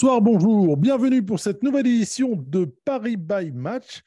[0.00, 4.00] Bonsoir, bonjour, bienvenue pour cette nouvelle édition de Paris by Match.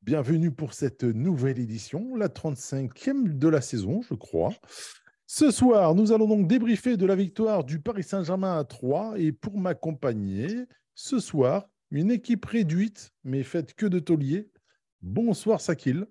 [0.00, 4.54] Bienvenue pour cette nouvelle édition, la 35e de la saison, je crois.
[5.26, 9.32] Ce soir, nous allons donc débriefer de la victoire du Paris Saint-Germain à 3 et
[9.32, 14.48] pour m'accompagner, ce soir, une équipe réduite mais faite que de tauliers.
[15.02, 16.06] Bonsoir Sakil.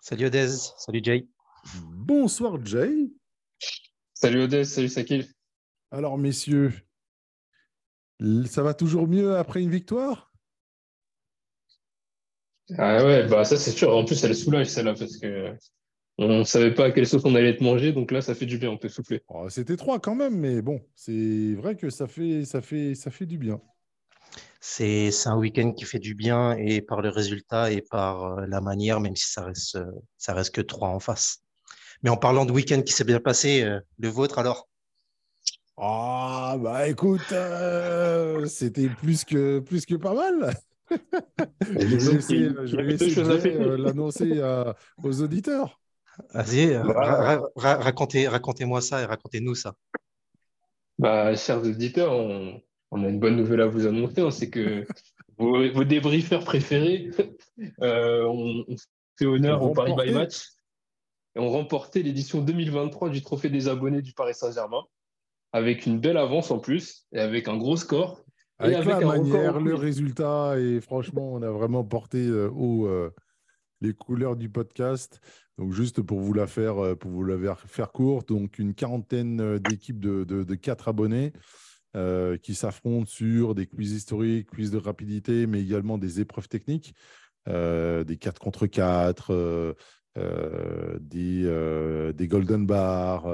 [0.00, 0.48] Salut Odez,
[0.78, 1.28] salut Jay.
[1.92, 3.08] Bonsoir Jay.
[4.14, 5.28] Salut Odez, salut Sakil.
[5.92, 6.72] Alors messieurs,
[8.46, 10.30] ça va toujours mieux après une victoire?
[12.78, 13.94] Ah ouais, bah ça c'est sûr.
[13.96, 15.54] En plus, elle soulage celle-là parce que
[16.18, 18.46] on ne savait pas à quelle sauce on allait être mangé, donc là ça fait
[18.46, 19.22] du bien, on peut souffler.
[19.28, 23.10] Oh, C'était trois quand même, mais bon, c'est vrai que ça fait, ça fait, ça
[23.10, 23.60] fait du bien.
[24.60, 28.60] C'est un week-end qui fait du bien et par le résultat et par euh, la
[28.60, 29.78] manière, même si ça reste,
[30.18, 31.38] ça reste que trois en face.
[32.02, 34.68] Mais en parlant de week-end qui s'est bien passé, euh, le vôtre alors?
[35.78, 40.54] Ah, bah écoute, euh, c'était plus que, plus que pas mal.
[41.60, 45.80] je vais Jay, euh, l'annoncer à- aux auditeurs.
[46.32, 47.00] Vas-y, euh, Voilà.
[47.00, 49.74] ra- ra- ra- racontez, racontez-moi ça et racontez-nous ça.
[50.98, 54.86] Bah, chers auditeurs, on, on a une bonne nouvelle à vous annoncer, hein, c'est que
[55.36, 57.10] vos, vos débriefeurs préférés
[57.82, 58.64] euh, ont,
[59.18, 60.12] fait honneur au Paris by.
[60.12, 60.48] Match
[61.34, 64.84] et ont remporté l'édition 2023 du Trophée des abonnés du Paris Saint-Germain
[65.56, 68.22] avec une belle avance en plus et avec un gros score.
[68.60, 72.86] Et Avec, la un manière, le résultat, et franchement, on a vraiment porté euh, haut
[72.86, 73.10] euh,
[73.80, 75.18] les couleurs du podcast.
[75.56, 79.58] Donc, juste pour vous la faire, euh, pour vous la faire- courte, donc une quarantaine
[79.58, 81.32] d'équipes de, de, de quatre abonnés
[81.96, 86.94] euh, qui s'affrontent sur des quiz historiques, quiz de rapidité, mais également des épreuves techniques,
[87.48, 89.72] euh, des 4 contre 4, euh,
[90.18, 93.26] euh, des, des golden bars,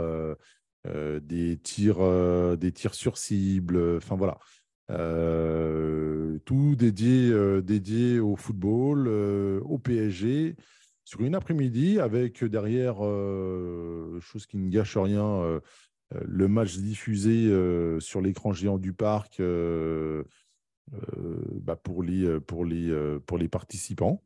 [0.85, 3.97] des tirs, euh, des tirs sur cible.
[3.97, 4.39] Enfin voilà.
[4.91, 10.57] Euh, tout dédié, euh, au football, euh, au PSG,
[11.05, 15.61] sur une après-midi avec derrière, euh, chose qui ne gâche rien, euh,
[16.15, 20.25] euh, le match diffusé euh, sur l'écran géant du parc euh,
[20.95, 22.41] euh, bah, euh,
[22.91, 24.23] euh, pour les participants.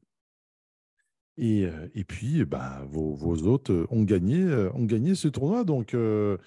[1.38, 5.64] Et, euh, et puis, bah, vos, vos hôtes ont gagné, euh, ont gagné ce tournoi.
[5.64, 6.38] Donc, euh,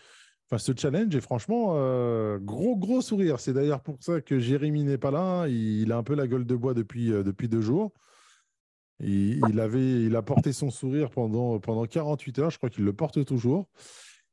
[0.57, 3.39] ce challenge est franchement euh, gros, gros sourire.
[3.39, 5.47] C'est d'ailleurs pour ça que Jérémy n'est pas là.
[5.47, 7.93] Il, a un peu la gueule de bois depuis, euh, deux jours.
[9.01, 12.49] Il, avait, il a porté son sourire pendant, pendant 48 heures.
[12.49, 13.69] Je crois qu'il le porte toujours.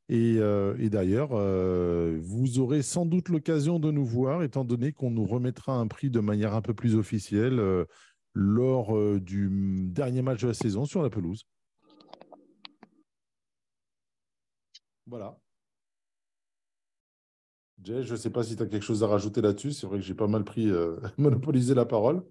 [0.08, 5.10] Et, euh, d'ailleurs, euh, vous aurez sans doute l'occasion de nous voir, étant donné qu'on
[5.10, 7.84] nous remettra un prix de manière un peu plus officielle euh,
[8.38, 9.48] lors euh, du
[9.88, 11.46] dernier match de la saison sur la pelouse.
[15.06, 15.38] Voilà.
[17.82, 19.72] Jay, je ne sais pas si tu as quelque chose à rajouter là-dessus.
[19.72, 22.22] C'est vrai que j'ai pas mal pris, euh, monopolisé la parole.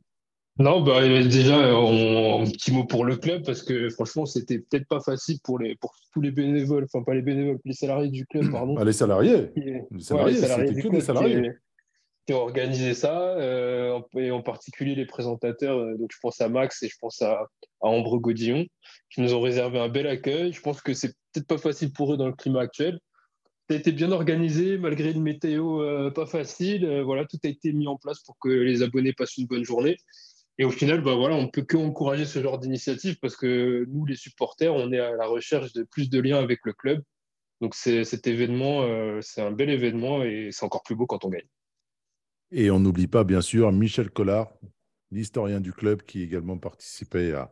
[0.59, 4.87] Non, bah, déjà, on- un petit mot pour le club, parce que franchement, c'était peut-être
[4.87, 8.25] pas facile pour, les, pour tous les bénévoles, enfin pas les bénévoles, les salariés du
[8.27, 8.75] club, pardon.
[8.77, 9.51] Ah, les salariés.
[9.55, 11.51] Les ouais, salariés, les salariés c'était que des salariés.
[12.33, 15.77] Organisé ça, euh, et en particulier les présentateurs.
[15.77, 17.45] euh, Donc, je pense à Max et je pense à,
[17.81, 18.65] Ambre Godillon,
[19.11, 20.51] qui nous ont réservé un bel accueil.
[20.51, 22.99] Je pense que c'est peut-être pas facile pour eux dans le climat actuel.
[23.69, 27.01] Ça a été bien organisé, malgré une météo euh, pas facile.
[27.01, 29.97] Voilà, tout a été mis en place pour que les abonnés passent une bonne journée.
[30.57, 34.05] Et au final, bah voilà, on peut que encourager ce genre d'initiative parce que nous,
[34.05, 37.03] les supporters, on est à la recherche de plus de liens avec le club.
[37.61, 38.83] Donc cet événement,
[39.21, 41.47] c'est un bel événement et c'est encore plus beau quand on gagne.
[42.51, 44.53] Et on n'oublie pas, bien sûr, Michel Collard,
[45.11, 47.51] l'historien du club, qui également participait à,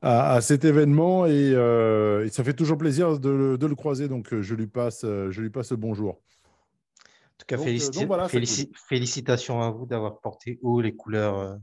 [0.00, 1.26] à, à cet événement.
[1.26, 4.08] Et, euh, et ça fait toujours plaisir de, le- de le croiser.
[4.08, 6.14] Donc, euh, je lui passe, euh, je lui passe le bonjour.
[6.14, 11.58] En tout cas, Donc, donc voilà, félicitations à vous d'avoir porté haut les couleurs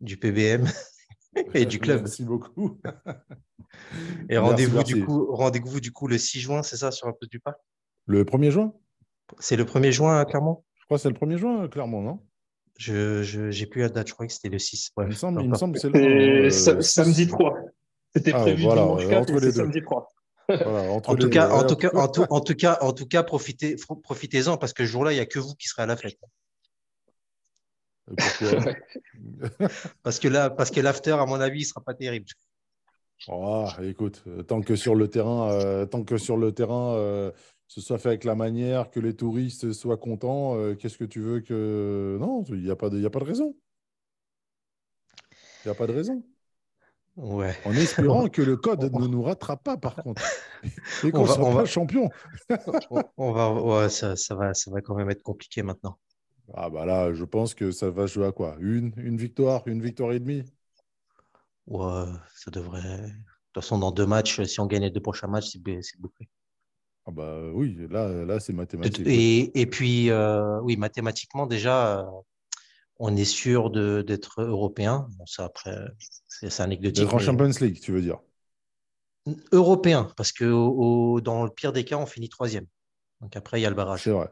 [0.00, 0.64] du PBM
[1.54, 2.00] et du club.
[2.00, 2.80] Merci beaucoup.
[4.30, 7.26] Et rendez-vous du coup, rendez-vous du coup le 6 juin, c'est ça, sur un peu
[7.26, 7.58] du parc?
[8.06, 8.72] Le 1er juin?
[9.38, 12.20] C'est le 1er juin à Clermont Je crois que c'est le 1er juin, clairement, non?
[12.78, 14.90] Je je- j'ai plus la date, je crois que c'était le 6.
[14.98, 15.60] Il me semble, peu il me importe.
[15.60, 17.54] semble que c'est le C'est euh, samedi 3.
[18.14, 20.08] C'était Ah, prévu voilà, dimanche euh, 4, entre mais les c'est samedi 3.
[20.48, 22.92] Voilà, entre En tout cas, en Ouais, tout cas, en tout, en tout cas, en
[22.92, 25.68] tout cas, profitez, fr- profitez-en parce que ce jour-là, il n'y a que vous qui
[25.68, 26.18] serez à la fête.
[28.16, 28.52] Pourquoi?
[30.02, 32.26] Parce que là, parce que l'after, à mon avis, il sera pas terrible.
[33.28, 37.32] Oh, écoute, euh, tant que sur le terrain, euh, tant que sur le terrain, euh,
[37.68, 40.56] ce soit fait avec la manière, que les touristes soient contents.
[40.56, 42.16] euh, Qu'est-ce que tu veux que.
[42.20, 43.54] Non, il n'y a, pas de- y a pas de raison.
[45.64, 46.22] Il n'y a pas de raison.
[47.16, 47.56] Ouais.
[47.64, 50.22] En espérant que le code ne nous rattrape pas, par contre.
[51.04, 52.08] Et qu'on soit va- champion.
[53.16, 55.98] on, va, ouais, ça, ça va, ça va quand même être compliqué maintenant.
[56.54, 58.56] Ah, bah là, je pense que ça va jouer à quoi?
[58.60, 60.44] Une, une victoire, une victoire et demie?
[61.66, 62.04] Ouais,
[62.34, 63.02] ça devrait.
[63.02, 63.06] De
[63.52, 66.28] toute façon, dans deux matchs, si on gagne les deux prochains matchs, c'est bouclé.
[67.06, 69.08] Ah, bah oui, là, là c'est mathématique.
[69.08, 72.04] Et, et puis, euh, oui, mathématiquement, déjà, euh,
[72.98, 75.08] on est sûr d'être européen.
[75.18, 75.76] Bon, ça, après,
[76.28, 77.04] c'est anecdotique.
[77.04, 78.18] D'être en Champions League, tu veux dire?
[79.52, 82.66] Européen, parce que au- au- dans le pire des cas, on finit troisième.
[83.20, 84.02] Donc après, il y a le barrage.
[84.02, 84.28] C'est vrai.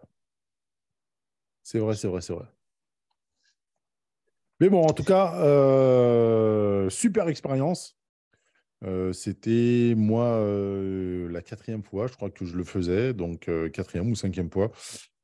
[1.65, 2.47] C'est vrai, c'est vrai, c'est vrai.
[4.61, 7.97] Mais bon, en tout cas, euh, super expérience.
[8.85, 13.69] Euh, C'était moi euh, la quatrième fois, je crois que je le faisais, donc euh,
[13.71, 14.71] quatrième ou cinquième fois.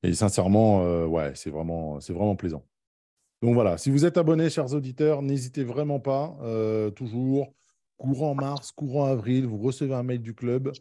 [0.02, 2.64] Et sincèrement, ouais, c'est vraiment, c'est vraiment plaisant.
[3.42, 6.38] Donc voilà, si vous êtes abonnés, chers auditeurs, n'hésitez vraiment pas.
[6.96, 7.52] toujours,
[7.98, 10.72] courant mars, courant avril, vous recevez un mail du club.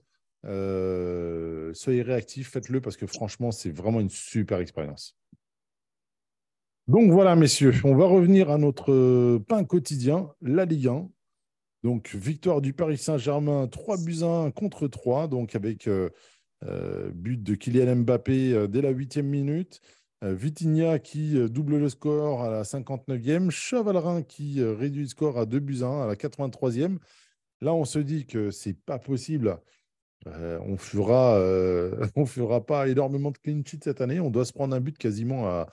[0.44, 5.18] Soyez réactifs, faites-le parce que franchement, c'est vraiment une super expérience.
[6.88, 11.10] Donc voilà, messieurs, on va revenir à notre pain quotidien, la Ligue 1.
[11.84, 16.10] Donc, victoire du Paris Saint-Germain, 3 buts à 1 contre 3, donc avec euh,
[16.66, 19.82] euh, but de Kylian Mbappé euh, dès la huitième minute.
[20.22, 23.52] Vitinha qui double le score à la 59e.
[23.52, 26.98] Chevalrin qui réduit le score à 2 buts à 1 à la 83e.
[27.62, 29.62] Là, on se dit que c'est pas possible.
[30.26, 31.40] On fera,
[32.18, 34.20] on fera pas énormément de clean sheet cette année.
[34.20, 35.66] On doit se prendre un but quasiment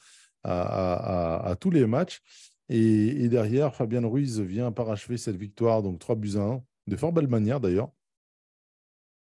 [0.45, 2.23] à tous les matchs.
[2.69, 7.13] Et, derrière, Fabien Ruiz vient parachever cette victoire, donc 3 buts à 1, de fort
[7.13, 7.91] belle manière d'ailleurs.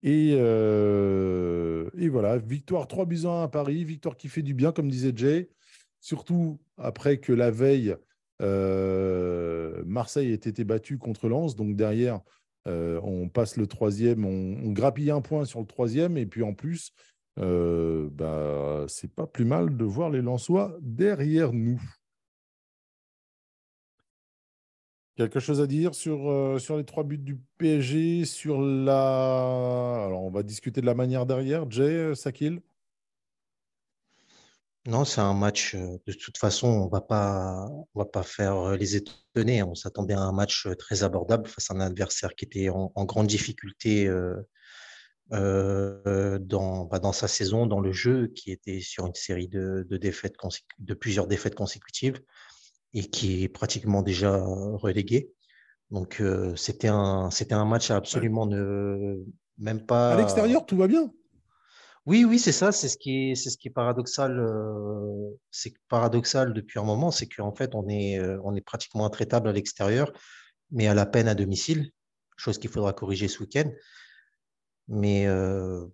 [0.04, 4.72] Et, euh, voilà, victoire 3 buts à 1 à Paris, victoire qui fait du bien,
[4.72, 5.50] comme disait Jay.
[6.00, 7.96] Surtout après que la veille,
[8.42, 11.56] euh, Marseille ait été battu contre Lens.
[11.56, 12.22] Donc derrière,
[12.68, 16.18] euh, on passe le troisième, on, grappille un point sur le troisième.
[16.18, 16.92] Et puis en plus,
[17.36, 21.82] bah, c'est pas plus mal de voir les Lensois derrière nous.
[25.18, 30.10] Quelque chose à dire sur, euh, les trois buts du PSG, sur la...
[30.12, 31.70] On va discuter de la manière derrière.
[31.72, 32.62] Jay, euh, Sakil?
[34.86, 38.78] Non, c'est un match, euh, de toute façon, on va pas, on va pas faire
[38.78, 39.64] les étonner.
[39.64, 43.26] On s'attendait à un match très abordable face à un adversaire qui était en, grande
[43.26, 44.08] difficulté
[45.32, 50.36] dans, bah, dans sa saison, dans le jeu, qui était sur une série de, défaites,
[50.78, 52.22] de plusieurs défaites consécutives
[52.98, 55.32] et qui est pratiquement déjà relégué.
[55.92, 59.24] Donc, euh, c'était un, c'était un match à absolument ne,
[59.58, 60.14] même pas.
[60.14, 61.12] À l'extérieur, tout va bien.
[62.06, 62.72] Oui, oui, c'est ça.
[62.72, 64.40] C'est ce qui est, c'est ce qui est paradoxal.
[64.40, 69.06] euh, c'est paradoxal depuis un moment, c'est qu'en fait, on est, euh, on est pratiquement
[69.06, 70.12] intraitable à l'extérieur,
[70.72, 71.92] mais à la peine à domicile,
[72.36, 73.70] chose qu'il faudra corriger ce week-end.
[74.88, 75.86] Mais euh,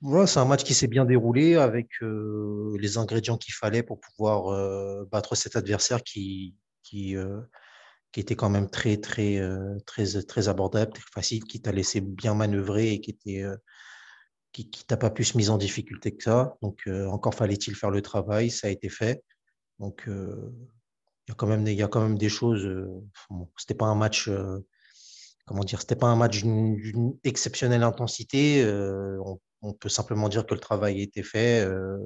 [0.00, 3.98] voilà, c'est un match qui s'est bien déroulé avec euh, les ingrédients qu'il fallait pour
[3.98, 6.54] pouvoir euh, battre cet adversaire qui,
[6.84, 7.40] qui, euh,
[8.12, 9.40] qui était quand même très, très,
[9.86, 13.44] très, très abordable, très facile, qui t'a laissé bien manœuvrer et qui était
[14.52, 16.56] qui, qui t'a pas plus mis en difficulté que ça.
[16.62, 19.22] Donc, encore fallait-il faire le travail, ça a été fait.
[19.78, 22.66] Donc, il y a quand même y a quand même des choses.
[23.30, 24.30] Bon, c'était pas un match,
[25.46, 28.64] comment dire, c'était pas un match d'une exceptionnelle intensité.
[29.62, 31.98] On peut simplement dire que le travail a été fait euh,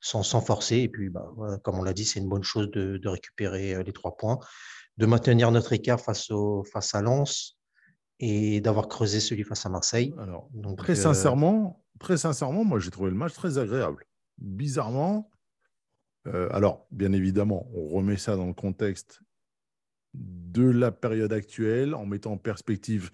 [0.00, 0.76] sans, sans forcer.
[0.78, 3.74] Et puis, bah, voilà, comme on l'a dit, c'est une bonne chose de, de récupérer
[3.74, 4.38] euh, les trois points,
[4.96, 7.58] de maintenir notre écart face, au, face à Lens
[8.18, 10.14] et d'avoir creusé celui face à Marseille.
[10.18, 14.04] Alors, Donc, très euh, sincèrement, très sincèrement, moi, j'ai trouvé le match très agréable.
[14.38, 15.30] Bizarrement,
[16.26, 19.20] euh, alors, bien évidemment, on remet ça dans le contexte
[20.14, 23.10] de la période actuelle, en mettant en perspective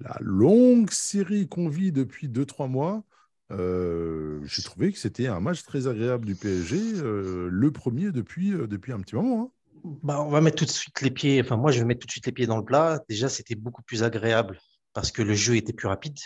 [0.00, 3.04] la longue série qu'on vit depuis 2-3 mois.
[3.52, 8.52] Euh, j'ai trouvé que c'était un match très agréable du PSG, euh, le premier depuis,
[8.52, 9.42] euh, depuis un petit moment.
[9.42, 9.50] hein.
[10.02, 11.40] Bah, on va mettre tout de suite les pieds.
[11.42, 13.02] Enfin, moi, je vais mettre tout de suite les pieds dans le plat.
[13.08, 14.58] Déjà, c'était beaucoup plus agréable
[14.94, 16.18] parce que le jeu était plus rapide,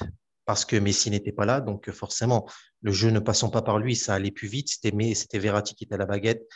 [0.44, 1.60] parce que Messi n'était pas là.
[1.60, 2.48] Donc, forcément,
[2.82, 4.68] le jeu ne passant pas par lui, ça allait plus vite.
[4.68, 6.46] C'était Verratti qui était à la baguette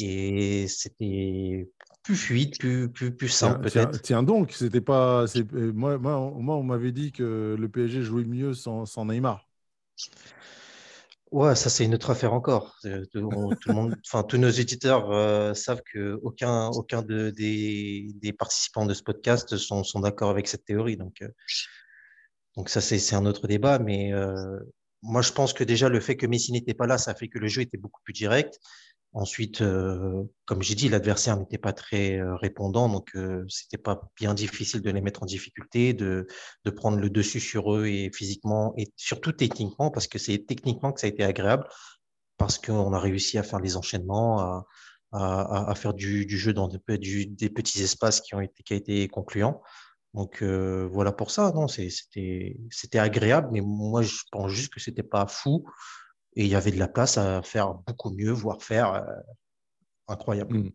[0.00, 1.68] et c'était
[2.06, 4.02] plus fluide, plus plus plus simple Tiens, peut-être.
[4.02, 5.26] tiens donc, c'était pas.
[5.26, 8.86] c'est- euh, Moi, moi, on- moi, on m'avait dit que le PSG jouait mieux sans,
[8.86, 9.46] sans Neymar.
[11.32, 12.76] Ouais, ça c'est une autre affaire encore.
[12.84, 17.02] Euh, Tout, on- tout le monde, enfin tous nos éditeurs euh, savent que aucun aucun
[17.02, 20.96] de, des, des participants de ce podcast sont, sont d'accord avec cette théorie.
[20.96, 21.28] Donc euh,
[22.56, 24.58] donc ça c'est c'est un autre débat, mais euh,
[25.02, 27.28] moi, je pense que déjà le fait que Messi n'était pas là, ça a fait
[27.28, 28.58] que le jeu était beaucoup plus direct.
[29.16, 34.10] Ensuite, euh, comme j'ai dit, l'adversaire n'était pas très euh, répondant, donc euh, c'était pas
[34.14, 36.26] bien difficile de les mettre en difficulté, de,
[36.66, 40.92] de prendre le dessus sur eux et physiquement et surtout techniquement, parce que c'est techniquement
[40.92, 41.66] que ça a été agréable,
[42.36, 44.38] parce qu'on a réussi à faire les enchaînements,
[45.12, 48.74] à, à, faire du, du, jeu dans des, des, petits espaces qui ont été, qui
[48.74, 49.62] a été concluants.
[50.12, 55.02] Donc euh, voilà pour ça, non, c'était agréable, mais moi je pense juste que c'était
[55.02, 55.64] pas fou
[56.36, 59.02] et il y avait de la place à faire beaucoup mieux, voire faire euh,
[60.08, 60.58] incroyable.
[60.58, 60.70] Mmh.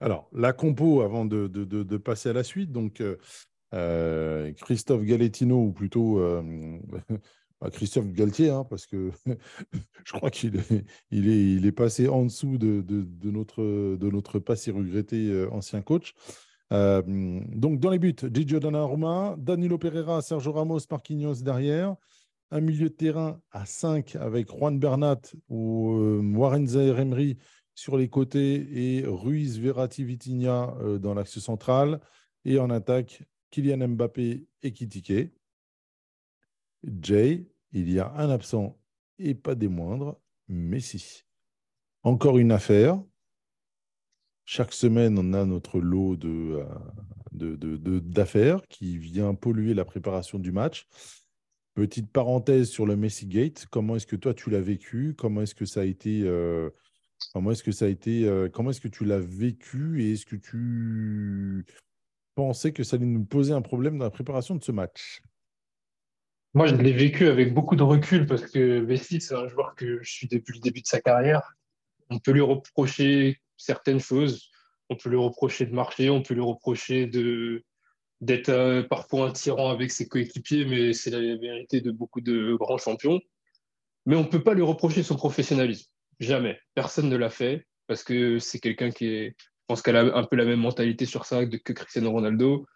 [0.00, 3.02] Alors, la compo avant de, passer à la suite, donc
[3.74, 6.22] euh, Christophe Galettino, ou plutôt
[7.72, 9.10] Christophe Galtier, hein, parce que
[10.04, 15.82] je crois qu'il est, passé en dessous de, notre, de notre pas si regretté ancien
[15.82, 16.14] coach.
[16.72, 21.96] Euh, donc, dans les buts, Gigio Donnarumma, Danilo Pereira, Sergio Ramos, Marquinhos derrière.
[22.50, 26.96] Un milieu de terrain à 5 avec Juan Bernat ou euh, Warren Zaire
[27.74, 32.00] sur les côtés et Ruiz Verratti Vitinha euh, dans l'axe central.
[32.44, 35.32] Et en attaque, Kylian Mbappé et Kitike.
[37.00, 38.78] Jay, il y a un absent
[39.18, 41.24] et pas des moindres, Messi.
[42.02, 43.00] Encore une affaire,
[44.44, 46.64] chaque semaine, on a notre lot euh,
[47.32, 50.88] d'affaires qui vient polluer la préparation du match.
[51.74, 53.66] Petite parenthèse sur le Messi Gate.
[53.70, 55.14] Comment est-ce que toi tu l'as vécu?
[55.16, 56.70] Comment est-ce que ça a été euh,
[57.32, 60.02] Comment est-ce que ça a été euh, Comment est-ce que tu l'as vécu?
[60.02, 61.64] Et est-ce que tu
[62.34, 65.22] pensais que ça allait nous poser un problème dans la préparation de ce match?
[66.54, 70.02] Moi, je l'ai vécu avec beaucoup de recul parce que Messi, c'est un joueur que
[70.02, 71.54] je suis depuis le début de sa carrière.
[72.08, 74.50] On peut lui reprocher certaines choses.
[74.88, 77.62] On peut lui reprocher de marcher, on peut lui reprocher de
[78.20, 82.54] d'être euh, parfois un tyran avec ses coéquipiers, mais c'est la vérité de beaucoup de
[82.54, 83.20] grands champions.
[84.06, 85.86] Mais on ne peut pas lui reprocher son professionnalisme.
[86.18, 86.58] Jamais.
[86.74, 90.24] Personne ne l'a fait parce que c'est quelqu'un qui est, je pense qu'elle a un
[90.24, 92.66] peu la même mentalité sur ça que Cristiano Ronaldo.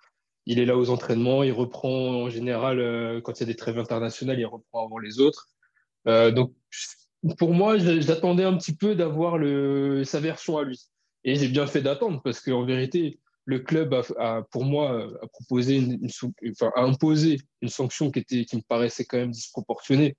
[0.46, 3.56] Il est là aux entraînements, il reprend en général, euh, quand il y a des
[3.56, 5.48] trêves internationales, il reprend avant les autres.
[6.06, 6.52] Euh, donc,
[7.38, 9.38] pour moi, j'attendais un petit peu d'avoir
[10.06, 10.78] sa version à lui.
[11.24, 15.82] Et j'ai bien fait d'attendre parce qu'en vérité, le club a, pour moi a proposé
[16.50, 20.16] enfin, a imposé une sanction qui, était, qui me paraissait quand même disproportionnée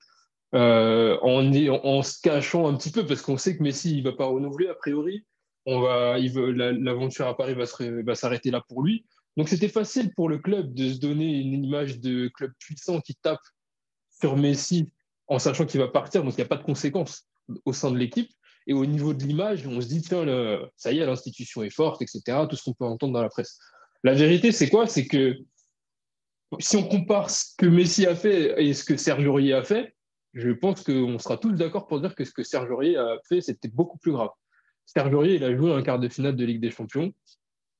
[0.53, 4.25] euh, en, se cachant un petit peu parce qu'on sait que Messi il va pas
[4.25, 5.25] renouveler a priori.
[5.65, 9.05] On va, l'aventure à Paris va s'arrêter là pour lui.
[9.36, 13.15] Donc c'était facile pour le club de se donner une image de club puissant qui
[13.15, 13.41] tape
[14.22, 14.91] sur Messi
[15.27, 17.27] en sachant qu'il va partir, donc il n'y a pas de conséquences
[17.65, 18.29] au sein de l'équipe.
[18.67, 20.25] Et au niveau de l'image, on se dit, tiens,
[20.75, 23.60] ça y est, l'institution est forte, etc., tout ce qu'on peut entendre dans la presse.
[24.03, 24.88] La vérité, c'est quoi?
[24.88, 25.36] C'est que
[26.60, 29.95] si on compare ce que Messi a fait et ce que Serge Aurier a fait,
[30.34, 33.41] je pense qu'on sera tous d'accord pour dire que ce que Serge Aurier a fait,
[33.41, 34.29] c'était beaucoup plus grave.
[34.86, 37.13] Serge Aurier, il a joué un quart de finale de Ligue des Champions,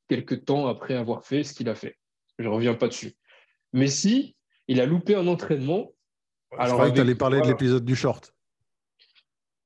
[0.08, 1.98] quelques temps après avoir fait ce qu'il a fait.
[2.39, 3.13] Je ne reviens pas dessus.
[3.74, 4.36] Messi,
[4.68, 5.92] il a loupé un entraînement
[6.58, 8.35] alors, je croyais que tu allais parler de l'épisode du short.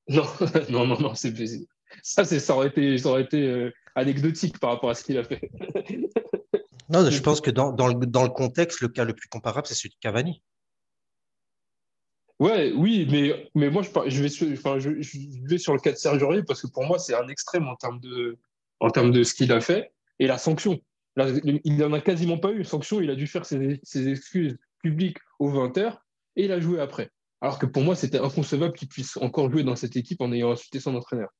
[0.08, 0.24] Non,
[0.70, 1.32] non, non, non, c'est
[2.02, 5.24] ça, ça aurait été, ça aurait été euh, anecdotique par rapport à ce qu'il a
[5.24, 5.50] fait.
[6.88, 9.66] non, je pense que dans, dans, le, dans, le, contexte, le cas le plus comparable,
[9.66, 10.42] c'est celui de Cavani.
[12.38, 15.78] Ouais, oui, mais, mais moi, je, je, vais sur, enfin, je, je, vais sur le
[15.78, 18.38] cas de Sergio Aurier parce que pour moi, c'est un extrême en termes de,
[18.80, 20.80] en termes de ce qu'il a fait et la sanction.
[21.16, 23.00] Là, il n'en a quasiment pas eu une sanction.
[23.00, 26.02] Il a dû faire ses, ses excuses publiques aux 20 heures
[26.36, 27.10] et il a joué après.
[27.40, 30.52] Alors que pour moi, c'était inconcevable qu'il puisse encore jouer dans cette équipe en ayant
[30.52, 31.30] insulté son entraîneur.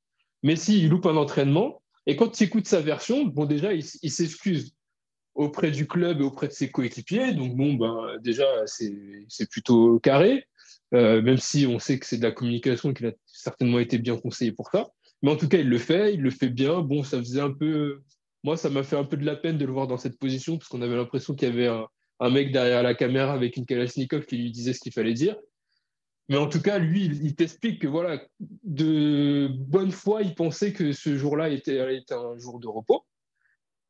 [0.43, 3.83] Mais si il loupe un entraînement, et quand tu écoutes sa version, bon, déjà, il,
[3.83, 4.75] s'excuse
[5.35, 7.35] auprès du club et auprès de ses coéquipiers.
[7.35, 10.47] Donc, bon, ben, déjà, c'est plutôt carré,
[10.95, 14.17] euh, même si on sait que c'est de la communication qu'il a certainement été bien
[14.17, 14.89] conseillé pour ça.
[15.23, 16.81] Mais en tout cas, il le fait, il le fait bien.
[16.81, 18.01] Bon, ça faisait un peu.
[18.43, 20.57] Moi, ça m'a fait un peu de la peine de le voir dans cette position,
[20.57, 21.87] parce qu'on avait l'impression qu'il y avait un,
[22.21, 25.37] un mec derrière la caméra avec une Kalachnikov qui lui disait ce qu'il fallait dire.
[26.31, 28.23] Mais en tout cas, lui, il, t'explique que voilà,
[28.63, 33.05] de bonne foi, il pensait que ce jour-là était, un jour de repos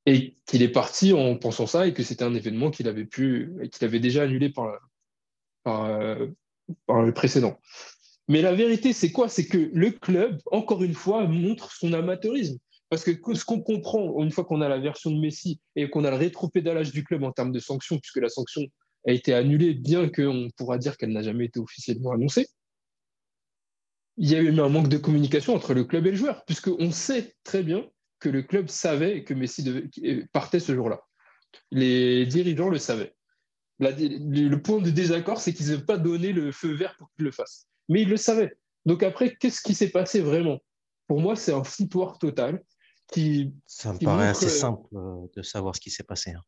[0.06, 3.52] et qu'il est parti en pensant ça et que c'était un événement qu'il avait pu,
[3.70, 4.78] qu'il avait déjà annulé par,
[5.64, 6.16] par,
[6.87, 7.61] par le précédent.
[8.26, 9.28] Mais la vérité, c'est quoi?
[9.28, 12.56] C'est que le club, encore une fois, montre son amateurisme.
[12.88, 16.04] Parce que ce qu'on comprend, une fois qu'on a la version de Messi et qu'on
[16.04, 18.62] a le rétropédalage du club en termes de sanctions, puisque la sanction
[19.07, 22.49] a été annulée, bien qu'on pourra dire qu'elle n'a jamais été officiellement annoncée,
[24.16, 26.90] il y a eu un manque de communication entre le club et le joueur, puisqu'on
[26.90, 27.88] sait très bien
[28.19, 29.64] que le club savait que Messi
[30.33, 31.00] partait ce jour-là.
[31.71, 33.14] Les dirigeants le savaient.
[33.78, 37.33] le point de désaccord, c'est qu'ils n'ont pas donné le feu vert pour qu'il le
[37.33, 37.66] fasse.
[37.88, 38.52] Mais ils le savaient.
[38.85, 40.59] Donc après, qu'est-ce qui s'est passé vraiment?
[41.07, 42.62] Pour moi, c'est un foutoir total.
[43.12, 46.30] Qui, Ça me paraît assez simple euh, de savoir ce qui s'est passé.
[46.30, 46.42] Hein.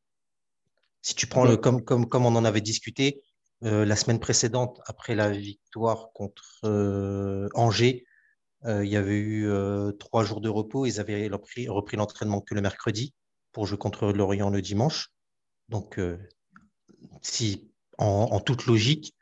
[1.02, 3.23] Si tu prends le, comme, comme, comme on en avait discuté
[3.64, 8.06] euh, la semaine précédente, après la victoire contre euh, Angers,
[8.64, 9.50] il y avait eu
[9.99, 10.87] trois jours de repos.
[10.87, 13.12] Ils avaient repris, repris l'entraînement que le mercredi
[13.50, 15.09] pour jouer contre Lorient le dimanche.
[15.68, 15.99] Donc,
[17.23, 19.16] si en, toute logique,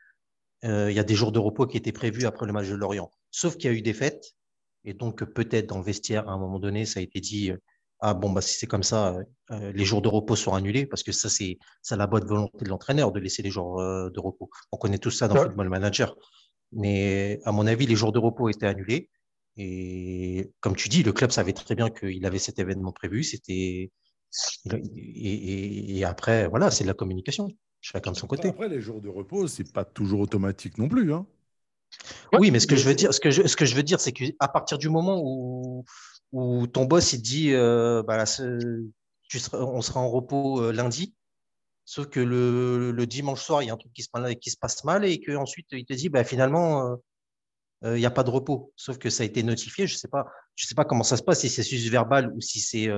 [0.61, 3.09] il y a des jours de repos qui étaient prévus après le match de Lorient.
[3.31, 4.35] Sauf qu'il y a eu des fêtes.
[4.83, 7.51] Et donc, peut-être dans le vestiaire, à un moment donné, ça a été dit
[8.01, 9.15] Ah, bon, bah, si c'est comme ça,
[9.49, 11.57] les jours de repos sont annulés, parce que ça, c'est
[11.91, 14.49] la bonne volonté de l'entraîneur de laisser les jours de repos.
[14.71, 16.15] On connaît tout ça dans le Football Manager.
[16.71, 19.09] Mais à mon avis, les jours de repos étaient annulés.
[19.57, 23.23] Et comme tu dis, le club savait très bien qu'il avait cet événement prévu.
[23.23, 23.91] C'était
[24.95, 27.49] et, après, voilà, c'est de la communication.
[27.81, 28.49] Chacun de son côté.
[28.49, 31.13] Après, les jours de repos, c'est pas toujours automatique non plus.
[31.13, 31.25] Hein.
[32.33, 33.99] Oui, mais ce que je veux dire, ce que je, ce que je veux dire,
[33.99, 35.83] c'est qu'à partir du moment où,
[36.31, 41.15] où ton boss il dit, euh, bah, tu on sera en repos euh, lundi,
[41.85, 44.57] sauf que le, le, dimanche soir, il y a un truc qui se, qui se
[44.57, 46.97] passe mal et qu'ensuite il te dit, bah, finalement,
[47.83, 48.71] euh, il n'y a pas de repos.
[48.75, 49.87] Sauf que ça a été notifié.
[49.87, 52.31] Je ne sais, pas, je sais pas comment ça se passe, si c'est juste verbal
[52.35, 52.89] ou si c'est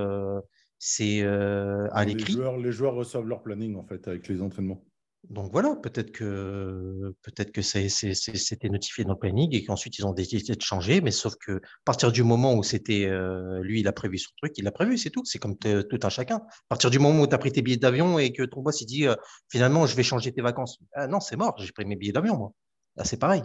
[0.86, 2.36] c'est euh, à l'écrit.
[2.62, 4.84] Les joueurs, reçoivent leur planning en fait avec les entraînements.
[5.30, 10.12] Donc voilà, peut-être que peut-être que c'était notifié dans le planning et qu'ensuite ils ont
[10.12, 13.88] décidé de changer, mais sauf que à partir du moment où c'était euh, lui, il
[13.88, 15.24] a prévu son truc, il l'a prévu, c'est tout.
[15.24, 16.36] C'est comme tout un chacun.
[16.36, 18.80] À partir du moment où tu as pris tes billets d'avion et que ton boss
[18.82, 19.14] il dit euh,
[19.50, 22.36] finalement je vais changer tes vacances, ah, non c'est mort, j'ai pris mes billets d'avion
[22.36, 22.52] moi.
[22.96, 23.42] Là c'est pareil.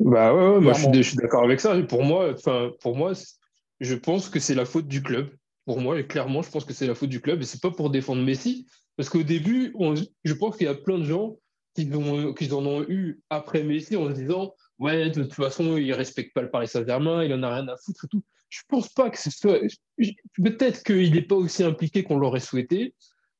[0.00, 1.80] Bah ouais, moi je suis, d'accord avec ça.
[1.82, 3.12] Pour moi, enfin pour moi
[3.78, 5.30] je pense que c'est la faute du club.
[5.64, 7.40] Pour moi, et clairement, je pense que c'est la faute du club.
[7.40, 9.74] Et c'est pas pour défendre Messi, parce qu'au début,
[10.24, 11.36] je pense qu'il y a plein de gens
[11.74, 16.34] qui, en ont eu après Messi en se disant Ouais, de toute façon, il respecte
[16.34, 18.22] pas le Paris Saint-Germain, il en a rien à foutre et tout.
[18.48, 19.60] Je pense pas que ce soit.
[20.42, 22.94] Peut-être qu'il n'est pas aussi impliqué qu'on l'aurait souhaité.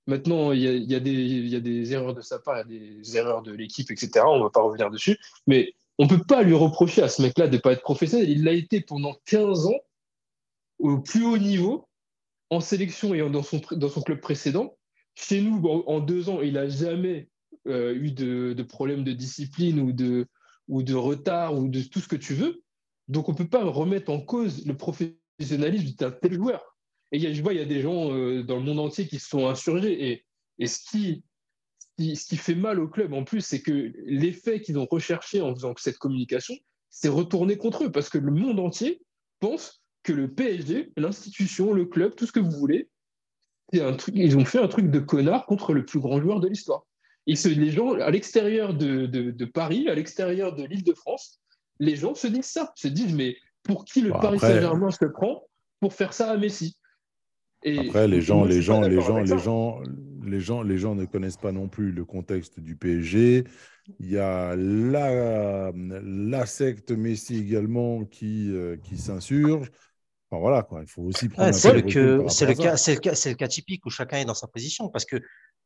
[0.07, 2.77] Maintenant, il y, a, des, il y, a, des, erreurs de sa part, il y
[2.77, 4.25] a des erreurs de l'équipe, etc.
[4.27, 5.19] On ne va pas revenir dessus.
[5.47, 8.29] Mais on ne peut pas lui reprocher à ce mec-là de ne pas être professionnel.
[8.31, 9.81] Il l'a été pendant 15 ans
[10.79, 11.89] au plus haut niveau
[12.53, 14.77] en sélection et dans son, club précédent.
[15.15, 17.31] Chez nous, en, deux ans, il n'a jamais
[17.67, 22.17] euh, eu de, de, problème de discipline ou de, retard ou de tout ce que
[22.17, 22.63] tu veux.
[23.09, 26.77] Donc, on ne peut pas remettre en cause le professionnalisme d'un tel joueur.
[27.11, 29.31] Et je vois, il y a des gens euh, dans le monde entier qui se
[29.31, 30.11] sont insurgés.
[30.11, 30.27] Et,
[30.59, 31.25] et ce, qui,
[31.99, 35.55] ce qui fait mal au club, en plus, c'est que l'effet qu'ils ont recherché en
[35.55, 36.55] faisant cette communication,
[36.91, 37.91] c'est retourné contre eux.
[37.91, 39.01] Parce que le monde entier
[39.41, 42.89] pense que le PSG, l'institution, le club, tout ce que vous voulez,
[43.81, 46.49] un truc, ils ont fait un truc de connard contre le plus grand joueur de
[46.49, 46.85] l'histoire.
[47.27, 51.41] Et les gens, à l'extérieur de, Paris, à l'extérieur de l'île de France,
[51.79, 55.45] les gens se disent ça, se disent mais pour qui le Paris Saint-Germain se prend
[55.81, 56.77] pour faire ça à Messi?
[57.65, 59.81] Et Après, les gens, les gens, les gens, les gens,
[60.25, 63.45] les gens, les gens ne connaissent pas non plus le contexte du PSG.
[64.01, 69.71] Il y a la, la secte Messi également qui, euh, qui s'insurge
[70.41, 70.81] voilà, quoi.
[70.83, 71.53] il faut aussi prendre.
[71.53, 72.55] c'est le, cas, c'est le
[73.01, 75.17] cas, c'est le cas typique où chacun est dans sa position parce que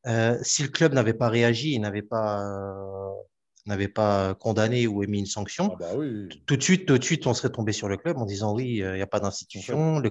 [0.07, 3.11] euh, si le club n'avait pas réagi, n'avait pas euh,
[3.67, 5.93] n'avait pas condamné ou émis une sanction, ah bah
[6.47, 8.83] tout de suite, tout de suite, on serait tombé sur le club en disant oui,
[8.83, 10.11] euh, il n'y a pas d'institution, le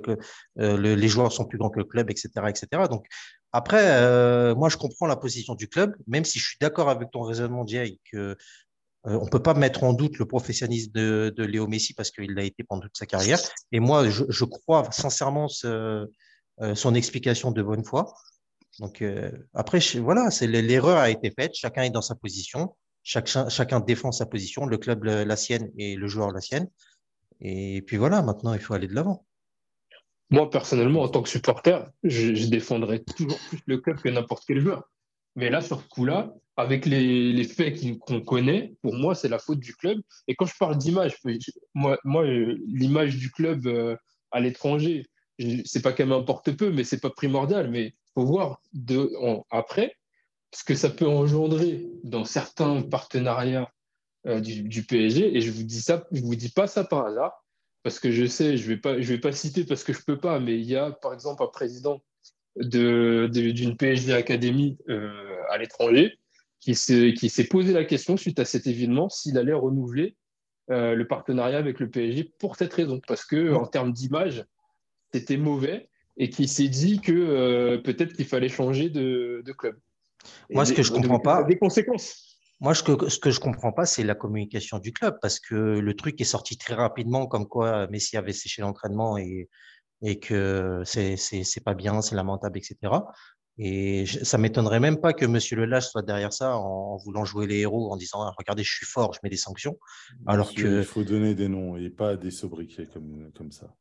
[0.57, 2.67] les joueurs sont plus grands que le club, etc., etc.
[2.89, 3.05] Donc
[3.55, 7.21] après, moi, je comprends la position du club, même si je suis d'accord avec ton
[7.21, 8.35] raisonnement, Jay, que euh,
[9.05, 12.43] on ne peut pas mettre en doute le professionnalisme de, Léo Messi parce qu'il l'a
[12.43, 13.39] été pendant toute sa carrière.
[13.71, 16.05] Et moi, je, crois sincèrement euh,
[16.73, 18.13] son explication de bonne foi.
[18.79, 21.53] Donc euh, après, voilà, l'erreur a été faite.
[21.53, 22.75] Chacun est dans sa position.
[23.03, 24.65] Chacun, défend sa position.
[24.65, 26.67] Le club la sienne et le joueur la sienne.
[27.41, 29.25] Et puis voilà, maintenant, il faut aller de l'avant.
[30.31, 34.43] Moi, personnellement, en tant que supporter, je, je défendrais toujours plus le club que n'importe
[34.47, 34.89] quel joueur.
[35.35, 39.59] Mais là, sur ce coup-là, avec les, faits qu'on connaît, pour moi, c'est la faute
[39.59, 39.99] du club.
[40.27, 41.15] Et quand je parle d'image,
[41.73, 43.95] moi, moi l'image du club euh,
[44.31, 45.05] à l'étranger,
[45.65, 47.69] c'est pas qu'elle m'importe peu, mais c'est pas primordial.
[47.69, 48.61] Mais faut voir
[49.51, 49.97] après
[50.53, 53.69] ce que ça peut engendrer dans certains partenariats
[54.25, 55.35] euh, du, PSG.
[55.35, 57.45] Et je vous dis ça, je vous dis pas ça par hasard,
[57.83, 60.17] parce que je sais, je vais pas, je vais pas citer parce que je peux
[60.17, 62.01] pas, mais il y a par exemple un président
[62.55, 66.17] d'une de, PSG Academy euh, à l'étranger
[66.73, 70.15] qui s'est posé la question suite à cet événement s'il allait renouveler
[70.69, 74.43] le partenariat avec le PSG pour cette raison, parce que en termes d'image,
[75.13, 79.77] c'était mauvais et qui s'est dit que euh, peut-être qu'il fallait changer de, de club.
[80.49, 82.37] Moi, ce que je comprends pas- Des conséquences.
[82.61, 85.55] Moi, ce que, ce que je comprends pas, c'est la communication du club, parce que
[85.55, 89.49] le truc est sorti très rapidement, comme quoi Messi avait séché l'entraînement et,
[90.01, 92.77] et que c'est pas bien, c'est lamentable, etc.
[93.57, 96.97] Et je- ça m'étonnerait même pas que Monsieur Le Lage soit derrière ça en, en
[96.97, 99.79] voulant jouer les héros, en disant Ah, regardez, je suis fort, je mets des sanctions.
[100.27, 103.73] Alors Monsieur, que- Il faut donner des noms et pas des sobriquets comme, comme ça.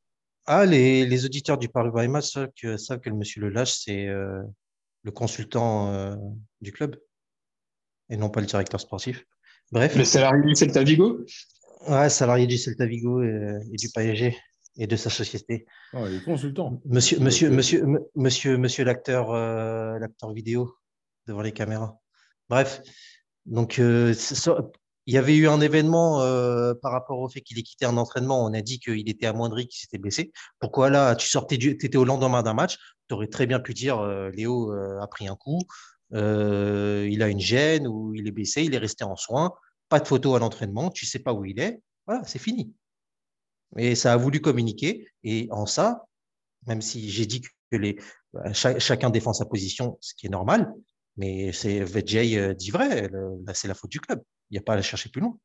[0.47, 4.43] Ah, les, les auditeurs du Paris Match savent que, savent que le Monsieur c'est euh,
[5.03, 6.15] le consultant euh,
[6.61, 6.97] du club
[8.11, 9.25] et non pas le directeur sportif.
[9.73, 9.97] Bref.
[9.97, 11.25] Le salarié du Celta Vigo?
[11.89, 14.37] Ouais, salarié du Celta Vigo et, et du PSG
[14.77, 15.67] et de sa société.
[15.93, 16.81] Ah, il est consultant.
[16.85, 20.75] Monsieur, monsieur, monsieur, monsieur, monsieur l'acteur, euh, l'acteur vidéo
[21.27, 21.99] devant les caméras.
[22.49, 22.83] Bref,
[23.47, 24.59] donc euh, ça-
[25.07, 27.97] il y avait eu un événement euh, par rapport au fait qu'il ait quitté un
[27.99, 28.43] entraînement.
[28.45, 30.33] On a dit qu'il était amoindri, qu'il s'était blessé.
[30.61, 32.77] Pourquoi là, tu sortais du, étais au lendemain d'un match,
[33.09, 35.61] tu aurais très bien pu dire Léo a pris un coup,
[36.13, 39.53] il a une gêne ou il est blessé, il est resté en soins,
[39.91, 41.81] pas de photo à l'entraînement, tu sais pas où il est.
[42.07, 42.73] Voilà, c'est fini.
[43.79, 45.09] Et ça a voulu communiquer.
[45.25, 46.07] Et en ça,
[46.67, 47.99] même si j'ai dit que les,
[48.33, 50.73] bah, cha- chacun défend sa position, ce qui est normal,
[51.17, 53.09] mais c'est Vijay euh, dit vrai,
[53.47, 54.23] là c'est la faute du club.
[54.51, 55.39] Il n'y a pas à la chercher plus loin.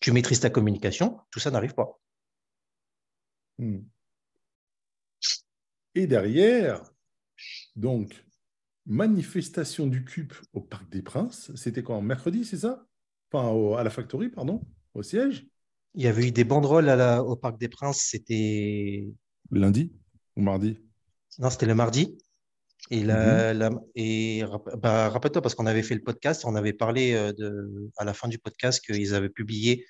[0.00, 2.00] Tu maîtrises ta communication, tout ça n'arrive pas.
[3.58, 3.90] Hmm.
[5.94, 6.82] Et derrière,
[7.76, 8.24] donc,
[8.86, 11.52] manifestation du CUP au Parc des Princes.
[11.56, 12.00] C'était quand?
[12.02, 12.86] Mercredi, c'est ça?
[13.32, 14.62] Enfin, à la Factory, pardon,
[14.94, 15.46] au siège?
[15.94, 19.06] Il y avait eu des banderoles à la- au Parc des Princes, c'était
[19.50, 19.92] Lundi
[20.36, 20.80] ou mardi?
[21.38, 22.18] Non, c'était le mardi.
[22.90, 26.72] Et, la, la- et rapp- bah, rappelle-toi, parce qu'on avait fait le podcast, on avait
[26.74, 29.86] parlé euh, de, à la fin du podcast qu'ils avaient publié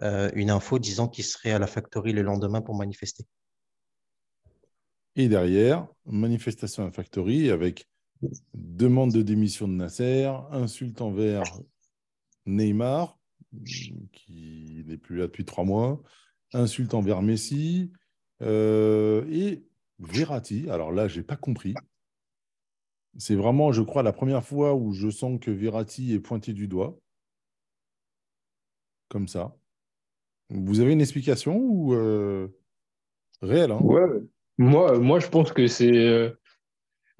[0.00, 3.24] euh, une info disant qu'ils seraient à la factory le lendemain pour manifester.
[5.14, 7.86] Et derrière, manifestation à la Factory avec
[8.54, 11.42] demande de démission de Nasser, insulte envers
[12.46, 13.18] Neymar,
[14.12, 16.02] qui n'est plus là depuis trois mois,
[16.52, 17.92] insulte envers Messi
[18.42, 19.64] euh, et
[19.98, 20.68] Verratti.
[20.70, 21.74] Alors là, je n'ai pas compris.
[23.18, 26.66] C'est vraiment, je crois, la première fois où je sens que Verratti est pointé du
[26.66, 26.98] doigt.
[29.08, 29.54] Comme ça.
[30.48, 32.48] Vous avez une explication ou euh,
[33.42, 33.80] réelle hein?
[33.82, 34.06] Ouais.
[34.58, 36.34] Moi, moi, je pense que c'est.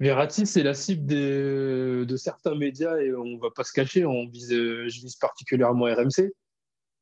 [0.03, 4.05] Euh, Verratti, c'est la cible des- de certains médias et on va pas se cacher,
[4.05, 6.31] on vise, euh, je vise particulièrement RMC.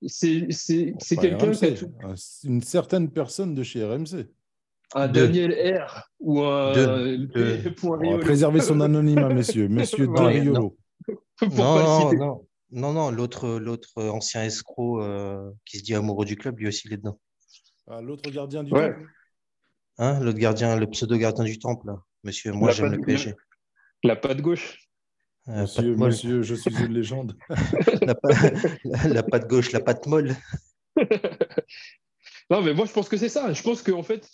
[0.07, 4.27] C'est c'est- c'est Pas quelqu'un qui a tout- un- une certaine personne de chez RMC.
[4.95, 5.07] un.
[5.07, 6.73] Daniel R ou un
[7.83, 9.67] On va préserver son anonymat, messieurs.
[9.69, 10.05] Monsieur.
[10.07, 16.25] Pour Non, non, non, non, non, l'autre, l'autre ancien escroc euh, qui se dit amoureux
[16.25, 17.19] du club, lui aussi il est dedans.
[17.87, 18.91] Ah, L'autre gardien du Ouais.
[18.93, 19.05] temple.
[19.97, 21.97] Hein, l'autre gardien, le pseudo gardien du temple, là.
[22.23, 23.35] Monsieur, moi j'aime le PSG.
[24.03, 24.77] La patte gauche.
[25.47, 26.09] Euh, patte Monsieur, molle.
[26.09, 27.35] monsieur, je suis une légende.
[28.01, 28.29] La, pa-
[28.83, 30.35] la- la patte gauche, la patte molle.
[32.49, 33.51] Non, mais moi, je pense que c'est ça.
[33.53, 34.29] Je pense qu'en fait,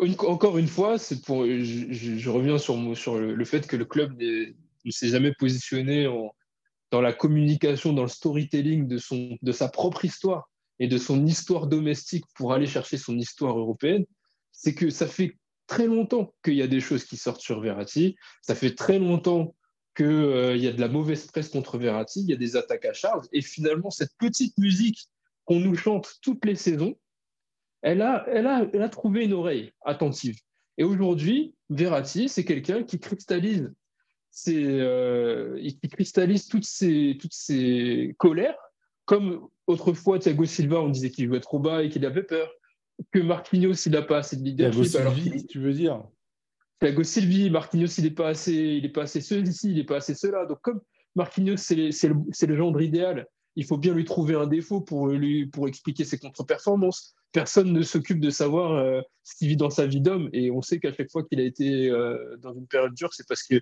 [0.00, 3.76] une- encore une fois, c'est pour, je, je- je reviens sur, le, le fait que
[3.76, 6.32] le club ne s'est jamais positionné en-
[6.90, 10.48] dans la communication, dans le storytelling de, son, de sa propre histoire
[10.78, 14.04] et de son histoire domestique pour aller chercher son histoire européenne.
[14.52, 15.36] C'est que ça fait
[15.68, 18.16] très longtemps qu'il y a des choses qui sortent sur Verratti.
[18.42, 19.54] Ça fait très longtemps
[19.94, 22.22] qu'il y a de la mauvaise presse contre Verratti.
[22.22, 23.26] Il y a des attaques à charge.
[23.32, 25.06] Et finalement, cette petite musique
[25.44, 26.96] qu'on nous chante toutes les saisons,
[27.82, 30.36] elle a, elle, a, elle a trouvé une oreille attentive.
[30.78, 33.72] Et aujourd'hui, Verratti, c'est quelqu'un qui cristallise,
[34.30, 35.60] ses, euh,
[35.92, 38.58] cristallise toutes ses, toutes ses colères,
[39.04, 42.50] comme autrefois Thiago Silva, on disait qu'il jouait trop bas et qu'il avait peur,
[43.12, 45.14] que Marquinhos, il n'a pas assez de Thiago leadership.
[45.14, 46.02] Silvi, qu'il- tu veux dire?
[46.80, 49.96] Thiago Silvi, Marquinhos, il n'est pas assez, il est pas assez celui-ci, il n'est pas
[49.96, 50.46] assez cela.
[50.46, 50.80] Donc comme
[51.14, 55.46] Marquinhos, c'est le, le gendre idéal, il faut bien lui trouver un défaut pour lui
[55.46, 57.14] pour expliquer ses contre-performances.
[57.32, 60.62] Personne ne s'occupe de savoir euh, ce qu'il vit dans sa vie d'homme, et on
[60.62, 63.60] sait qu'à chaque fois qu'il a été euh, dans une période dure, c'est parce que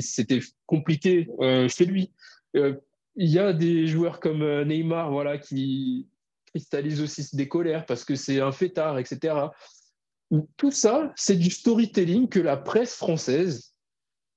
[0.00, 2.12] c'était compliqué euh, chez lui.
[2.56, 2.74] Euh,
[3.16, 6.08] Il y a des joueurs comme Neymar, voilà, qui
[6.54, 9.34] cristallisent aussi des colères parce que c'est un fêtard, etc.
[10.56, 13.74] Tout ça, c'est du storytelling que la presse française,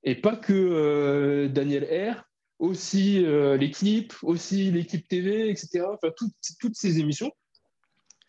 [0.04, 2.24] et pas que euh, Daniel R,
[2.60, 5.86] aussi euh, l'équipe, aussi l'équipe TV, etc.
[5.94, 7.32] Enfin, toutes, ces émissions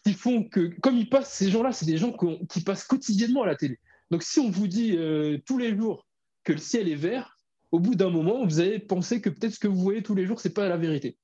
[0.05, 2.15] qui font que, comme ils passent, ces gens-là, c'est des gens
[2.49, 3.79] qui passent quotidiennement à la télé.
[4.11, 6.07] Donc, si on vous dit euh, tous les jours
[6.45, 7.37] que le ciel est vert,
[7.73, 10.27] au bout d'un moment, vous allez penser que peut-être ce que vous voyez tous les
[10.27, 11.17] jours, c'est pas la vérité.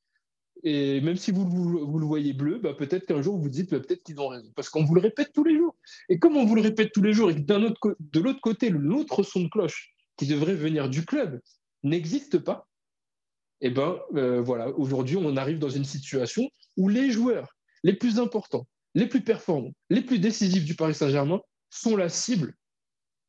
[0.66, 3.80] Et même si vous, vous, le voyez bleu, bah, peut-être qu'un jour vous dites bah,
[3.80, 4.50] peut-être qu'ils ont raison.
[4.56, 5.76] Parce qu'on vous le répète tous les jours.
[6.08, 8.70] Et comme on vous le répète tous les jours et que autre, de l'autre côté,
[8.70, 11.40] l'autre son de cloche qui devrait venir du club
[11.82, 12.66] n'existe pas,
[13.60, 17.92] et eh ben euh, voilà, aujourd'hui on arrive dans une situation où les joueurs les
[17.92, 22.54] plus importants, les plus performants, les plus décisifs du Paris Saint-Germain sont la cible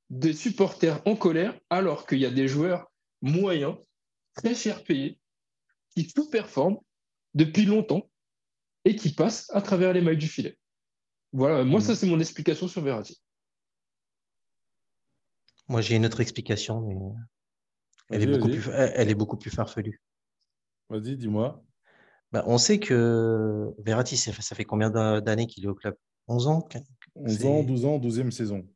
[0.10, 3.76] des supporters en colère, alors qu'il y a des joueurs moyens,
[4.36, 5.20] très cher payés,
[5.92, 6.80] qui sous-performent
[7.36, 8.10] depuis longtemps
[8.86, 10.58] et qui passent à travers les mailles du filet.
[11.34, 11.96] Voilà, moi, ça, mm.
[11.96, 13.22] c'est mon explication sur Verratti.
[15.68, 16.96] Moi, j'ai une autre explication, mais
[18.10, 20.02] elle, est beaucoup, plus, elle est beaucoup plus farfelue.
[20.90, 21.64] Vas-y, dis-moi.
[22.32, 24.90] Bah, on sait que Verratti, ça fait combien
[25.22, 25.96] d'années qu'il est au club?
[26.28, 26.68] 11 ans?
[27.16, 28.68] 11 ans, 12 ans, 12e saison.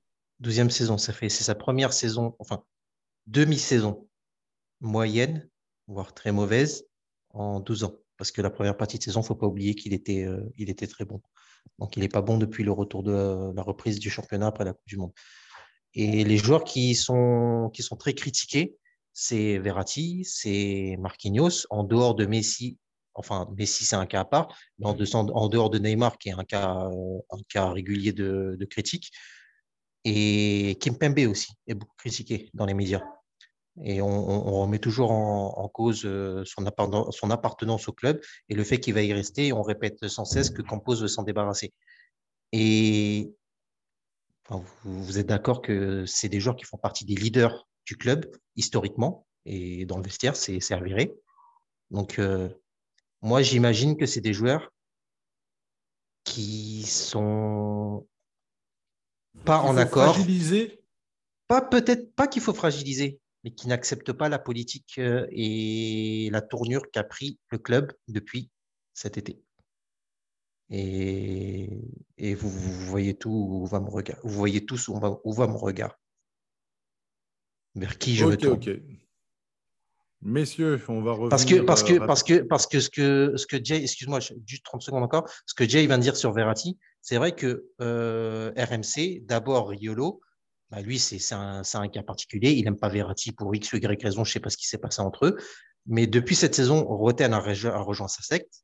[0.41, 2.63] 12e saison, ça fait, c'est sa première saison, enfin,
[3.27, 4.07] demi-saison
[4.79, 5.49] moyenne,
[5.87, 6.85] voire très mauvaise,
[7.31, 7.95] en 12 ans.
[8.19, 10.43] Parce que la première partie de saison, il ne faut pas oublier qu'il était, euh,
[10.57, 11.21] il était très bon.
[11.79, 14.73] Donc, il n'est pas bon depuis le retour de la reprise du championnat après la
[14.73, 15.13] Coupe du Monde.
[15.93, 18.75] Et les joueurs qui sont, qui sont très critiqués,
[19.13, 22.77] c'est Verratti, c'est Marquinhos, en dehors de Messi.
[23.13, 24.93] Enfin, Messi, c'est un cas à part, mais en,
[25.47, 29.11] dehors de Neymar, qui est un cas, euh, un cas régulier de, critique.
[30.03, 33.01] Et Kimpembe aussi est beaucoup critiqué dans les médias.
[33.83, 36.65] Et on, remet toujours en, cause euh, son,
[37.11, 39.53] son, appartenance au club et le fait qu'il va y rester.
[39.53, 41.71] On répète sans cesse que Campos veut s'en débarrasser.
[42.51, 43.31] Et
[44.83, 49.25] vous, êtes d'accord que c'est des joueurs qui font partie des leaders du club historiquement
[49.45, 51.13] et dans le vestiaire, c'est avéré.
[51.91, 52.49] Donc, euh,
[53.21, 54.71] moi, j'imagine que c'est des joueurs
[56.23, 58.07] qui sont
[59.45, 60.13] pas en accord.
[60.13, 60.83] Fragiliser
[61.47, 66.41] Pas peut-être pas qu'il faut fragiliser, mais qui n'acceptent pas la politique euh, et la
[66.41, 68.49] tournure qu'a pris le club depuis
[68.93, 69.41] cet été.
[70.69, 71.69] Et,
[72.17, 74.19] et vous, voyez tout où va mon regard.
[74.23, 75.97] Vous voyez tous où va, où va mon regard.
[77.75, 78.53] Vers qui je me tourne.
[78.53, 78.69] Ok,
[80.21, 81.29] Messieurs, on va revenir.
[81.29, 84.19] Parce que, parce que, euh, parce que, parce que ce que, ce que Jay, excuse-moi,
[84.45, 87.65] juste 30 secondes encore, ce que Jay vient de dire sur Verratti, c'est vrai que
[87.81, 90.19] euh, RMC, d'abord Riolo,
[90.71, 92.51] bah lui, c'est un, cas particulier.
[92.51, 94.23] Il n'aime pas Verratti pour X ou Y raison.
[94.23, 95.37] Je ne sais pas ce qui s'est passé entre eux.
[95.87, 98.63] Mais depuis cette saison, Roten a, rejoint sa secte.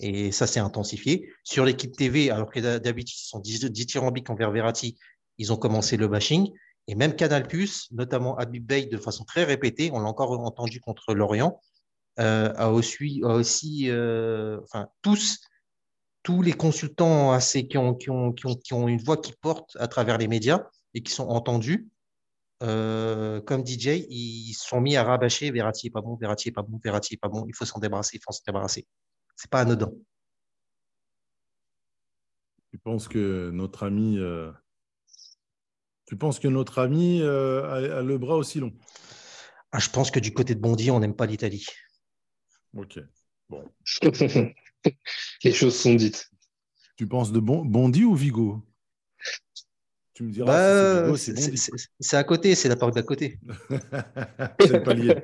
[0.00, 1.30] Et ça s'est intensifié.
[1.44, 4.98] Sur l'équipe TV, alors que d'habitude, ils sont dithyrambiques envers Verratti,
[5.38, 6.52] ils ont commencé le bashing.
[6.88, 7.46] Et même Canal,
[7.92, 11.60] notamment Habib Bey, de façon très répétée, on l'a encore entendu contre Lorient,
[12.18, 13.20] euh, a aussi,
[13.88, 14.58] euh,
[15.00, 15.38] tous,
[16.22, 21.12] tous les consultants qui ont une voix qui porte à travers les médias et qui
[21.12, 21.88] sont entendus,
[22.62, 26.62] euh, comme DJ, ils sont mis à rabâcher Verratti n'est pas bon, Verratti n'est pas
[26.62, 28.86] bon, Verratti n'est pas bon, il faut s'en débarrasser, il faut s'en débarrasser.
[29.36, 29.90] C'est pas anodin.
[32.70, 34.18] Tu penses que notre ami
[36.10, 38.72] tu penses que notre ami euh, a, le bras aussi long?
[39.70, 41.64] Ah, Je pense que du côté de Bondy, on n'aime pas l'Italie.
[42.76, 42.98] Ok.
[43.48, 43.64] Bon.
[45.44, 46.28] Les choses sont dites.
[46.96, 48.60] Tu penses de Bondy ou Vigo?
[50.20, 51.06] Tu me diras.
[51.06, 53.40] Bah, c'est à côté, c'est la porte d'à côté.
[54.60, 55.14] c'est le palier.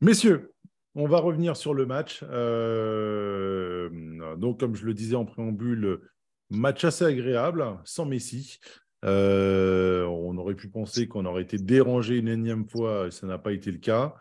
[0.00, 0.54] Messieurs,
[0.94, 2.24] on va revenir sur le match.
[2.30, 3.90] Euh,
[4.36, 6.00] donc, comme je le disais en préambule,
[6.48, 8.60] Match assez agréable, sans Messi.
[9.04, 13.36] Euh, on aurait pu penser qu'on aurait été dérangé une énième fois, et ça n'a
[13.36, 14.14] pas été le cas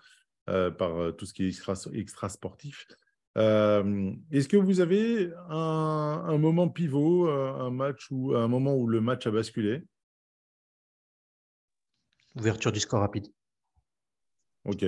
[0.50, 2.88] euh, par tout ce qui est extra, sportif.
[3.36, 9.28] Est-ce que vous avez un, moment pivot, un match où, un moment où le match
[9.28, 9.84] a basculé?
[12.36, 13.28] Ouverture du score rapide.
[14.66, 14.86] Ok.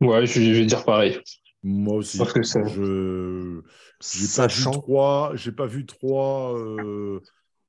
[0.00, 1.20] Ouais, je vais dire pareil.
[1.62, 2.18] Moi aussi.
[2.18, 3.60] Je
[4.16, 7.20] n'ai pas, vu trois, pas vu trois euh,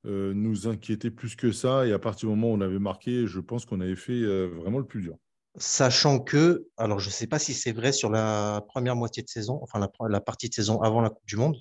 [0.05, 1.85] euh, nous inquiéter plus que ça.
[1.85, 4.47] Et à partir du moment où on avait marqué, je pense qu'on avait fait euh,
[4.55, 5.17] vraiment le plus dur.
[5.57, 9.27] Sachant que, alors je ne sais pas si c'est vrai sur la première moitié de
[9.29, 11.57] saison, enfin la, partie de saison avant la Coupe du Monde,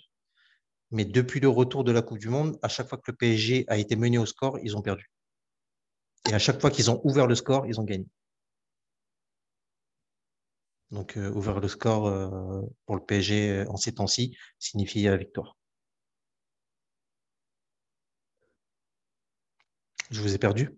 [0.93, 3.65] mais depuis le retour de la Coupe du Monde, à chaque fois que le PSG
[3.69, 5.11] a été mené au score, ils ont perdu.
[6.31, 8.07] Et à chaque fois qu'ils ont ouvert le score, ils ont gagné.
[10.91, 15.17] Donc, euh, ouvrir le score euh, pour le PSG euh, en ces temps-ci signifie la
[15.17, 15.57] victoire.
[20.11, 20.77] Je vous ai perdu?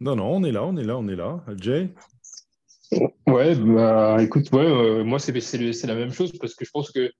[0.00, 1.44] Non, non, on est là, on est là, on est là.
[1.58, 1.92] Jay
[3.26, 7.12] Ouais, bah, écoute, ouais, moi, c'est la même chose parce que je pense que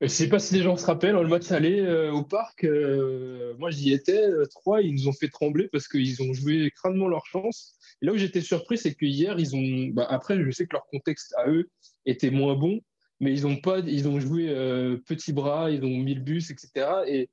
[0.00, 3.54] Je sais pas si les gens se rappellent, le match aller euh, au parc, euh,
[3.58, 7.08] moi j'y étais, euh, trois, ils nous ont fait trembler parce qu'ils ont joué crânement
[7.08, 7.76] leur chance.
[8.00, 9.92] Et là où j'étais surpris, c'est que hier, ils ont.
[9.92, 11.68] Bah, après, je sais que leur contexte à eux
[12.06, 12.80] était moins bon,
[13.20, 14.46] mais ils ont, pas, ils ont joué
[15.06, 16.86] petit bras, ils ont mis le bus, etc.
[17.06, 17.28] Et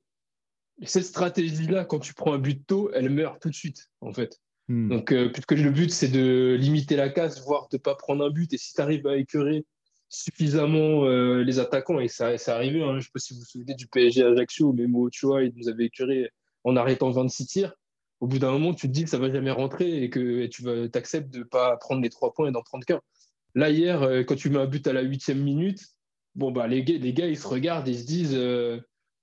[0.82, 4.38] cette stratégie-là, quand tu prends un but tôt, elle meurt tout de suite, en fait.
[4.70, 4.88] Hmm.
[4.88, 8.30] Donc, puisque le but, c'est de limiter la casse, voire de ne pas prendre un
[8.30, 8.52] but.
[8.52, 9.64] Et si tu arrives à écœurer
[10.10, 12.82] suffisamment euh, les attaquants et ça, c'est arrivé.
[12.82, 15.44] Hein, je ne sais pas si vous vous souvenez du PSG Ajaccio, mais Mo Ochoa,
[15.44, 16.28] il nous avait écuré
[16.64, 17.74] en arrêtant 26 tirs.
[18.18, 20.68] Au bout d'un moment, tu te dis que ça va jamais rentrer et que tu
[20.94, 23.00] acceptes de ne pas prendre les trois points et d'en prendre qu'un.
[23.54, 25.80] Là, hier, euh, quand tu mets un but à la huitième minute,
[26.34, 28.80] bon, bah, les, gars, les gars, ils se regardent et ils se disent euh,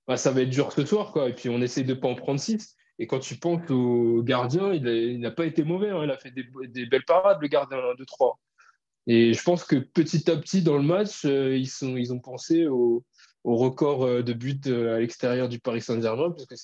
[0.07, 1.12] bah, ça va être dur ce soir.
[1.12, 1.29] Quoi.
[1.29, 2.76] Et puis, on essaye de ne pas en prendre six.
[2.99, 5.89] Et quand tu penses au gardien, il n'a pas été mauvais.
[5.89, 6.03] Hein.
[6.03, 8.39] Il a fait des, belles parades, le gardien de 3.
[9.07, 13.03] Et je pense que petit à petit dans le match, euh, ils, ont pensé au,
[13.45, 16.55] record euh, de buts euh, à l'extérieur du Paris Saint-Germain, parce que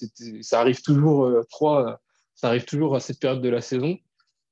[0.41, 2.01] ça arrive toujours trois,
[2.35, 3.97] ça arrive toujours à cette période de la saison,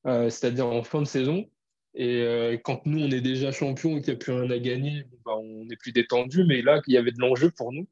[0.05, 1.45] c'est-à-dire en fin de saison.
[1.93, 5.05] Et quand nous, on est déjà champion et qu'il n'y a plus rien à gagner,
[5.25, 6.45] bah, on est plus détendu.
[6.45, 7.85] Mais là, il y avait de l'enjeu pour nous.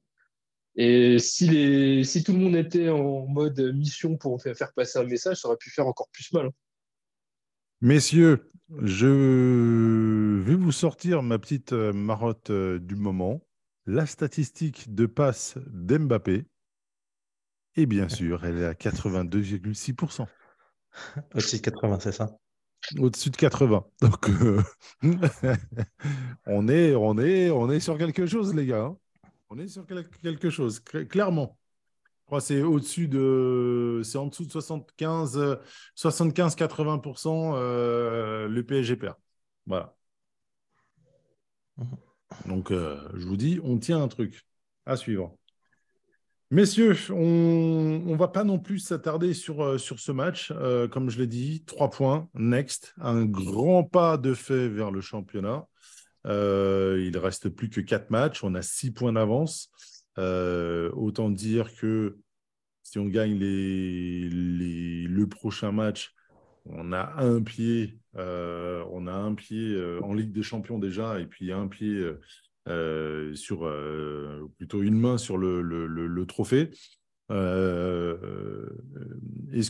[0.75, 5.03] Et si, les, si tout le monde était en mode mission pour faire passer un
[5.03, 6.47] message, ça aurait pu faire encore plus mal.
[6.47, 6.51] Hein.
[7.81, 8.51] Messieurs,
[8.81, 13.41] je vais vous sortir ma petite euh, marotte euh, du moment.
[13.85, 16.45] La statistique de passe d'Mbappé.
[17.75, 20.27] Et bien sûr, elle est à 82,6%.
[21.35, 22.37] Au-dessus de 80, c'est ça?
[22.97, 23.85] Au-dessus de 80.
[24.01, 24.61] Donc, euh,
[26.45, 28.83] on, est, on, est, on est sur quelque chose, les gars.
[28.83, 28.97] Hein.
[29.49, 31.59] On est sur quelque chose, clairement
[32.39, 34.01] c'est au-dessus de.
[34.03, 35.57] C'est en dessous de 75,
[35.97, 39.15] 75-80% euh, le PSG perd.
[39.65, 39.95] Voilà.
[41.77, 41.87] Mhm.
[42.45, 44.45] Donc, euh, je vous dis, on tient un truc
[44.85, 45.35] à suivre.
[46.51, 50.53] Messieurs, on ne va pas non plus s'attarder sur, euh, sur ce match.
[50.91, 52.93] comme je l'ai dit, trois points, next.
[52.99, 55.67] Un grand pas de fait vers le championnat.
[56.25, 58.43] Il reste plus que quatre matchs.
[58.43, 59.71] On a six points d'avance.
[60.19, 62.17] Euh, autant dire que
[62.83, 66.13] si on gagne le prochain match,
[66.65, 71.19] on a un pied, euh, on a un pied euh, en Ligue des Champions déjà,
[71.19, 72.05] et puis un pied
[73.33, 73.59] sur
[74.57, 76.71] plutôt une main sur le, trophée.
[77.29, 77.37] est-ce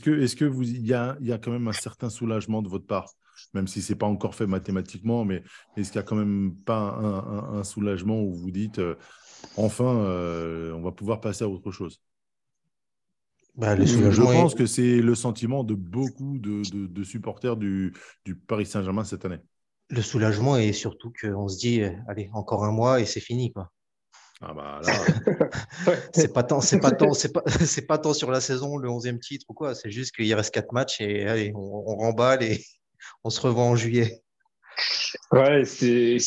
[0.01, 3.11] que, est-ce que vous, il y a quand même un certain soulagement de votre part,
[3.53, 5.43] même si c'est pas encore fait mathématiquement, mais
[5.77, 6.97] est-ce qu'il y a quand même pas
[7.53, 8.79] un soulagement où vous dites
[9.57, 12.01] enfin, euh, on va pouvoir passer à autre chose?
[13.55, 17.93] Bah, je pense que c'est le sentiment de beaucoup de, supporters du,
[18.47, 19.39] Paris Saint-Germain cette année.
[19.89, 23.51] Le soulagement est surtout qu'on se dit, allez, encore un mois et c'est fini.
[23.51, 23.71] Quoi.
[24.41, 24.79] Ah bah
[26.13, 28.87] c'est pas tant, c'est pas tant, c'est pas, c'est pas tant sur la saison, le
[28.87, 29.75] 11e titre ou quoi.
[29.75, 32.63] C'est juste qu'il reste quatre matchs et allez, on, on remballe et
[33.23, 34.23] on se revoit en juillet.
[35.31, 36.17] Ouais, c'est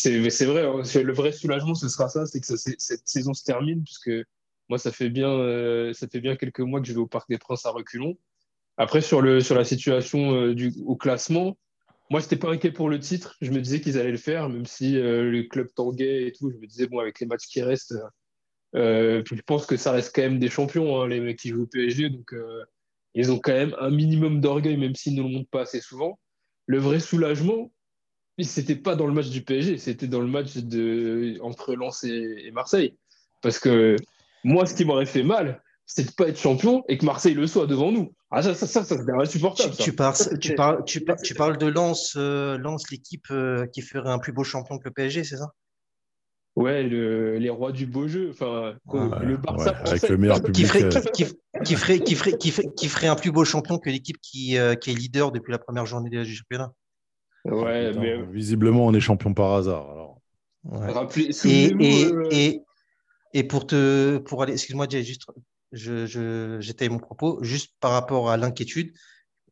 [0.45, 0.67] vrai.
[0.67, 0.83] Hein.
[1.03, 4.11] Le vrai soulagement, ce sera ça, c'est que cette saison se termine, puisque
[4.69, 7.29] moi, ça fait, bien, euh, ça fait bien quelques mois que je vais au Parc
[7.29, 8.17] des Princes à reculons.
[8.77, 11.57] Après, sur, sur la situation euh, du, au classement,
[12.11, 13.37] moi, je n'étais pas inquiet pour le titre.
[13.41, 16.51] Je me disais qu'ils allaient le faire, même si euh, le club tanguait et tout.
[16.51, 17.95] Je me disais, bon, avec les matchs qui restent,
[18.75, 21.67] je pense que ça reste quand même des champions, hein, les mecs qui jouent au
[21.67, 22.11] PSG.
[22.11, 22.35] Donc,
[23.15, 26.19] ils ont quand même un minimum d'orgueil, même s'ils ne le montrent pas assez souvent.
[26.67, 27.73] Le vrai soulagement,
[28.39, 32.51] c'était pas dans le match du PSG, c'était dans le match de, entre Lens et,
[32.53, 32.97] Marseille.
[33.41, 33.97] Parce que
[34.45, 37.47] moi, ce qui m'aurait fait mal, c'est de pas être champion et que Marseille le
[37.47, 38.15] soit devant nous.
[38.31, 39.75] Ah, ça, ça, ça, ça c'est insupportable.
[39.77, 43.83] Tu, tu, parles, tu, parles, tu, tu parles de Lens, euh, Lens l'équipe euh, qui
[43.83, 45.53] ferait un plus beau champion que le PSG, c'est ça?
[46.55, 48.31] Ouais, le, les rois du beau jeu.
[48.31, 48.75] Enfin,
[49.23, 50.55] le Barça avec le meilleur public.
[50.55, 51.25] Qui ferait, qui,
[51.65, 54.59] qui, ferait, qui, ferait, qui, ferait, qui ferait un plus beau champion que l'équipe qui,
[54.59, 56.73] euh, qui est leader depuis la première journée du championnat.
[57.47, 58.23] Ouais, mais...
[58.25, 59.91] Visiblement, on est champion par hasard.
[59.91, 60.21] Alors.
[61.17, 62.63] et, euh, et,
[63.33, 65.23] et, pour te pour aller, excuse-moi, juste,
[65.73, 68.93] je, je, mon propos, juste par rapport à l'inquiétude,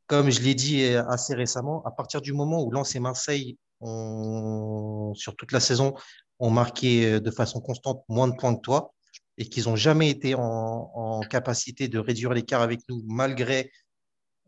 [0.07, 5.15] comme je l'ai dit assez récemment, à partir du moment où Lens et Marseille, ont,
[5.15, 5.95] sur toute la saison,
[6.41, 8.93] ont marqué de façon constante moins de points que toi,
[9.39, 13.71] et qu'ils n'ont jamais été en, en, capacité de réduire l'écart avec nous malgré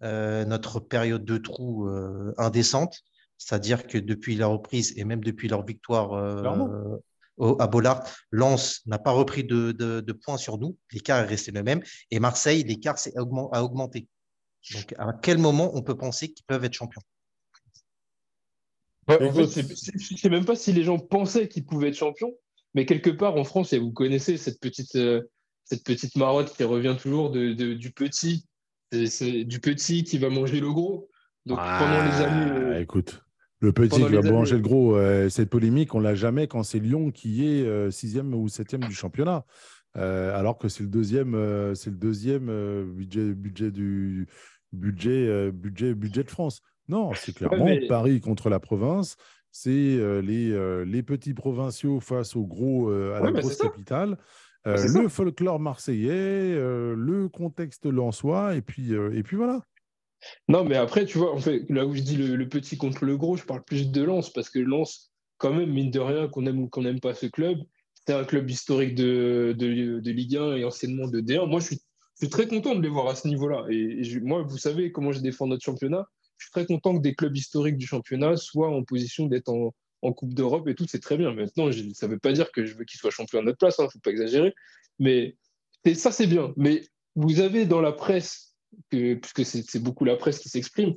[0.03, 3.03] euh, notre période de trou euh, indécente,
[3.39, 6.99] c'est-à-dire que depuis la reprise et même depuis leur victoire euh,
[7.61, 10.77] à Bollard, Lens n'a pas repris de, points sur nous.
[10.93, 11.83] L'écart est resté le même.
[12.11, 12.97] Et Marseille, l'écart
[13.53, 14.09] a augmenté.
[14.75, 17.03] Donc, à quel moment on peut penser qu'ils peuvent être champions?
[19.09, 22.33] Je ne sais même pas si les gens pensaient qu'ils pouvaient être champions.
[22.75, 25.23] Mais quelque part, en France, et vous connaissez cette petite, euh,
[25.65, 28.47] cette petite marotte qui revient toujours de, du petit.
[28.93, 31.09] C'est du petit qui va manger le gros.
[31.47, 32.51] Donc, pendant les années.
[32.51, 33.23] Euh, écoute,
[33.61, 34.97] le petit qui va manger le gros,
[35.29, 39.45] cette polémique, on l'a jamais quand c'est Lyon qui est sixième ou septième du championnat.
[39.95, 42.47] alors que c'est le deuxième, c'est le deuxième
[42.93, 44.29] budget, budget du
[44.73, 46.63] budget, budget, budget de France.
[46.93, 49.17] Non, c'est clairement Paris contre la province.
[49.51, 54.19] C'est euh, les, euh, les, petits provinciaux face au gros, euh, à la grosse capitale.
[54.65, 59.61] le folklore marseillais, le contexte lensois, et puis, et puis voilà.
[60.49, 63.17] Non, mais après, tu vois, en fait, là où je dis le, petit contre le
[63.17, 66.47] gros, je parle plus de Lens, parce que Lens, quand même, mine de rien, qu'on
[66.47, 67.59] aime ou qu'on n'aime pas ce club,
[68.07, 71.49] c'est un club historique de, de, de, Ligue 1 et anciennement de D1.
[71.49, 71.81] Moi, je suis,
[72.15, 73.67] je suis, très content de les voir à ce niveau-là.
[73.71, 76.07] Et, moi, vous savez comment je défends notre championnat
[76.43, 79.73] je suis très content que des clubs historiques du championnat soient en position d'être en,
[80.13, 81.33] Coupe d'Europe et tout, c'est très bien.
[81.33, 83.77] Maintenant, ça ne veut pas dire que je veux qu'ils soient champions à notre place,
[83.79, 84.53] il hein, ne faut pas exagérer.
[84.99, 85.37] Mais
[85.95, 86.53] ça, c'est bien.
[86.57, 86.83] Mais
[87.15, 88.57] vous avez dans la presse,
[88.91, 90.95] puisque c'est beaucoup la presse qui s'exprime,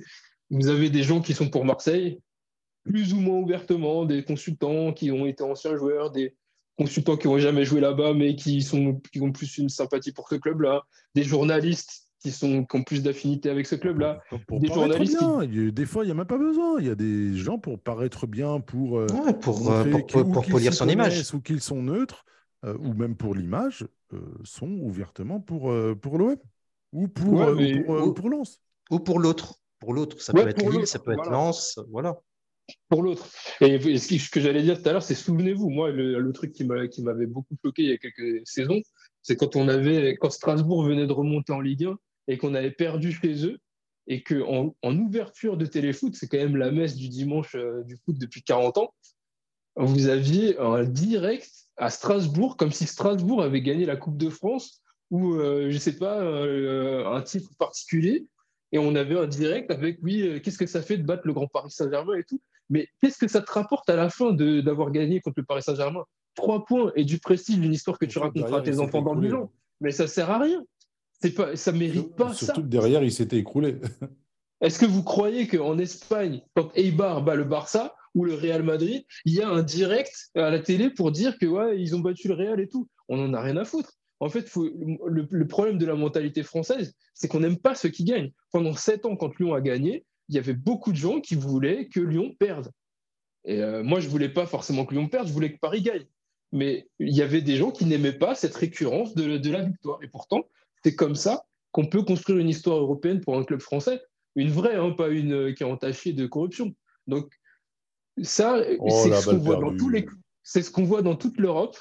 [0.49, 2.19] vous avez des gens qui sont pour Marseille,
[2.83, 6.35] plus ou moins ouvertement, des consultants qui ont été anciens joueurs, des
[6.75, 10.81] consultants qui n'ont jamais joué là-bas, mais qui, ont plus une sympathie pour ce club-là,
[11.13, 14.19] des journalistes qui, sont, ont plus d'affinité avec ce club-là.
[14.49, 15.23] des journalistes.
[15.47, 16.79] Des fois, il n'y a même pas besoin.
[16.79, 18.97] Il y a des gens pour paraître bien, pour.
[18.97, 19.05] Euh,
[19.41, 21.33] pour, euh, pour, pour, lire son image.
[21.33, 22.25] Ou qu'ils sont neutres,
[22.65, 23.85] euh, ou même pour l'image,
[24.43, 25.71] sont ouvertement pour,
[26.01, 26.37] pour l'OM.
[26.93, 28.61] Ou pour, ou pour, Lens.
[28.89, 29.59] Ou pour l'autre.
[29.79, 30.19] Pour l'autre.
[30.19, 31.79] Ça, peut être Lille, ça peut être Lens.
[31.91, 32.19] Voilà
[32.89, 33.27] pour l'autre.
[33.61, 36.63] Et, ce que j'allais dire tout à l'heure, c'est souvenez-vous, moi, le, le truc qui
[36.63, 38.81] m'avait beaucoup bloqué il y a quelques saisons,
[39.21, 41.97] c'est quand on avait, quand Strasbourg venait de remonter en Ligue 1
[42.27, 43.59] et qu'on avait perdu chez eux
[44.07, 47.97] et qu'en en, ouverture de téléfoot, c'est quand même la messe du dimanche euh, du
[47.97, 48.93] foot depuis 40 ans,
[49.77, 54.81] vous aviez un direct à Strasbourg, comme si Strasbourg avait gagné la Coupe de France
[55.11, 58.25] ou, euh, je ne sais pas, euh, un titre particulier.
[58.71, 61.47] Et on avait un direct avec, oui, qu'est-ce que ça fait de battre le Grand
[61.47, 62.41] Paris Saint-Germain et tout.
[62.69, 66.03] Mais qu'est-ce que ça te rapporte à la fin d'avoir gagné contre le Paris Saint-Germain?
[66.33, 69.21] Trois points et du prestige, une histoire que tu raconteras à tes enfants dans le
[69.21, 69.51] bilan.
[69.81, 70.63] Mais ça sert à rien.
[71.31, 73.77] Pas, ça mérite pas Surtout que derrière, il s'était écroulé.
[74.61, 79.03] Est-ce que vous croyez qu'en Espagne, quand Eibar bat le Barça ou le Real Madrid,
[79.25, 82.27] il y a un direct à la télé pour dire que ouais, ils ont battu
[82.29, 82.87] le Real et tout?
[83.09, 83.91] On n'en a rien à foutre.
[84.21, 88.31] En fait, le, problème de la mentalité française, c'est qu'on n'aime pas ceux qui gagnent.
[88.51, 91.89] Pendant sept ans, quand Lyon a gagné, il y avait beaucoup de gens qui voulaient
[91.89, 92.71] que Lyon perde.
[93.43, 96.05] Et euh, moi, je voulais pas forcément que Lyon perde, je voulais que Paris gagne.
[96.53, 99.99] Mais il y avait des gens qui n'aimaient pas cette récurrence de, de la victoire.
[100.01, 100.45] Et pourtant,
[100.85, 104.03] c'est comme ça qu'on peut construire une histoire européenne pour un club français.
[104.35, 106.75] Une vraie, hein, pas une qui est entachée de corruption.
[107.07, 107.33] Donc,
[108.21, 110.05] ça, oh, c'est ce qu'on voit dans tous les.
[110.43, 111.75] C'est ce qu'on voit dans toute l'Europe.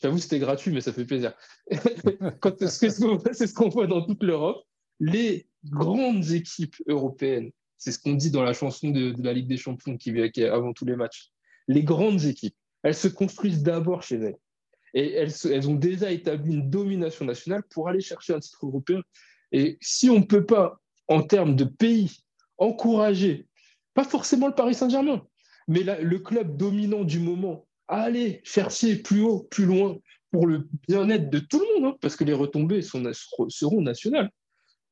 [0.00, 1.34] J'avoue, c'était gratuit, mais ça fait plaisir.
[1.70, 4.64] c'est ce qu'on voit dans toute l'Europe.
[5.00, 9.58] Les grandes équipes européennes, c'est ce qu'on dit dans la chanson de, la Ligue des
[9.58, 11.28] Champions qui, qui est avant tous les matchs.
[11.68, 14.38] Les grandes équipes, elles se construisent d'abord chez elles.
[14.96, 19.02] Et elles, ont déjà établi une domination nationale pour aller chercher un titre européen.
[19.52, 22.24] Et si on ne peut pas, en termes de pays,
[22.56, 23.46] encourager,
[23.92, 25.22] pas forcément le Paris Saint-Germain,
[25.68, 29.98] mais le club dominant du moment, à aller chercher plus haut, plus loin,
[30.30, 34.30] pour le bien-être de tout le monde, hein, parce que les retombées seront nationales.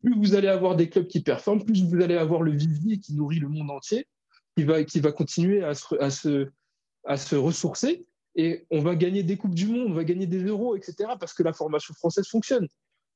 [0.02, 3.14] Plus vous allez avoir des clubs qui performent, plus vous allez avoir le vivier qui
[3.14, 4.06] nourrit le monde entier,
[4.54, 8.04] qui va, continuer à se ressourcer
[8.36, 11.34] et on va gagner des Coupes du Monde, on va gagner des euros, etc., parce
[11.34, 12.66] que la formation française fonctionne.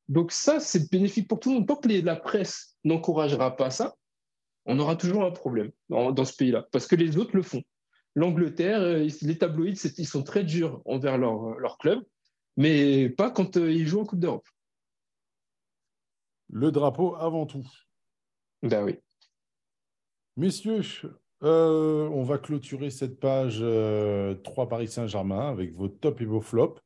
[0.09, 1.69] Donc ça, c'est bénéfique pour tout le monde.
[1.69, 3.95] Tant que la presse n'encouragera pas ça,
[4.65, 7.63] on aura toujours un problème dans, ce pays-là, parce que les autres le font.
[8.15, 12.03] L'Angleterre, euh, les tabloïds, ils sont très durs envers leur, leur club,
[12.57, 14.49] mais pas quand euh, ils jouent en Coupe d'Europe.
[16.51, 17.67] Le drapeau avant tout.
[18.63, 18.97] Ben oui.
[20.37, 20.83] Messieurs,
[21.45, 24.35] euh, on va clôturer cette page 3 euh,
[24.69, 26.81] Paris Saint-Germain avec vos tops et vos flops.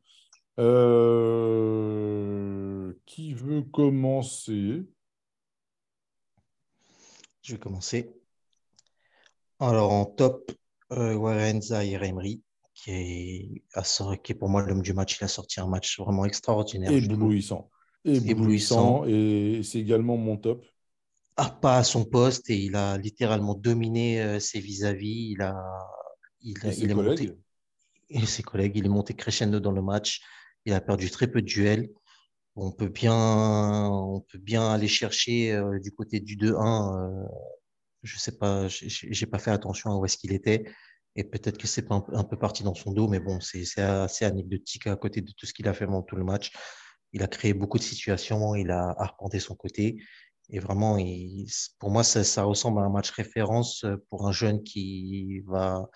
[0.59, 1.73] Euh,
[3.07, 4.85] qui veut commencer?
[7.43, 8.13] Je vais commencer.
[9.59, 10.53] Alors en top,
[10.91, 12.43] Warenza Emery,
[12.75, 13.63] qui est,
[14.23, 15.19] qui est pour moi l'homme du match.
[15.19, 16.93] Il a sorti un match vraiment extraordinaire.
[16.93, 17.71] Éblouissant.
[18.05, 19.07] Éblouissant.
[19.07, 20.67] Et c'est également mon top
[21.35, 25.31] pas à son poste et il a littéralement dominé euh, ses vis-à-vis.
[25.33, 25.55] Il a,
[26.41, 27.33] il, est monté,
[28.11, 30.21] et ses collègues, il est monté crescendo dans le match.
[30.65, 31.91] Il a perdu très peu de duels.
[32.55, 37.25] On peut bien, on peut bien aller chercher euh, du côté du 2-1.
[37.25, 37.27] Euh,
[38.03, 40.65] je sais pas, j'ai pas fait attention à où est-ce qu'il était,
[41.15, 44.25] Et peut-être que c'est un, un peu parti dans son dos, mais bon, c'est assez
[44.25, 46.51] anecdotique à côté de tout ce qu'il a fait pendant tout le match.
[47.13, 49.99] Il a créé beaucoup de situations, il a arpenté son côté.
[50.51, 50.99] Et vraiment,
[51.79, 55.89] pour moi, ça, ressemble à un match référence pour un jeune qui, va,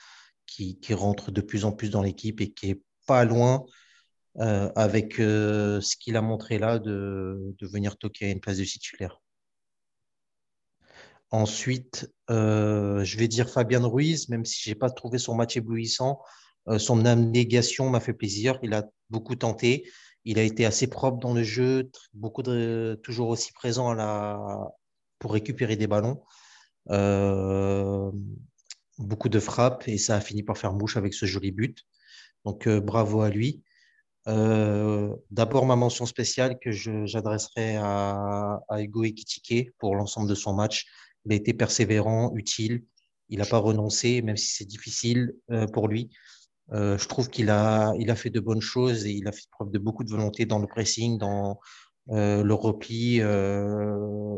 [0.46, 3.64] qui, rentre de plus en plus dans l'équipe et qui est pas loin
[4.38, 8.64] euh, avec euh, ce qu'il a montré là de, venir toquer à une place de
[8.64, 9.20] titulaire.
[11.30, 15.56] Ensuite, euh, je vais dire Fabien Ruiz, même si je n'ai pas trouvé son match
[15.56, 16.20] éblouissant,
[16.78, 18.58] son abnégation m'a fait plaisir.
[18.60, 19.88] Il a beaucoup tenté.
[20.28, 23.94] Il a été assez propre dans le jeu, beaucoup de, toujours aussi présent
[25.20, 26.20] pour récupérer des ballons.
[26.90, 28.10] Euh,
[28.98, 31.78] beaucoup de frappes et ça a fini par faire mouche avec ce joli but.
[32.44, 33.62] Donc euh, bravo à lui.
[34.26, 40.54] Euh, d'abord ma mention spéciale que j'adresserai à, à Hugo Ekitike pour l'ensemble de son
[40.54, 40.86] match.
[41.24, 42.84] Il a été persévérant, utile.
[43.28, 45.34] Il n'a pas renoncé, même si c'est difficile
[45.72, 46.10] pour lui.
[46.72, 49.46] Euh, je trouve qu'il a, il a fait de bonnes choses et il a fait
[49.50, 51.60] preuve de beaucoup de volonté dans le pressing, dans
[52.10, 54.36] euh, le repli, euh,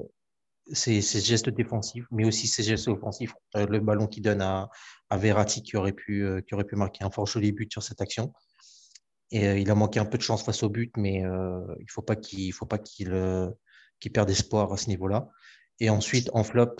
[0.72, 3.32] ses, gestes défensifs, mais aussi ses gestes offensifs.
[3.54, 4.68] Le ballon qu'il donne à,
[5.08, 8.00] à Verratti qui aurait, pu, qui aurait pu marquer un fort joli but sur cette
[8.02, 8.32] action.
[9.30, 12.02] Et il a manqué un peu de chance face au but, mais il ne faut
[12.02, 15.28] pas qu'il faut perde espoir à ce niveau-là.
[15.80, 16.76] Et ensuite, en flop,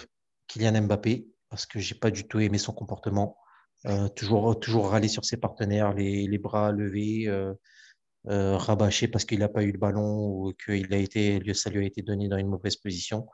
[0.49, 3.39] Kylian Mbappé, parce que j'ai pas du tout aimé son comportement.
[3.87, 7.55] Euh, toujours, toujours râler sur ses partenaires, les, les bras levés, euh,
[8.27, 11.71] euh, rabâché parce qu'il n'a pas eu le ballon ou que il a été, ça
[11.71, 13.27] lui a été donné dans une mauvaise position.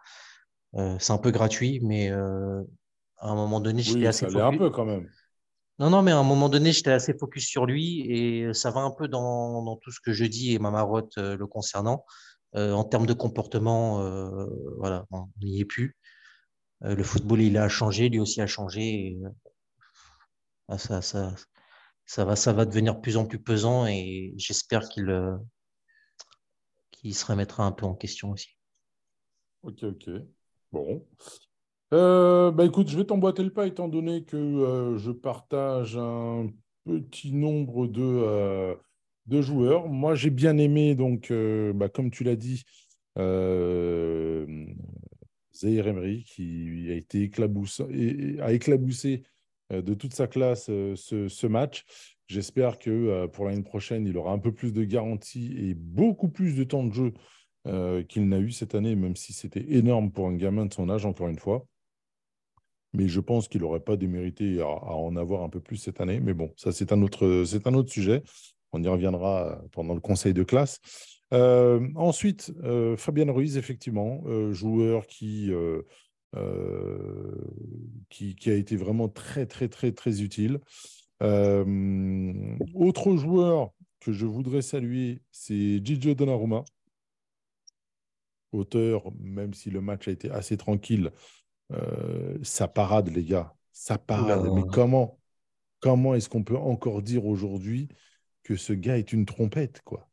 [0.75, 2.19] Euh, c'est un peu gratuit, mais à
[3.21, 4.29] un moment donné, j'étais assez.
[4.29, 5.09] Ça un peu quand même.
[5.81, 8.83] Non, non, mais à un moment donné, j'étais assez focus sur lui et ça va
[8.83, 12.05] un peu dans, dans tout ce que je dis et ma marotte le concernant.
[12.55, 13.99] en termes de comportement,
[14.79, 15.97] voilà, on n'y est plus.
[16.83, 18.83] le football, il a changé, lui aussi a changé.
[18.83, 19.19] Et,
[20.79, 21.35] ça, ça,
[22.05, 25.37] ça, va, ça va devenir de plus en plus pesant et j'espère qu'il euh,
[27.05, 28.57] se remettra un peu en question aussi.
[29.63, 30.11] Ok, ok.
[30.73, 31.07] Bon.
[31.93, 36.49] Euh, bah écoute, je vais t'emboîter le pas étant donné que euh, je partage un
[36.85, 38.77] petit nombre de,
[39.27, 39.89] de joueurs.
[39.89, 41.33] Moi, j'ai bien aimé, donc,
[41.75, 42.65] bah, comme tu l'as dit,
[45.55, 49.23] Zahir Emery, qui a été éclaboussé, a éclaboussé
[49.83, 51.85] de toute sa classe euh, ce, match.
[52.27, 56.29] J'espère que euh, pour l'année prochaine, il aura un peu plus de garanties et beaucoup
[56.29, 57.13] plus de temps de jeu
[58.11, 61.07] qu'il n'a eu cette année, même si c'était énorme pour un gamin de son âge,
[61.07, 61.65] encore une fois.
[62.93, 66.21] Mais je pense qu'il n'aurait pas démérité à, en avoir un peu plus cette année.
[66.21, 68.23] Mais bon, ça, c'est un, autre, un autre sujet.
[68.73, 70.79] On y reviendra pendant le conseil de classe.
[71.33, 72.53] ensuite,
[72.99, 74.23] Fabien Ruiz, effectivement,
[74.53, 75.51] joueur qui
[76.37, 77.33] euh,
[78.09, 80.61] qui, a été vraiment très, très, très, très utile.
[81.23, 86.65] Euh, autre joueur que je voudrais saluer, c'est Gigio Donnarumma,
[88.53, 91.11] auteur, même si le match a été assez tranquille,
[91.73, 94.49] euh, sa parade, les gars, sa parade.
[94.55, 95.19] Mais comment,
[95.81, 97.89] comment est-ce qu'on peut encore dire aujourd'hui
[98.43, 100.09] que ce gars est une trompette, quoi?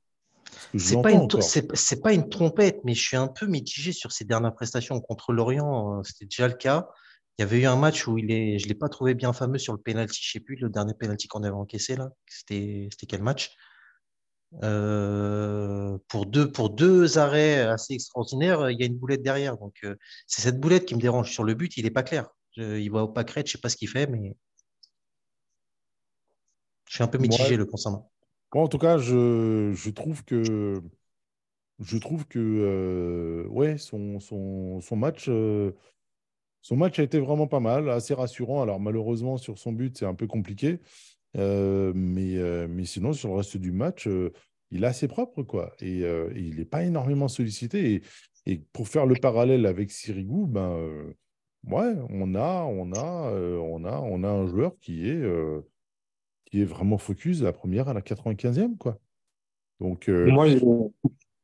[0.78, 4.26] C'est pas, une, c'est, pas une trompette, mais je suis un peu mitigé sur ses
[4.26, 6.00] dernières prestations contre l'Orient.
[6.00, 6.90] Euh, c'était déjà le cas.
[7.38, 9.34] Il y avait eu un match où il est, je ne l'ai pas trouvé bien
[9.34, 12.10] fameux sur le penalty, je ne sais plus, le dernier penalty qu'on avait encaissé là.
[12.28, 13.56] C'était, c'était quel match?
[14.64, 19.58] Euh, pour, deux, pour deux arrêts assez extraordinaires, il y a une boulette derrière.
[19.58, 19.96] Donc, euh,
[20.28, 21.32] c'est cette boulette qui me dérange.
[21.32, 22.30] Sur le but, il n'est pas clair.
[22.58, 24.36] il va au pâquerette, je ne sais pas ce qu'il fait, mais
[26.88, 28.11] je suis un peu mitigé le concernant
[28.60, 30.82] en tout cas, je, trouve que,
[31.80, 34.20] je trouve que euh, ouais, son
[34.96, 35.72] match, euh,
[36.62, 38.62] son match a été vraiment pas mal, assez rassurant.
[38.62, 40.80] Alors, malheureusement, sur son but, c'est un peu compliqué.
[41.38, 42.36] Euh, mais,
[42.68, 44.08] mais sinon, sur le reste du match,
[44.72, 45.44] il est assez propre.
[45.44, 46.02] Quoi, et,
[46.36, 47.94] il n'est pas énormément sollicité.
[47.94, 48.02] Et,
[48.46, 50.76] et, pour faire le parallèle avec Sirigu, ben,
[51.68, 53.32] ouais, on a, on, a,
[53.62, 55.24] on, a, on a un joueur qui est
[56.52, 58.78] qui est vraiment focus de la première à la 95e.
[58.78, 59.00] Quoi.
[59.80, 60.48] Donc, euh, moi,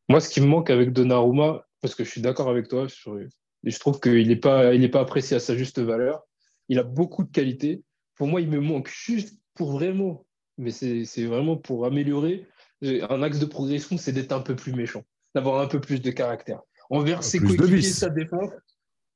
[0.09, 3.79] moi, ce qui me manque avec Donnarumma, parce que je suis d'accord avec toi, je
[3.79, 6.23] trouve qu'il n'est pas, il pas apprécié à sa juste valeur.
[6.69, 7.83] Il a beaucoup de qualités.
[8.15, 10.25] Pour moi, il me manque juste pour vraiment,
[10.57, 12.45] mais c'est vraiment pour améliorer.
[12.83, 15.03] Un axe de progression, c'est d'être un peu plus méchant,
[15.33, 16.61] d'avoir un peu plus de caractère.
[16.89, 18.51] Envers ses coéquipiers, sa défense.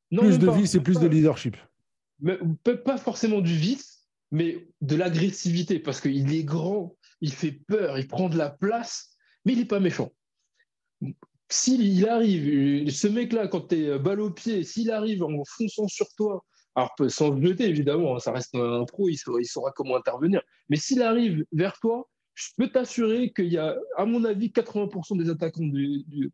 [0.10, 1.58] Non, plus de vice et plus de leadership.
[2.20, 2.38] Mais,
[2.86, 4.01] pas forcément du vice,
[4.32, 9.16] mais de l'agressivité, parce qu'il est grand, il fait peur, il prend de la place,
[9.46, 10.12] mais il n'est pas méchant.
[11.50, 16.08] S'il arrive, ce mec-là, quand tu es balle au pied, s'il arrive en fonçant sur
[16.16, 20.42] toi Alors, sans jeter, évidemment, hein, ça reste un pro, il saura, comment intervenir.
[20.70, 25.18] Mais s'il arrive vers toi, je peux t'assurer qu'il y a, à mon avis, 80%
[25.18, 25.70] des attaquants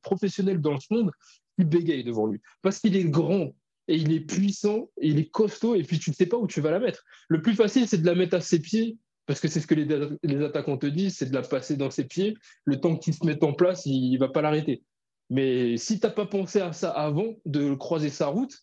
[0.03, 1.11] professionnels dans ce monde
[1.57, 2.39] qui bégayent devant lui.
[2.61, 3.51] Parce qu'il est grand,
[3.87, 6.61] et il est puissant, il est costaud, et puis tu ne sais pas où tu
[6.61, 7.03] vas la mettre.
[7.29, 9.75] Le plus facile, c'est de la mettre à ses pieds, parce que c'est ce que
[9.75, 12.35] les, attaquants te disent, c'est de la passer dans ses pieds.
[12.63, 14.83] Le temps qu'il se mette en place, il ne va pas l'arrêter.
[15.29, 18.53] Mais si tu n'as pas pensé à ça avant de croiser sa route,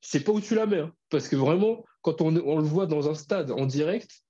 [0.00, 0.78] je sais pas où tu la mets.
[0.78, 0.92] Hein.
[1.10, 4.22] parce que vraiment, quand on, le voit dans un stade en direct,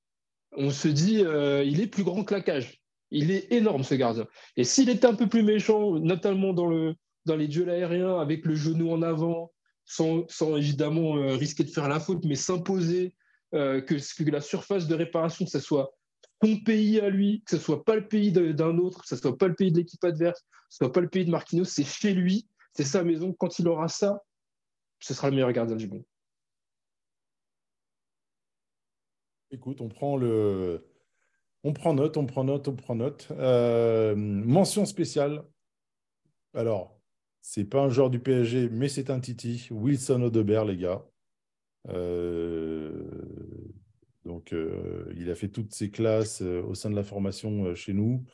[0.56, 2.80] on se dit, euh, il est plus grand que la cage.
[3.10, 4.26] Il est énorme, ce gardien.
[4.56, 6.94] Et s'il était un peu plus méchant, notamment dans,
[7.26, 9.52] dans les duels aériens, avec le genou en avant,
[9.84, 10.26] sans,
[10.56, 13.14] évidemment euh, risquer de faire la faute, mais s'imposer,
[13.54, 13.96] euh, que,
[14.30, 15.94] la surface de réparation, que ce soit
[16.42, 19.36] son pays à lui, que ce soit pas le pays d'un autre, que ce soit
[19.36, 21.84] pas le pays de l'équipe adverse, que ce soit pas le pays de Marquinhos, c'est
[21.84, 23.32] chez lui, c'est sa maison.
[23.32, 24.22] Quand il aura ça,
[25.00, 26.04] ce sera le meilleur gardien du monde.
[29.50, 30.86] Écoute, on prend le,
[31.64, 33.28] on prend note, on prend note, on prend note.
[33.32, 35.44] Euh, mention spéciale.
[36.54, 37.01] Alors,
[37.42, 39.68] c'est pas un joueur du PSG, mais c'est un Titi.
[39.70, 41.04] Wilson Odebert, les gars.
[41.88, 43.04] Euh,
[44.24, 48.24] donc, euh, il a fait toutes ses classes au sein de la formation chez nous.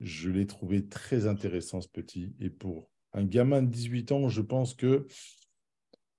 [0.00, 2.34] Je l'ai trouvé très intéressant, ce petit.
[2.40, 5.06] Et pour un gamin de 18 ans, je pense que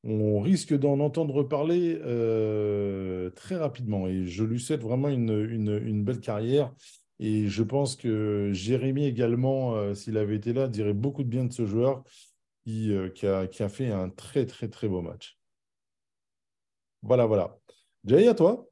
[0.06, 4.08] on risque d'en entendre parler euh, très rapidement.
[4.08, 6.74] Et je lui souhaite vraiment une, belle carrière.
[7.20, 11.46] Et je pense que Jérémy également, euh, s'il avait été là, dirait beaucoup de bien
[11.46, 12.04] de ce joueur
[12.66, 15.38] qui, euh, a, fait un très, très, très beau match.
[17.04, 17.58] Voilà, voilà.
[18.06, 18.68] Jay, à toi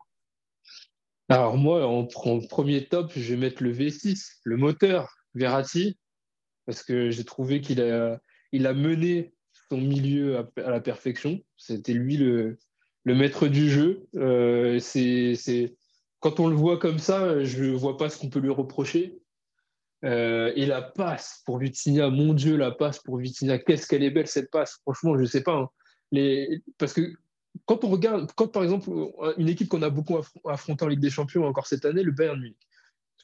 [1.29, 5.97] Alors moi, en, premier top, je vais mettre le V6, le moteur Verratti,
[6.65, 8.19] parce que j'ai trouvé qu'il a,
[8.51, 9.33] il a mené
[9.69, 11.39] son milieu à, la perfection.
[11.57, 12.57] C'était lui le,
[13.03, 14.07] le, maître du jeu.
[14.15, 15.75] Euh, c'est,
[16.24, 19.19] Quand on le voit comme ça, je ne vois pas ce qu'on peut lui reprocher.
[20.05, 24.09] Euh, et la passe pour Vitinha, mon Dieu, la passe pour Vitinha, qu'est-ce qu'elle est
[24.09, 24.80] belle cette passe.
[24.84, 25.69] Franchement, je ne sais pas.
[26.15, 26.57] Hein.
[26.78, 27.13] Parce que
[27.65, 28.89] quand on regarde, quand par exemple,
[29.38, 32.39] une équipe qu'on a beaucoup affrontée en Ligue des Champions encore cette année, le Bayern
[32.39, 32.55] Munich,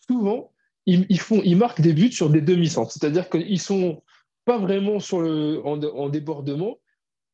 [0.06, 0.52] souvent,
[0.86, 2.92] ils, marquent des buts sur des demi-centres.
[2.92, 4.04] C'est-à-dire qu'ils sont
[4.44, 6.79] pas vraiment en, débordement,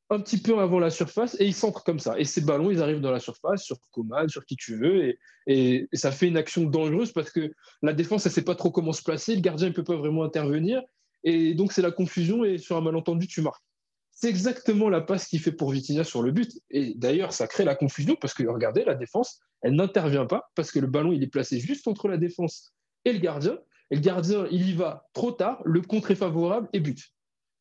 [0.10, 2.20] un petit peu avant la surface, et ils centrent comme ça.
[2.20, 5.16] Et ces ballons, ils arrivent dans la surface, sur Coman, sur qui tu veux,
[5.48, 7.52] et, ça fait une action dangereuse parce que
[7.84, 10.24] la défense, elle sait pas trop comment se placer, le gardien ne peut pas vraiment
[10.24, 10.82] intervenir,
[11.24, 13.64] et donc c'est la confusion, et sur un malentendu, tu marques.
[14.12, 16.50] C'est exactement la passe qu'il fait pour Vitinha sur le but.
[16.70, 20.72] Et d'ailleurs, ça crée la confusion parce que regardez, la défense, elle n'intervient pas parce
[20.72, 23.60] que le ballon, il est placé juste entre la défense et le gardien.
[23.92, 27.12] Et le gardien, il y va trop tard, le contre est favorable et but.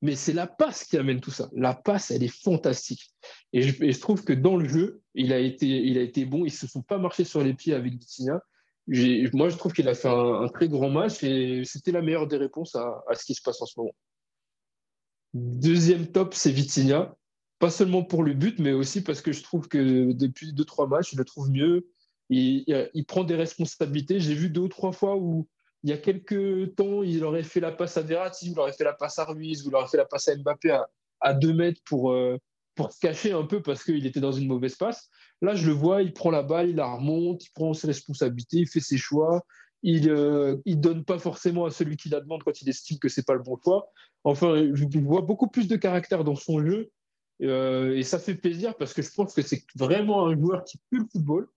[0.04, 1.48] Mais c'est la passe qui amène tout ça.
[1.54, 3.10] La passe, elle est fantastique.
[3.54, 6.40] Et je, trouve que dans le jeu, il a été, il a été bon.
[6.40, 8.42] Ils ne se sont pas marchés sur les pieds avec Vitinha.
[9.32, 12.36] Moi, je trouve qu'il a fait un, très grand match et c'était la meilleure des
[12.36, 13.94] réponses à, ce qui se passe en ce moment.
[15.32, 17.16] Deuxième top, c'est Vitinha.
[17.58, 20.86] Pas seulement pour le but, mais aussi parce que je trouve que depuis deux, trois
[20.86, 21.88] matchs, je le trouve mieux.
[22.28, 24.20] Il, il prend des responsabilités.
[24.20, 25.48] J'ai vu deux ou trois fois où
[25.84, 28.84] il y a quelques temps, il aurait fait la passe à Verratti, il aurait fait
[28.84, 30.78] la passe à Ruiz, il aurait fait la passe à Mbappé
[31.20, 32.38] à, deux mètres pour, euh,
[32.74, 35.10] pour se cacher un peu parce qu'il était dans une mauvaise passe.
[35.42, 38.58] Là, je le vois, il prend la balle, il la remonte, il prend ses responsabilités,
[38.58, 39.44] il fait ses choix.
[39.82, 43.10] Il ne euh, donne pas forcément à celui qui la demande quand il estime que
[43.10, 43.86] c'est pas le bon choix.
[44.24, 46.90] Enfin, je vois beaucoup plus de caractère dans son jeu
[47.42, 50.78] euh, et ça fait plaisir parce que je pense que c'est vraiment un joueur qui
[50.90, 51.48] pue le football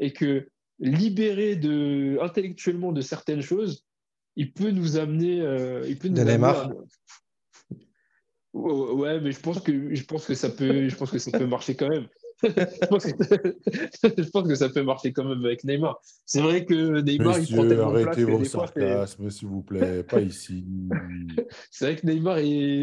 [0.00, 3.84] et que libéré de, intellectuellement de certaines choses,
[4.36, 5.40] il peut nous amener.
[5.40, 6.20] Euh, il peut nous
[8.52, 11.46] Ouais, mais je pense que je pense que ça peut, je pense que ça peut
[11.46, 12.06] marcher quand même.
[12.42, 12.86] je,
[14.30, 16.00] pense que, ça peut marcher quand même avec Neymar.
[16.24, 20.64] C'est vrai que Neymar, il prend tellement arrêtez vos sarcasmes, s'il vous plaît, pas ici.
[21.70, 22.38] c'est vrai que Neymar,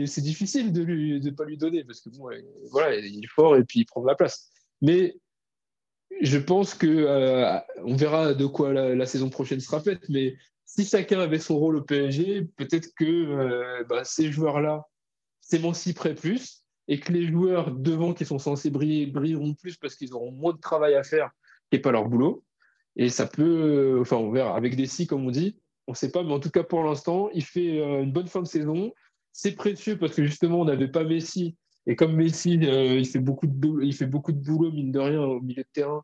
[0.07, 2.29] c'est difficile de ne de pas lui donner parce que bon,
[2.71, 4.51] voilà, il est fort et puis il prend de la place.
[4.81, 5.15] Mais
[6.21, 10.35] je pense que euh, on verra de quoi la, saison prochaine sera faite, mais
[10.65, 14.87] si chacun avait son rôle au PSG, peut-être que euh, bah, ces joueurs-là
[15.41, 20.13] s'émanciperaient plus et que les joueurs devant qui sont censés briller brilleront plus parce qu'ils
[20.13, 21.31] auront moins de travail à faire
[21.71, 22.43] et pas leur boulot.
[22.95, 25.57] Et ça peut, enfin, on verra avec des si, comme on dit,
[25.87, 28.27] on ne sait pas, mais en tout cas pour l'instant, il fait euh, une bonne
[28.27, 28.93] fin de saison.
[29.31, 31.55] C'est précieux parce que justement, on n'avait pas Messi
[31.85, 34.91] et comme Messi, euh, il, fait beaucoup de boulot, il fait beaucoup de boulot, mine
[34.91, 36.03] de rien, au milieu de terrain,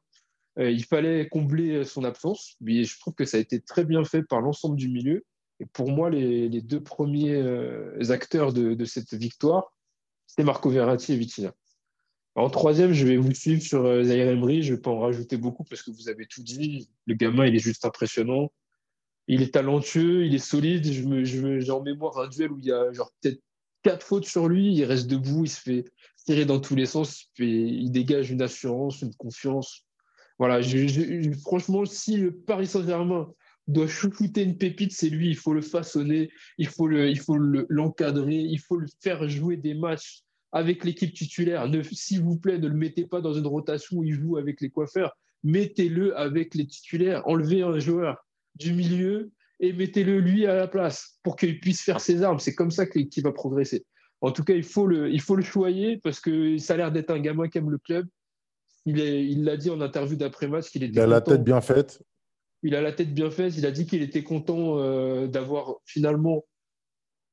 [0.57, 2.55] euh, il fallait combler son absence.
[2.61, 5.23] Mais je trouve que ça a été très bien fait par l'ensemble du milieu.
[5.59, 9.73] Et pour moi, les, deux premiers euh, acteurs de, cette victoire,
[10.27, 11.53] c'est Marco Verratti et Vitinha.
[12.35, 14.63] En troisième, je vais vous suivre sur euh, Zaire Emery.
[14.63, 16.89] Je ne vais pas en rajouter beaucoup parce que vous avez tout dit.
[17.07, 18.51] Le gamin, il est juste impressionnant.
[19.27, 20.91] Il est talentueux, il est solide.
[20.91, 22.85] Je me, je j'ai en mémoire un duel où il y a
[23.21, 23.41] peut-être
[23.83, 24.73] quatre fautes sur lui.
[24.73, 25.85] Il reste debout, il se fait
[26.25, 27.25] tirer dans tous les sens.
[27.37, 29.85] Il dégage une assurance, une confiance.
[30.37, 30.61] Voilà,
[31.43, 33.29] franchement, si le Paris Saint-Germain
[33.67, 35.29] doit chouchouter une pépite, c'est lui.
[35.29, 37.21] Il faut le façonner, il faut le, il
[37.69, 41.69] l'encadrer, il faut le faire jouer des matchs avec l'équipe titulaire.
[41.91, 44.69] S'il vous plaît, ne le mettez pas dans une rotation où il joue avec les
[44.69, 45.15] coiffeurs.
[45.43, 47.27] Mettez-le avec les titulaires.
[47.27, 48.25] Enlevez un joueur
[48.55, 52.39] du milieu et mettez-le lui à la place pour qu'il puisse faire ses armes.
[52.39, 53.85] C'est comme ça l'équipe va progresser.
[54.21, 56.91] En tout cas, il faut le, il faut le choyer parce que ça a l'air
[56.91, 58.07] d'être un gamin qui aime le club.
[58.85, 60.93] Il l'a dit en interview d'après-match qu'il était.
[60.93, 62.01] Il a la tête bien faite.
[62.63, 63.55] Il a la tête bien faite.
[63.57, 66.45] Il a dit qu'il était content euh, d'avoir finalement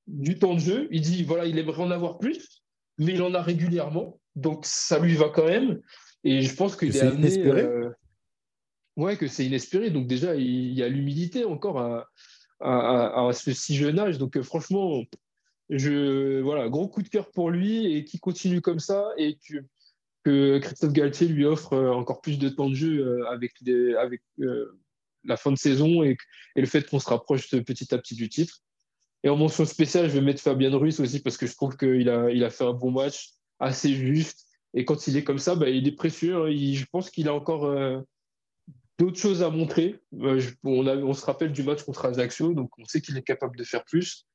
[0.06, 0.88] du temps de jeu.
[0.90, 2.62] Il dit voilà, il aimerait en avoir plus,
[2.98, 4.20] mais il en a régulièrement.
[4.34, 5.80] Donc ça lui va quand même.
[6.24, 7.38] Et je pense qu'il est, amené.
[7.46, 7.90] Euh,
[8.96, 9.90] ouais, que c'est inespéré.
[9.90, 11.78] Donc déjà, il y a l'humilité encore
[12.60, 14.18] à, ce si jeune âge.
[14.18, 15.02] Donc euh, franchement,
[15.70, 19.64] je voilà, gros coup de cœur pour lui et qui continue comme ça et que,
[20.58, 23.52] Christophe Galtier lui offre encore plus de temps de jeu avec,
[23.96, 24.22] avec
[25.22, 26.16] la fin de saison et,
[26.56, 28.62] le fait qu'on se rapproche petit à petit du titre.
[29.22, 32.08] Et en mention spéciale, je vais mettre Fabien Ruiz aussi parce que je trouve qu'il
[32.08, 34.46] a, il a fait un bon match, assez juste.
[34.74, 36.36] Et quand il est comme ça, bah, il est précieux.
[36.36, 36.50] Hein.
[36.50, 38.00] je pense qu'il a encore euh,
[38.98, 40.00] d'autres choses à montrer.
[40.20, 43.56] Euh, on, on, se rappelle du match contre Ajaccio, donc on sait qu'il est capable
[43.56, 44.26] de faire plus.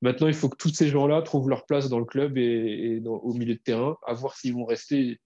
[0.00, 3.32] Maintenant, il faut que tous ces gens-là trouvent leur place dans le club et, au
[3.34, 5.20] milieu de terrain, à voir s'ils vont rester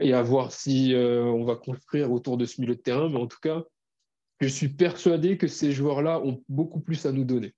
[0.00, 3.08] et à voir si euh, on va construire autour de ce milieu de terrain.
[3.08, 3.62] Mais en tout cas,
[4.40, 7.54] je suis persuadé que ces joueurs-là ont beaucoup plus à nous donner.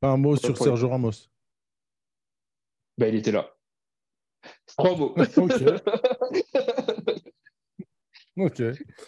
[0.00, 1.28] Pas un mot sur Sergio Ramos.
[2.96, 3.54] Ben, il était là.
[4.66, 5.14] Trois mots.
[8.38, 8.62] ok.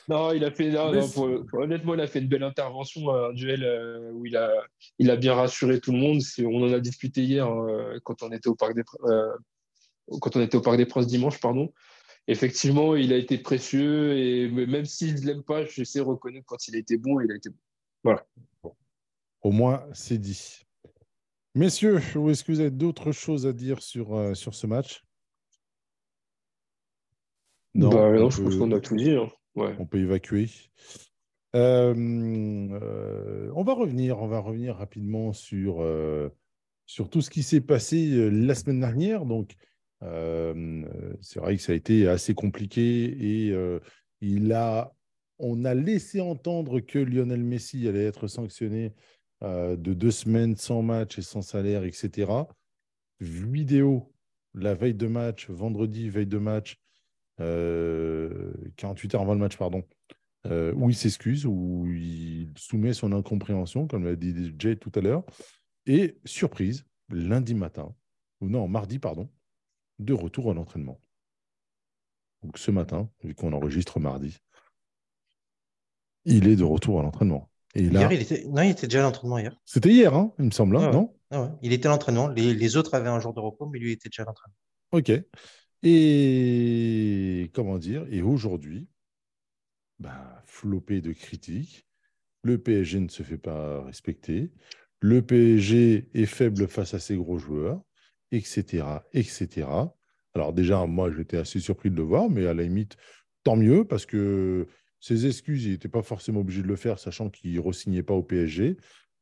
[0.08, 0.76] Non, il a fait.
[0.76, 4.50] honnêtement, il a fait une belle intervention, un duel euh, où il a,
[4.98, 6.20] il a bien rassuré tout le monde.
[6.38, 9.32] On en a discuté hier euh, quand on était au parc des euh,
[10.20, 11.72] quand on était au parc des Princes dimanche, pardon
[12.26, 16.68] effectivement, il a été précieux et même s'il ne l'aime pas, je sais reconnaître quand
[16.68, 17.56] il a été bon, il a été bon.
[18.04, 18.26] Voilà.
[19.42, 20.60] Au moins, c'est dit.
[21.54, 25.02] Messieurs, est-ce que vous avez d'autres choses à dire sur, euh, sur ce match?
[27.74, 29.12] Non, bah, je pense qu'on a tout dit.
[29.12, 29.28] Hein.
[29.54, 30.48] On peut évacuer.
[31.56, 35.84] Euh, euh, on va revenir, on va revenir rapidement sur,
[36.86, 39.24] sur tout ce qui s'est passé la semaine dernière.
[39.24, 39.54] Donc,
[40.00, 43.54] c'est vrai que ça a été assez compliqué et
[44.20, 44.92] il a,
[45.38, 48.92] on a laissé entendre que Lionel Messi allait être sanctionné
[49.42, 52.30] de deux semaines sans match et sans salaire, etc.
[53.20, 54.12] Vidéo
[54.54, 56.76] la veille de match, vendredi, veille de match,
[57.40, 59.82] 48 heures avant le match, pardon,
[60.44, 65.24] où il s'excuse, où il soumet son incompréhension, comme l'a dit Jay tout à l'heure.
[65.86, 67.94] Et surprise, lundi matin,
[68.40, 69.28] ou non, mardi, pardon,
[69.98, 71.00] de retour à l'entraînement.
[72.42, 74.38] Donc ce matin, vu qu'on enregistre mardi,
[76.24, 77.50] il est de retour à l'entraînement.
[77.74, 78.12] Et là...
[78.12, 78.44] il était...
[78.46, 79.56] Non, il était déjà à l'entraînement hier.
[79.64, 82.28] C'était hier, hein, il me semble, hein, non ah Il était à l'entraînement.
[82.28, 82.76] Les...
[82.76, 84.56] autres avaient un jour de repos, mais lui était déjà à l'entraînement.
[84.92, 85.12] Ok.
[85.82, 88.88] Et comment dire Et aujourd'hui,
[89.98, 91.86] bah, flopé de critiques.
[92.42, 94.50] Le PSG ne se fait pas respecter.
[95.00, 97.82] Le PSG est faible face à ses gros joueurs
[98.32, 99.66] etc., etc.
[100.34, 102.96] Alors déjà, moi, j'étais assez surpris de le voir, mais à la limite,
[103.42, 104.68] tant mieux, parce que
[105.00, 108.14] ses excuses, il n'était pas forcément obligé de le faire, sachant qu'il ne re-signait pas
[108.14, 108.76] au PSG,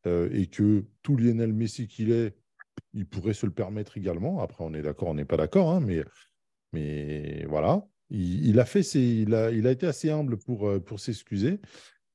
[0.07, 2.37] euh, et que tout Lionel Messi qu'il est,
[2.93, 4.41] il pourrait se le permettre également.
[4.41, 6.05] Après, on est d'accord, on n'est pas d'accord, hein, mais,
[6.73, 7.87] mais voilà.
[8.11, 11.61] Il, a fait il, a, été assez humble pour, euh, s'excuser.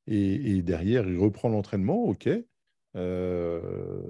[0.08, 2.28] Et, et, derrière, il reprend l'entraînement, OK.
[2.96, 4.02] Euh,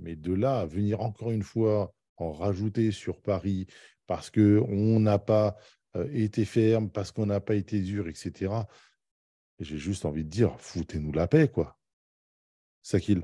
[0.00, 3.66] mais de là à venir encore une fois en rajouter sur Paris
[4.06, 5.56] parce qu'on n'a pas
[5.96, 8.52] euh, été ferme, parce qu'on n'a pas été dur, etc.
[9.60, 11.78] J'ai juste envie de dire, foutez-nous la paix, quoi.
[12.82, 13.22] Sakil.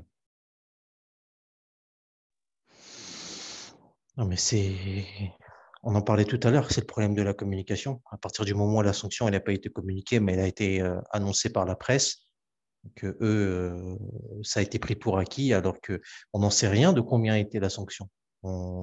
[4.17, 4.75] Non, mais c'est.
[5.85, 8.01] On en parlait tout à l'heure, c'est le problème de la communication.
[8.11, 10.81] À partir du moment où la sanction n'a pas été communiquée, mais elle a été
[10.81, 12.27] euh, annoncée par la presse,
[12.95, 13.95] que eux, euh,
[14.43, 17.69] ça a été pris pour acquis, alors qu'on n'en sait rien de combien était la
[17.69, 18.09] sanction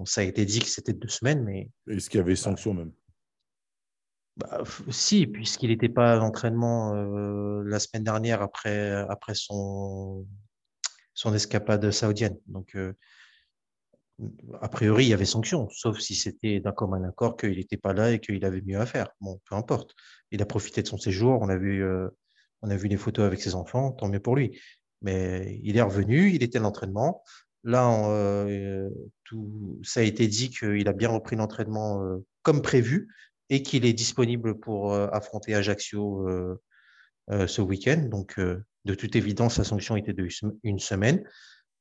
[0.04, 1.70] ça a été dit que c'était deux semaines, mais.
[1.88, 2.92] Est-ce qu'il y avait sanction même
[4.36, 10.26] bah, Si, puisqu'il n'était pas à l'entraînement euh, la semaine dernière après, après son,
[11.14, 12.38] son escapade saoudienne.
[12.46, 12.94] Donc, euh,
[14.60, 17.92] a priori, il y avait sanction, sauf si c'était d'un commun accord qu'il n'était pas
[17.92, 19.08] là et qu'il avait mieux à faire.
[19.20, 19.94] Bon, peu importe.
[20.30, 22.08] Il a profité de son séjour, on a vu, euh,
[22.62, 24.60] on a vu les photos avec ses enfants, tant mieux pour lui.
[25.00, 27.22] Mais il est revenu, il était à l'entraînement.
[27.64, 28.88] Là, euh,
[29.24, 33.08] tout, ça a été dit qu'il a bien repris l'entraînement euh, comme prévu
[33.50, 36.26] et qu'il est disponible pour affronter Ajaccio
[37.28, 38.08] ce week-end.
[38.10, 40.26] Donc, de toute évidence, sa sanction était de
[40.62, 41.22] une semaine.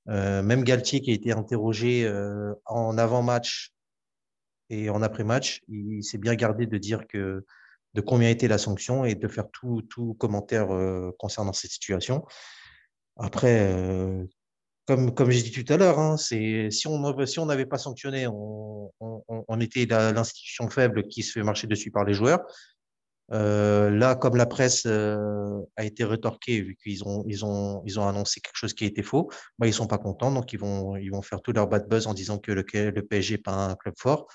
[0.10, 3.74] Euh, même Galtier qui a été interrogé euh, en avant-match
[4.70, 7.45] et en après-match, il s'est bien gardé de dire que
[7.93, 12.26] de combien était la sanction et de faire tout, tout commentaire euh, concernant cette situation.
[13.18, 13.70] Après,
[14.88, 18.91] comme, comme j'ai dit tout à l'heure, hein, si on si n'avait pas sanctionné, on,
[19.02, 22.39] on, on était l'institution faible qui se fait marcher dessus par les joueurs.
[23.32, 27.99] Euh, là, comme la presse euh, a été rétorquée, vu qu'ils ont, ils ont, ils
[27.99, 30.59] ont annoncé quelque chose qui été faux, bah, ils ne sont pas contents, donc ils
[30.59, 33.41] vont, ils vont faire tout leur bad buzz en disant que le, le PSG n'est
[33.41, 34.27] pas un club fort.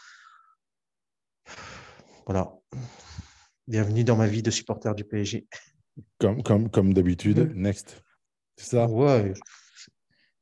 [2.25, 2.51] Voilà.
[3.69, 5.47] Bienvenue dans ma vie de supporter du PSG.
[6.19, 7.61] Comme, comme, comme d'habitude, mm.
[7.61, 8.03] next.
[8.57, 8.87] C'est ça?
[8.87, 9.35] Ouais.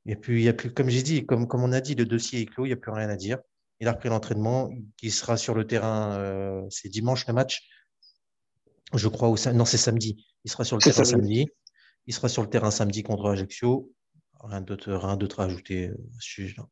[0.06, 2.42] Et puis, y a plus, comme j'ai dit, comme, comme on a dit, le dossier
[2.42, 3.38] est clos, il n'y a plus rien à dire.
[3.80, 4.70] Il a repris l'entraînement,
[5.02, 7.68] il sera sur le terrain, euh, c'est dimanche le match
[8.98, 10.26] je crois, au, non, c'est samedi.
[10.44, 11.46] Il sera sur le terrain samedi.
[12.06, 13.92] Il sera sur le terrain samedi contre Ajaccio.
[14.40, 16.68] Rien d'autre, rien d'autre à ajouter à ce sujet-là.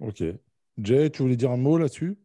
[0.00, 0.22] Ok.
[0.78, 2.18] Jay, tu voulais dire un mot là-dessus?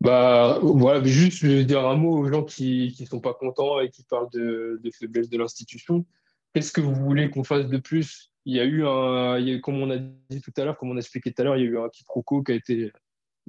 [0.00, 3.90] Bah voilà, juste je dire un mot aux gens qui ne sont pas contents et
[3.90, 6.06] qui parlent de, de faiblesse de l'institution.
[6.54, 8.32] Qu'est-ce que vous voulez qu'on fasse de plus?
[8.44, 11.00] Il y a eu un, comme on a dit tout à l'heure, comme on a
[11.00, 12.92] expliqué tout à l'heure, il y a eu un quiproquo qui a été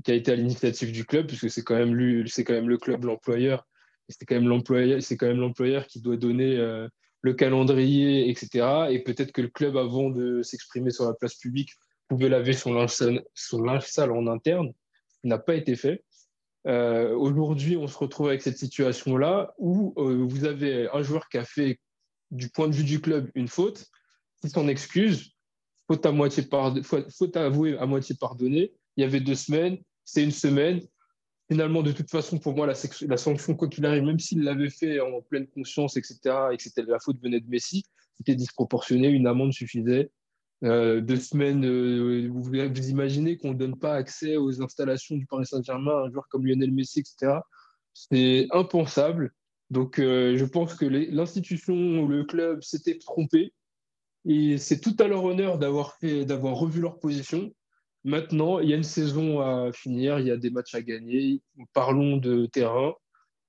[0.03, 2.69] qui a été à l'initiative du club, puisque c'est quand même lui, c'est quand même
[2.69, 3.67] le club, l'employeur,
[4.09, 6.87] c'est quand même l'employeur, c'est quand même l'employeur qui doit donner euh,
[7.21, 8.87] le calendrier, etc.
[8.89, 11.71] Et peut-être que le club, avant de s'exprimer sur la place publique,
[12.07, 14.73] pouvait laver son linge, sale en interne,
[15.21, 16.03] ce n'a pas été fait.
[16.67, 21.37] Euh, aujourd'hui, on se retrouve avec cette situation-là où euh, vous avez un joueur qui
[21.37, 21.79] a fait,
[22.31, 23.85] du point de vue du club, une faute,
[24.41, 25.33] qui s'en excuse,
[25.87, 26.43] faute, à moitié
[26.83, 28.73] faute avouée à moitié pardonnée.
[28.97, 30.81] Il y avait deux semaines, c'est une semaine,
[31.49, 35.47] finalement, de toute façon, pour moi, la, sanction, quoi même s'il l'avait fait en pleine
[35.47, 36.19] conscience, etc.,
[36.51, 37.83] et que c'était la faute venait de Messi,
[38.17, 40.11] c'était disproportionné, une amende suffisait.
[40.63, 45.25] Euh, deux semaines, euh, vous, vous, imaginez qu'on ne donne pas accès aux installations du
[45.25, 47.39] Paris Saint-Germain à un joueur comme Lionel Messi, etc.
[47.93, 49.33] C'est impensable.
[49.69, 53.53] Donc, euh, je pense que l'institution ou le club s'était trompé.
[54.25, 57.53] Et c'est tout à leur honneur d'avoir revu leur position.
[58.05, 61.41] Maintenant, il y a une saison à finir, il y a des matchs à gagner.
[61.73, 62.93] Parlons de terrain,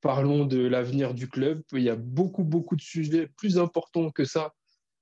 [0.01, 1.63] parlons de l'avenir du club.
[1.73, 4.53] Il y a beaucoup, beaucoup de sujets plus importants que ça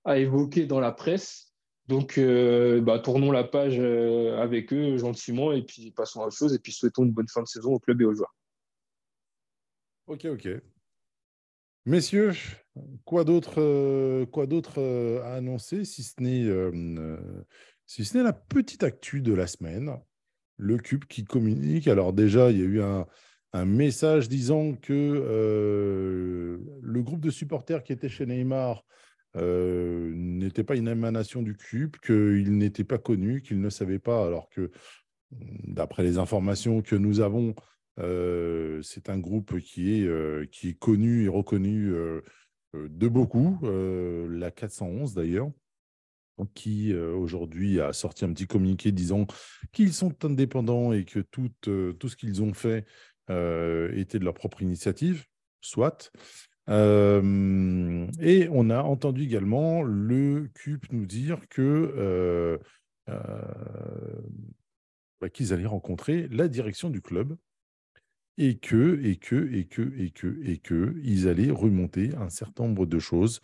[0.05, 1.55] à évoquer dans la presse.
[1.87, 6.37] Donc, euh, bah, tournons la page euh, avec eux gentiment et puis passons à autre
[6.37, 6.53] chose.
[6.53, 8.35] Et puis souhaitons une bonne fin de saison au club et aux joueurs.
[10.07, 10.49] Ok, ok.
[11.87, 12.33] Messieurs,
[13.07, 14.79] quoi d'autre euh, quoi d'autre
[15.25, 16.45] à annoncer si ce n'est
[17.89, 19.97] si ce n'est la petite actu de la semaine,
[20.59, 21.89] le Cube qui communique.
[21.89, 23.07] Alors déjà, il y a eu un,
[23.65, 28.85] message disant que euh, le groupe de supporters qui était chez Neymar
[29.37, 34.25] euh, n'était pas une émanation du Cube, qu'il n'était pas connu, qu'il ne savait pas,
[34.27, 34.71] alors que
[35.31, 37.55] d'après les informations que nous avons,
[37.99, 41.91] euh, c'est un groupe qui est, qui est connu et reconnu
[42.75, 45.51] de beaucoup, la 411 d'ailleurs
[46.47, 49.27] qui euh, aujourd'hui a sorti un petit communiqué disant
[49.73, 52.87] qu'ils sont indépendants et que tout, euh, tout ce qu'ils ont fait
[53.31, 55.25] euh, était de leur propre initiative,
[55.61, 56.11] soit.
[56.69, 56.73] et
[58.51, 61.41] on a entendu également le CUP nous dire
[65.21, 67.37] bah, qu'ils allaient rencontrer la direction du club
[68.39, 72.65] et que, et que, et que, et que, et que, ils allaient remonter un certain
[72.65, 73.41] nombre de choses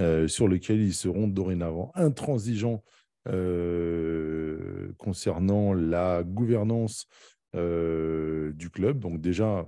[0.00, 2.82] euh, sur lesquels ils seront dorénavant intransigeants
[3.28, 7.06] euh, concernant la gouvernance
[7.54, 8.98] euh, du club.
[8.98, 9.66] Donc déjà,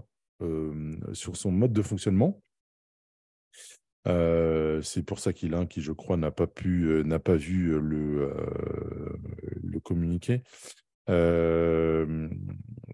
[1.12, 2.42] sur son mode de fonctionnement.
[4.04, 8.34] c'est pour ça qu'il a, qui je crois n'a pas pu, n'a pas vu le,
[9.62, 10.42] le communiqué.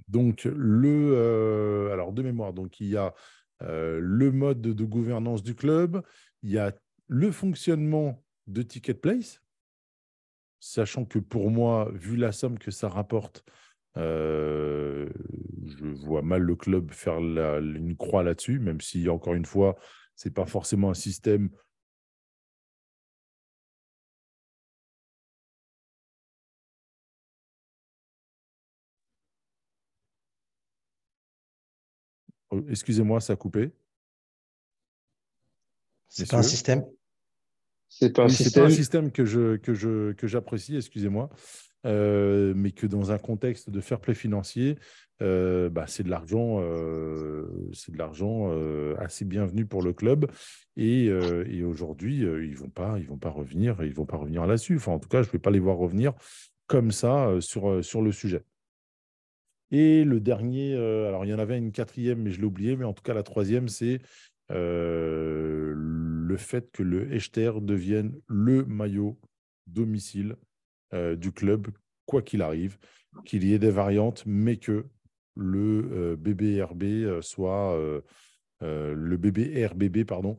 [0.08, 3.14] donc le, alors de mémoire, donc il y a
[3.60, 6.02] le mode de gouvernance du club,
[6.42, 6.72] il y a
[7.08, 9.42] le fonctionnement de Ticketplace,
[10.60, 13.44] sachant que pour moi, vu la somme que ça rapporte,
[13.96, 15.08] euh,
[15.66, 19.76] je vois mal le club faire une croix là-dessus, même si, encore une fois,
[20.16, 21.50] ce n'est pas forcément un système
[32.50, 33.72] oh, Excusez-moi, ça a coupé.
[36.08, 36.84] C'est pas un système
[37.88, 38.64] c'est pas un pas système.
[38.64, 41.30] un système que je que je que j'apprécie, excusez-moi,
[41.86, 44.78] euh, mais que dans un contexte de fair play financier,
[45.22, 48.52] euh, bah, c'est de l'argent, euh, c'est de l'argent
[48.98, 50.30] assez bienvenu pour le club.
[50.76, 54.76] Et, et aujourd'hui, ils vont pas, ils vont pas revenir, ils vont pas revenir là-dessus.
[54.76, 56.12] Enfin, en tout cas, je vais pas les voir revenir
[56.66, 58.42] comme ça sur sur le sujet.
[59.70, 62.84] Et le dernier, alors il y en avait une quatrième, mais je l'ai oublié, mais
[62.84, 64.00] en tout cas la troisième, c'est
[64.50, 65.74] euh,
[66.28, 69.18] le fait que le Echter devienne le maillot
[69.66, 70.36] domicile
[70.92, 71.68] euh, du club,
[72.06, 72.78] quoi qu'il arrive,
[73.24, 74.86] qu'il y ait des variantes, mais que
[75.38, 78.02] le BBRB euh, soit euh,
[78.62, 80.38] euh, le BBRBB pardon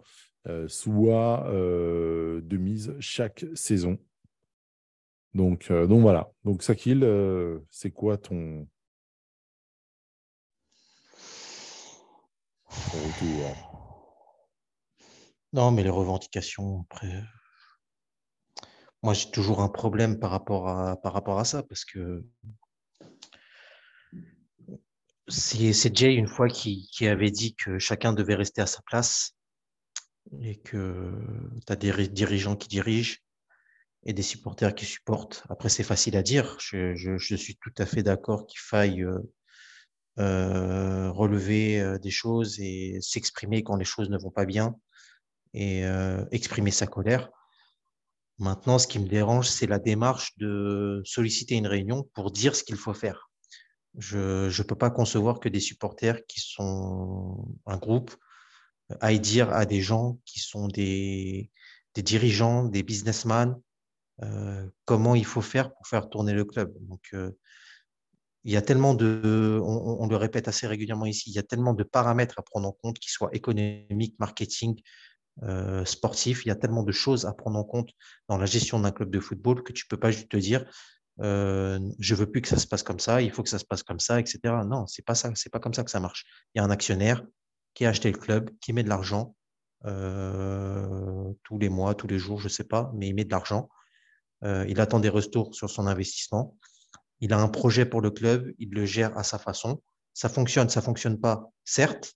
[0.67, 3.99] soit de mise chaque saison.
[5.35, 6.31] Donc, donc voilà.
[6.43, 7.05] Donc Sakil,
[7.69, 8.67] c'est quoi ton,
[12.67, 13.68] ton retour?
[15.51, 17.23] Non, mais les revendications, après.
[19.01, 22.23] Moi, j'ai toujours un problème par rapport à, ça, parce que
[25.27, 29.35] c'est Jay, une fois, qui, avait dit que chacun devait rester à sa place
[30.41, 31.13] et que
[31.65, 33.17] tu as des ri- dirigeants qui dirigent
[34.03, 35.43] et des supporters qui supportent.
[35.49, 36.57] Après, c'est facile à dire.
[36.59, 39.19] Je, suis tout à fait d'accord qu'il faille euh,
[40.19, 44.75] euh, relever euh, des choses et s'exprimer quand les choses ne vont pas bien
[45.53, 47.29] et euh, exprimer sa colère.
[48.37, 52.63] Maintenant, ce qui me dérange, c'est la démarche de solliciter une réunion pour dire ce
[52.63, 53.29] qu'il faut faire.
[53.97, 58.15] Je ne peux pas concevoir que des supporters qui sont un groupe
[59.01, 61.51] aillent dire à des gens qui sont des,
[61.95, 63.59] dirigeants, des businessmen,
[64.23, 66.73] euh, comment il faut faire pour faire tourner le club.
[66.87, 67.31] Donc, euh,
[68.45, 71.73] il y a tellement de, on le répète assez régulièrement ici, il y a tellement
[71.73, 74.81] de paramètres à prendre en compte, qu'ils soient économiques, marketing,
[75.43, 76.45] euh, sportif.
[76.45, 77.89] Il y a tellement de choses à prendre en compte
[78.27, 80.65] dans la gestion d'un club de football que tu peux pas juste te dire
[81.21, 83.65] euh, je veux plus que ça se passe comme ça, il faut que ça se
[83.65, 84.39] passe comme ça, etc.
[84.65, 86.25] Non, c'est pas ça, c'est pas comme ça que ça marche.
[86.53, 87.25] Il y a un actionnaire
[87.73, 89.35] qui a acheté le club, qui met de l'argent
[89.85, 93.69] euh, tous les mois, tous les jours, je sais pas, mais il met de l'argent.
[94.43, 96.57] Euh, il attend des retours sur son investissement.
[97.19, 99.81] Il a un projet pour le club, il le gère à sa façon.
[100.13, 102.13] Ça fonctionne, ça fonctionne pas, certes.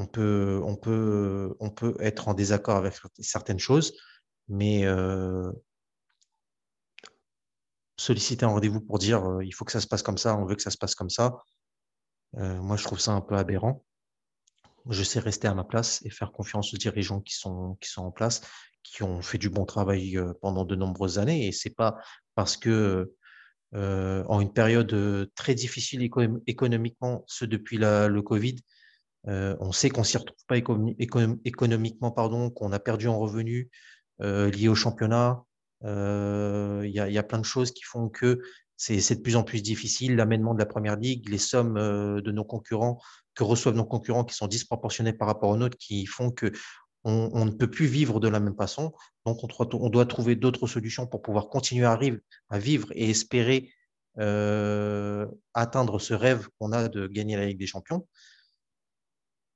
[0.00, 3.94] On peut, on peut, on peut être en désaccord avec certaines choses,
[4.46, 5.50] mais euh,
[7.96, 10.44] solliciter un rendez-vous pour dire euh, il faut que ça se passe comme ça, on
[10.44, 11.38] veut que ça se passe comme ça,
[12.36, 13.84] euh, moi je trouve ça un peu aberrant.
[14.88, 18.02] Je sais rester à ma place et faire confiance aux dirigeants qui sont, qui sont
[18.02, 18.40] en place,
[18.84, 21.48] qui ont fait du bon travail pendant de nombreuses années.
[21.48, 21.96] Et c'est pas
[22.36, 23.12] parce que
[23.74, 28.56] en une période très difficile éco- économiquement, ce depuis le Covid,
[29.26, 33.18] euh, on sait qu'on s'y retrouve pas économi- économ- économiquement, pardon, qu'on a perdu en
[33.18, 33.68] revenus
[34.22, 35.42] euh, liés au championnat.
[35.84, 38.40] Euh, Il y, a, plein de choses qui font que
[38.76, 40.16] c'est de plus en plus difficile.
[40.16, 43.00] L'amènement de la première ligue, les sommes de nos concurrents
[43.34, 46.52] que reçoivent nos concurrents qui sont disproportionnées par rapport aux nôtres, qui font que
[47.04, 48.92] on, ne peut plus vivre de la même façon.
[49.24, 51.96] Donc, on, doit- trouver d'autres solutions pour pouvoir continuer à,
[52.58, 53.72] vivre et espérer
[55.54, 58.06] atteindre ce rêve qu'on a de gagner la Ligue des Champions.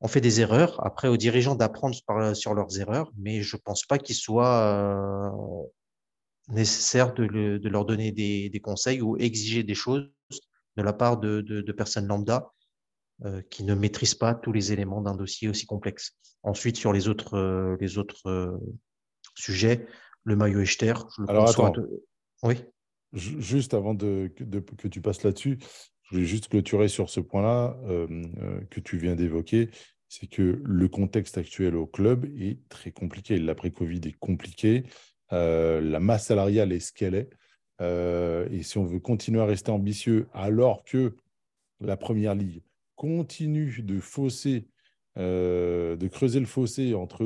[0.04, 0.84] On fait des erreurs.
[0.84, 5.30] Après, aux dirigeants d'apprendre par- sur leurs erreurs, mais je pense pas qu'il soit euh,
[6.48, 10.10] nécessaire de, le- de leur donner des, des conseils ou exiger des choses
[10.76, 12.50] de la part de, de- de personnes lambda
[13.24, 16.16] euh, qui ne maîtrisent pas tous les éléments d'un dossier aussi complexe.
[16.42, 18.58] Ensuite, sur les autres, euh, les autres euh,
[19.36, 19.86] sujets,
[20.24, 21.72] le maillot Echter, je le Alors, conçois
[22.42, 22.56] Oui,
[23.12, 24.32] Ju- Juste avant de-
[24.78, 25.58] que tu passes là-dessus,
[26.12, 28.06] je voulais juste clôturer sur ce point-là euh,
[28.42, 29.70] euh, que tu viens d'évoquer.
[30.10, 33.38] C'est que le contexte actuel au club est très compliqué.
[33.38, 34.82] L'après-Covid est compliqué.
[35.32, 37.30] Euh, la masse salariale est ce qu'elle est.
[37.80, 41.16] Et si on veut continuer à rester ambitieux alors que
[41.80, 42.62] la Première Ligue
[42.94, 44.68] continue de fausser,
[45.16, 47.24] de creuser le fossé entre,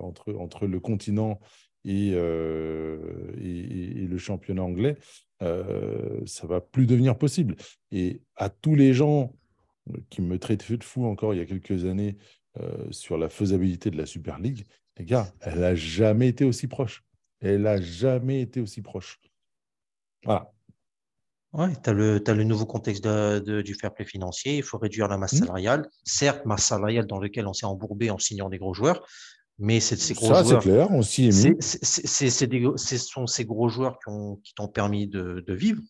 [0.00, 1.38] entre, entre le continent
[1.84, 4.96] et- et le championnat anglais,
[5.42, 7.56] euh, ça va plus devenir possible.
[7.92, 9.34] Et à tous les gens
[10.10, 12.18] qui me traitaient de fou encore il y a quelques années
[12.60, 14.66] euh, sur la faisabilité de la Super League,
[14.98, 17.04] les gars, elle n'a jamais été aussi proche.
[17.40, 19.18] Elle n'a jamais été aussi proche.
[20.24, 20.52] Voilà.
[21.54, 24.56] Ouais, tu as le, t'as le nouveau contexte de- de- du fair play financier.
[24.58, 25.38] Il faut réduire la masse Mhm.
[25.46, 25.88] salariale.
[26.04, 29.06] Certes, masse salariale dans laquelle on s'est embourbé en signant des gros joueurs,
[29.58, 30.62] mais c'est ces gros Ça, c'est joueurs.
[30.62, 31.56] clair, on s'y est C'est- mis.
[31.60, 35.06] c'est- c'est- c'est- c'est des- Ce sont ces gros joueurs qui ont- qui t'ont permis
[35.08, 35.82] de, de vivre.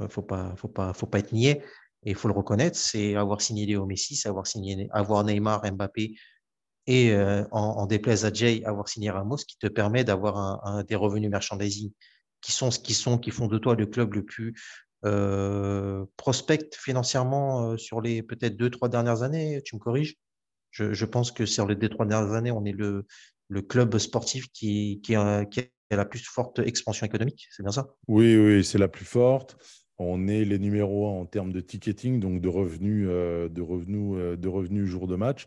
[0.00, 1.62] Euh, Faut pas, faut pas, faut pas être niais.
[2.04, 5.62] Et il faut le reconnaître, c'est avoir signé Léo Messi, c'est avoir signé, avoir Neymar,
[5.72, 6.14] Mbappé
[6.86, 10.96] et euh, en, déplaise à Jay, avoir signé Ramos, qui te permet d'avoir un, des
[10.96, 11.90] revenus merchandising
[12.42, 14.52] qui sont ce qui sont, qui font de toi le club le plus
[15.06, 19.62] euh, prospect financièrement euh, sur les peut-être deux, trois dernières années.
[19.64, 20.16] Tu me corriges?
[20.74, 23.06] Je, pense que sur les deux, trois dernières années, on est le,
[23.48, 27.46] le club sportif qui, qui, a, qui a la plus forte expansion économique.
[27.50, 27.94] C'est bien ça?
[28.08, 29.56] Oui, oui, c'est la plus forte.
[29.98, 34.16] On est les numéros un en termes de ticketing, donc de revenus, euh, de revenus,
[34.16, 35.46] euh, de revenus jour de match.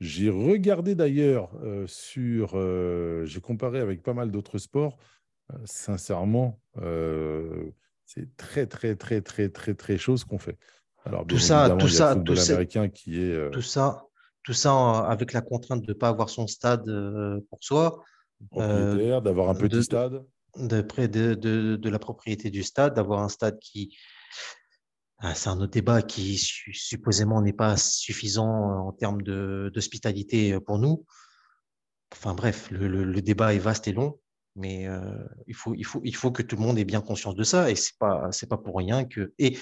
[0.00, 2.56] J'ai regardé d'ailleurs euh, sur,
[3.26, 4.98] j'ai comparé avec pas mal d'autres sports.
[5.64, 6.60] sincèrement,
[8.04, 10.56] c'est très très très très très très chose qu'on fait.
[11.04, 14.07] Alors tout ça, tout ça, tout américain qui est tout ça,
[14.48, 16.86] tout ça avec la contrainte de ne pas avoir son stade
[17.50, 18.02] pour soi,
[18.50, 20.24] d'avoir un petit stade
[20.56, 23.94] de, près de, de, la propriété du stade, d'avoir un stade qui.
[25.18, 31.04] Ah, c'est un autre débat qui supposément n'est pas suffisant en termes d'hospitalité pour nous.
[32.14, 34.18] Enfin bref, le, le, débat est vaste et long,
[34.56, 35.00] mais euh,
[35.46, 37.70] il, faut, il, faut, il faut que tout le monde ait bien conscience de ça
[37.70, 39.34] et ce n'est pas, pas pour rien que.
[39.38, 39.58] Et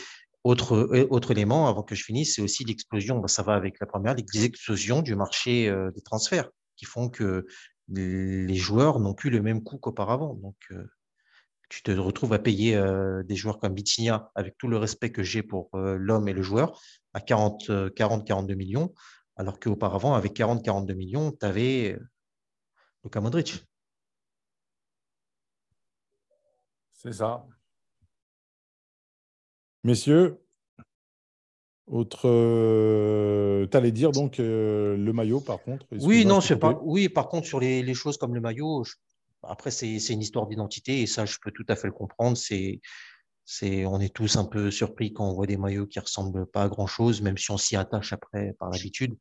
[0.47, 3.87] autre, autre élément, avant que je finisse, c'est aussi l'explosion, bah, ça va avec la
[3.87, 7.47] première, l'explosion du marché euh, des transferts qui font que
[7.89, 10.35] les joueurs n'ont plus le même coût qu'auparavant.
[10.35, 10.85] Donc, euh,
[11.69, 15.23] tu te retrouves à payer euh, des joueurs comme Bitinia, avec tout le respect que
[15.23, 16.81] j'ai pour euh, l'homme et le joueur,
[17.13, 18.95] à 40-42 millions,
[19.37, 21.99] alors qu'auparavant, avec 40-42 millions, tu avais
[23.05, 23.65] Luka Modric.
[26.93, 27.47] C'est ça.
[29.87, 30.45] Messieurs,
[31.87, 35.87] autre, euh, tu allais dire donc euh, le maillot par contre.
[35.93, 36.77] Oui, non, c'est pas.
[36.83, 38.83] Oui, par contre sur les, choses comme le maillot,
[39.45, 42.37] après c'est une histoire d'identité et ça je peux tout à fait le comprendre.
[42.37, 42.81] C'est
[43.45, 46.65] c'est on est tous un peu surpris quand on voit des maillots qui ressemblent pas
[46.65, 49.17] à grand chose, même si on s'y attache après par l'habitude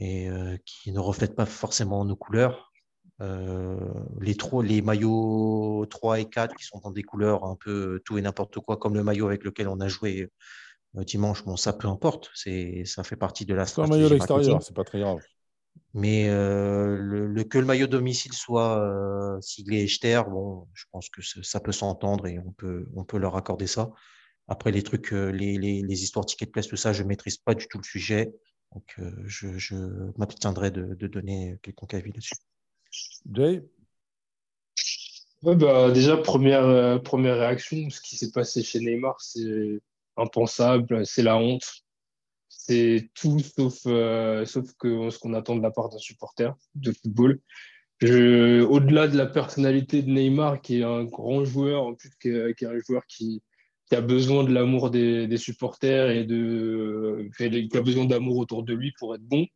[0.00, 2.69] et euh, qui ne reflètent pas forcément nos couleurs.
[3.20, 8.22] Les, les maillots 3 et 4 qui sont dans des couleurs un peu tout et
[8.22, 10.30] n'importe quoi, comme le maillot avec lequel on a joué
[10.96, 13.92] euh, dimanche, bon, ça peu importe, c'est, ça fait partie de la stratégie.
[13.92, 15.20] un maillot à l'extérieur, c'est pas très grave.
[15.94, 21.22] Mais euh, le, que le maillot domicile soit euh, siglé Echter, bon, je pense que
[21.22, 23.90] ça peut s'entendre et on peut, on peut leur accorder ça.
[24.48, 27.54] Après, les trucs, les, les, les histoires ticket place, tout ça, je ne maîtrise pas
[27.54, 28.32] du tout le sujet.
[28.72, 29.76] Donc, je, je
[30.16, 32.34] m'abstiendrai de, de, donner quelconque avis là-dessus.
[33.32, 33.62] Jay
[35.42, 39.80] bah, Déjà, première, première réaction, ce qui s'est passé chez Neymar, c'est
[40.16, 41.84] impensable, c'est la honte.
[42.48, 46.92] C'est tout sauf, euh, sauf que ce qu'on attend de la part d'un supporter de
[46.92, 47.40] football.
[48.02, 52.64] Au-delà de la personnalité de Neymar, qui est un grand joueur, en plus qui est,
[52.64, 53.42] un joueur qui,
[53.92, 58.92] a besoin de l'amour des, supporters et de, qui a besoin d'amour autour de lui
[58.98, 59.46] pour être bon,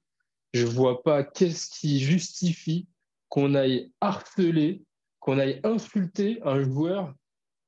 [0.53, 2.89] je ne vois pas qu'est-ce qui justifie
[3.29, 4.83] qu'on aille harceler,
[5.21, 7.15] qu'on aille insulter un joueur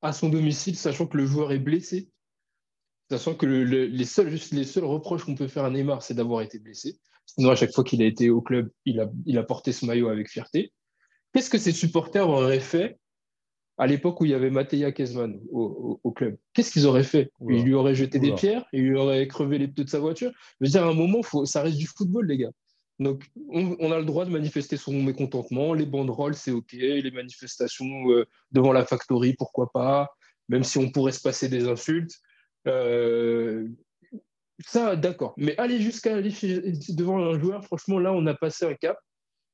[0.03, 2.11] à son domicile, sachant que le joueur est blessé,
[3.11, 6.59] Sachant que les, seuls, les seuls reproches qu'on peut faire à Neymar, c'est d'avoir été
[6.59, 6.99] blessé.
[7.27, 9.87] Sinon, à chaque fois qu'il a été au club, il a, il a porté ce
[9.87, 10.73] maillot avec fierté.
[11.33, 12.99] Qu'est-ce que ses supporters auraient fait
[13.79, 16.37] à l'époque où il y avait Mattia Kezman au, club?
[16.53, 17.31] Qu'est-ce qu'ils auraient fait?
[17.49, 20.33] Ils lui auraient jeté des pierres, ils lui auraient crevé les pneus de sa voiture.
[20.61, 22.53] Je veux dire, à un moment, faut, ça reste du football, les gars.
[22.99, 25.75] Donc, on, a le droit de manifester son mécontentement.
[25.75, 26.73] Les banderoles, c'est OK.
[26.73, 30.17] Les manifestations euh, devant la factory, pourquoi pas
[30.49, 32.15] Même si on pourrait se passer des insultes.
[32.67, 33.69] Euh,
[34.65, 35.35] ça, d'accord.
[35.37, 36.33] Mais aller jusqu'à aller
[36.89, 38.99] devant un joueur, franchement, là, on a passé un cap.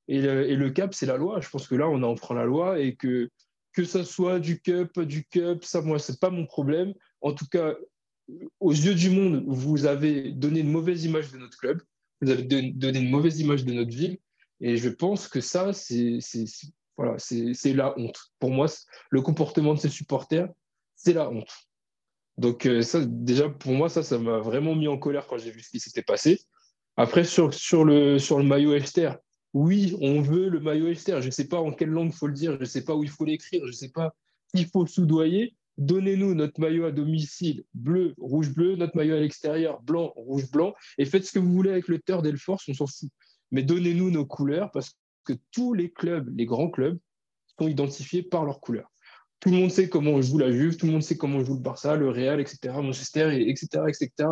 [0.06, 1.40] Et le, cap, c'est la loi.
[1.40, 3.28] Je pense que là, on a enfreint la loi et que
[3.72, 6.92] que ça soit du cup, du cup, ça, moi, c'est pas mon problème.
[7.22, 7.74] En tout cas,
[8.60, 11.80] aux yeux du monde, vous avez donné une mauvaise image de notre club.
[12.22, 14.18] Vous avez donné une mauvaise image de notre ville.
[14.60, 16.20] Et je pense que ça, c'est
[16.96, 17.16] voilà,
[17.64, 18.18] la honte.
[18.38, 18.66] Pour moi,
[19.10, 20.48] le comportement de ces supporters,
[20.94, 21.52] c'est la honte.
[22.38, 25.50] Donc, euh, ça, déjà, pour moi, ça, ça m'a vraiment mis en colère quand j'ai
[25.50, 26.40] vu ce qui s'était passé.
[26.96, 29.18] Après, sur, sur, le, sur le maillot Esther,
[29.52, 31.20] oui, on veut le maillot Esther.
[31.20, 32.94] Je ne sais pas en quelle langue il faut le dire, je ne sais pas
[32.94, 34.14] où il faut l'écrire, je ne sais pas
[34.54, 35.54] qu'il faut soudoyer.
[35.78, 40.74] Donnez-nous notre maillot à domicile bleu, rouge, bleu, notre maillot à l'extérieur blanc, rouge, blanc,
[40.98, 43.10] et faites ce que vous voulez avec le Third et le Force, on s'en fout.
[43.50, 44.92] Mais donnez-nous nos couleurs parce
[45.24, 46.98] que tous les clubs, les grands clubs,
[47.58, 48.90] sont identifiés par leurs couleurs.
[49.40, 51.60] Tout le monde sait comment joue la Juve, tout le monde sait comment joue le
[51.60, 54.28] Barça, le Real, etc., Manchester, etc., etc.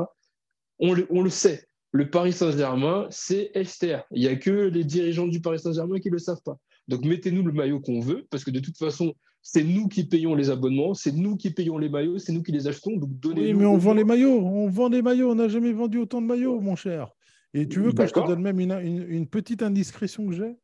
[0.79, 1.67] On le, on le sait.
[1.93, 4.05] Le Paris Saint-Germain, c'est Esther.
[4.13, 6.57] Il n'y a que les dirigeants du Paris Saint-Germain qui ne le savent pas.
[6.87, 9.13] Donc mettez-nous le maillot qu'on veut, parce que de toute façon,
[9.43, 12.53] C'est nous qui payons les abonnements, c'est nous qui payons les maillots, c'est nous qui
[12.53, 12.97] les achetons.
[12.97, 15.73] Donc donnez Oui, mais on vend les maillots, on vend les maillots, on n'a jamais
[15.73, 17.11] vendu autant de maillots, mon cher.
[17.55, 20.57] Et tu veux que je te donne même une, une- une petite indiscrétion que j'ai?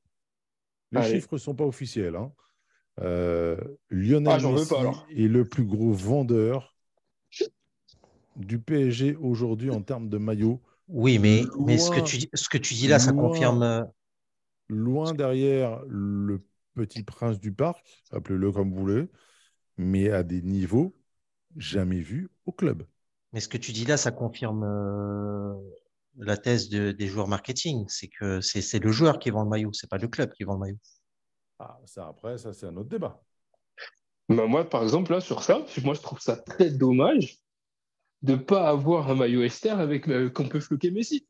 [0.92, 1.10] Les Allez.
[1.16, 2.14] chiffres ne sont pas officiels.
[2.16, 2.30] hein.
[3.00, 3.56] Euh,
[3.90, 6.74] Lionel Ah, Messi pas, est le plus gros vendeur
[8.36, 10.60] du PSG aujourd'hui en termes de maillots.
[10.88, 13.62] Oui, mais, mais ce, que tu, dis- ce que tu dis là, ça loin- confirme.
[13.62, 13.82] euh,
[14.68, 16.42] loin derrière le
[16.76, 19.08] petit prince du parc, appelez-le comme vous voulez,
[19.76, 20.94] mais à des niveaux
[21.56, 22.86] jamais vus au club.
[23.32, 25.54] Mais ce que tu dis là, ça confirme euh,
[26.18, 27.86] la thèse de- des joueurs marketing.
[27.88, 30.54] C'est que c'est le joueur qui vend le maillot, c'est pas le club qui vend
[30.54, 30.78] le maillot.
[31.58, 33.22] Ah, ça après, ça c'est un autre débat.
[34.28, 37.38] Bah, moi, par exemple, là, sur ça, moi, je trouve ça très dommage
[38.22, 41.26] de ne pas avoir un maillot Esther avec euh, qu'on peut floquer Messi.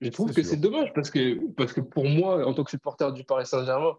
[0.00, 3.12] Je trouve que c'est dommage parce que, parce que pour moi, en tant que supporter
[3.12, 3.96] du Paris Saint-Germain,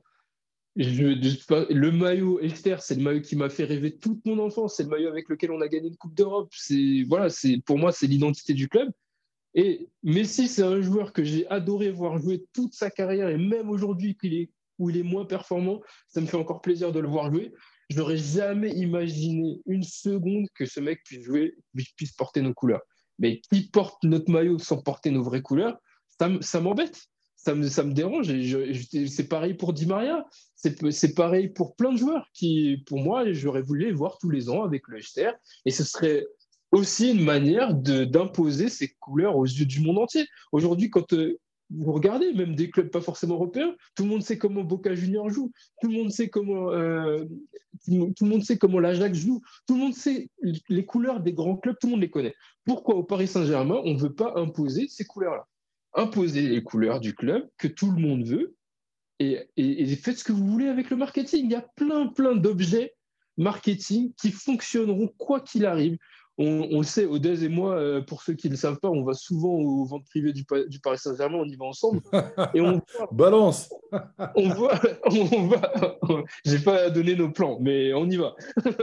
[0.75, 4.75] le maillot Esther, c'est le maillot qui m'a fait rêver toute mon enfance.
[4.75, 6.51] C'est le maillot avec lequel on a gagné une Coupe d'Europe.
[6.55, 8.91] C'est voilà, c'est pour moi, c'est l'identité du club.
[9.53, 13.69] Et Messi, c'est un joueur que j'ai adoré voir jouer toute sa carrière et même
[13.69, 14.17] aujourd'hui
[14.77, 17.53] où il est moins performant, ça me fait encore plaisir de le voir jouer.
[17.89, 21.55] Je n'aurais jamais imaginé une seconde que ce mec puisse jouer,
[21.95, 22.81] puisse porter nos couleurs.
[23.17, 25.77] Mais qui porte notre maillot sans porter nos vraies couleurs,
[26.41, 27.07] ça m'embête.
[27.45, 28.33] Ça me, dérange.
[29.07, 30.25] C'est pareil pour Di Maria.
[30.55, 34.49] C'est pareil pour plein de joueurs qui, pour moi, j'aurais voulu les voir tous les
[34.49, 35.33] ans avec le HTR.
[35.65, 36.25] Et ce serait
[36.71, 40.25] aussi une manière d'imposer ces couleurs aux yeux du monde entier.
[40.51, 41.37] Aujourd'hui, quand euh,
[41.69, 45.29] vous regardez, même des clubs pas forcément européens, tout le monde sait comment Boca Junior
[45.29, 45.51] joue,
[45.83, 47.25] tout le monde sait comment, euh,
[47.85, 50.31] tout le monde sait comment l'Ajax joue, tout le monde sait
[50.67, 52.33] les couleurs des grands clubs, tout le monde les connaît.
[52.65, 55.45] Pourquoi au Paris Saint-Germain, on ne veut pas imposer ces couleurs-là?
[55.95, 58.55] Imposer les couleurs du club que tout le monde veut
[59.19, 61.45] et, et- et faites ce que vous voulez avec le marketing.
[61.45, 62.93] Il y a plein, plein d'objets
[63.37, 65.97] marketing qui fonctionneront quoi qu'il arrive.
[66.37, 68.89] On, on le sait, Odez et moi, euh, pour ceux qui ne le savent pas,
[68.89, 72.01] on va souvent aux ventes privées du, Pa- du Paris Saint-Germain, on y va ensemble.
[72.53, 73.69] Et on voit, Balance
[74.35, 75.71] on voit, on va,
[76.43, 78.35] j'ai pas donné nos plans, mais on y va.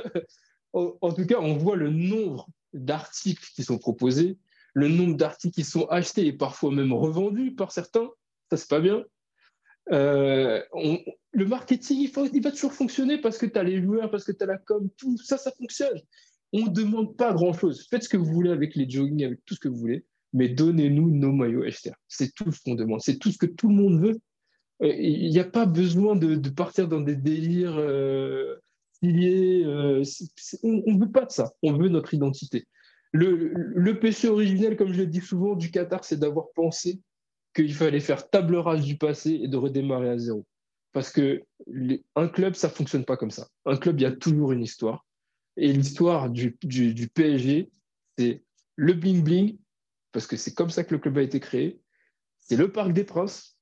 [0.72, 4.38] en, en tout cas, on voit le nombre d'articles qui sont proposés,
[4.74, 8.08] le nombre d'articles qui sont achetés et parfois même revendus par certains.
[8.50, 9.04] Ça, c'est pas bien.
[9.90, 10.62] Euh,
[11.32, 14.42] le marketing, il, va toujours fonctionner parce que tu as les joueurs, parce que tu
[14.42, 16.00] as la com, tout ça, ça fonctionne.
[16.52, 17.86] On ne demande pas grand-chose.
[17.88, 20.48] Faites ce que vous voulez avec les jogging, avec tout ce que vous voulez, mais
[20.48, 21.96] donnez-nous nos maillots HTR.
[22.08, 23.00] C'est tout ce qu'on demande.
[23.02, 24.20] C'est tout ce que tout le monde veut.
[24.82, 28.56] Euh, Il n'y a pas besoin de, partir dans des délires euh,
[29.04, 30.04] euh,
[30.62, 31.52] on ne veut pas de ça.
[31.62, 32.66] On veut notre identité.
[33.12, 37.00] Le, le- péché originel, comme je le dis souvent, du Qatar, c'est d'avoir pensé
[37.54, 40.46] qu'il fallait faire table rase du passé et de redémarrer à zéro.
[40.92, 41.42] Parce que
[42.16, 43.48] un club, ça ne fonctionne pas comme ça.
[43.66, 45.06] Un club, il y a toujours une histoire.
[45.56, 47.70] Et l'histoire du, du- du PSG,
[48.18, 48.42] c'est
[48.76, 49.58] le bling-bling,
[50.12, 51.80] parce que c'est comme ça que le club a été créé.
[52.40, 53.58] C'est le Parc des Princes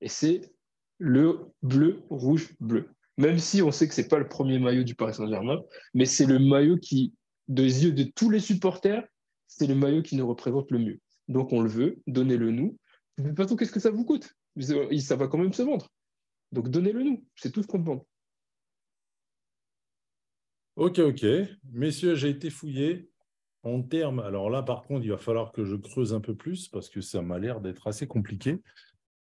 [0.00, 0.52] et c'est
[0.98, 2.88] le bleu, rouge, bleu.
[3.16, 5.60] Même si on sait que ce n'est pas le premier maillot du Paris Saint-Germain,
[5.94, 7.14] mais c'est le maillot qui,
[7.50, 9.06] des yeux de tous les supporters,
[9.48, 11.00] c'est le maillot qui nous représente le mieux.
[11.28, 12.78] Donc on le veut, donnez-le nous.
[13.18, 14.32] De toute façon, qu'est-ce que ça vous coûte?
[14.58, 15.88] Ça va quand même se vendre.
[16.52, 18.02] Donc donnez-le nous, c'est tout ce qu'on demande.
[20.76, 21.26] Ok, ok.
[21.72, 23.10] Messieurs, j'ai été fouillé.
[23.62, 26.68] En termes, alors là, par contre, il va falloir que je creuse un peu plus
[26.68, 28.62] parce que ça m'a l'air d'être assez compliqué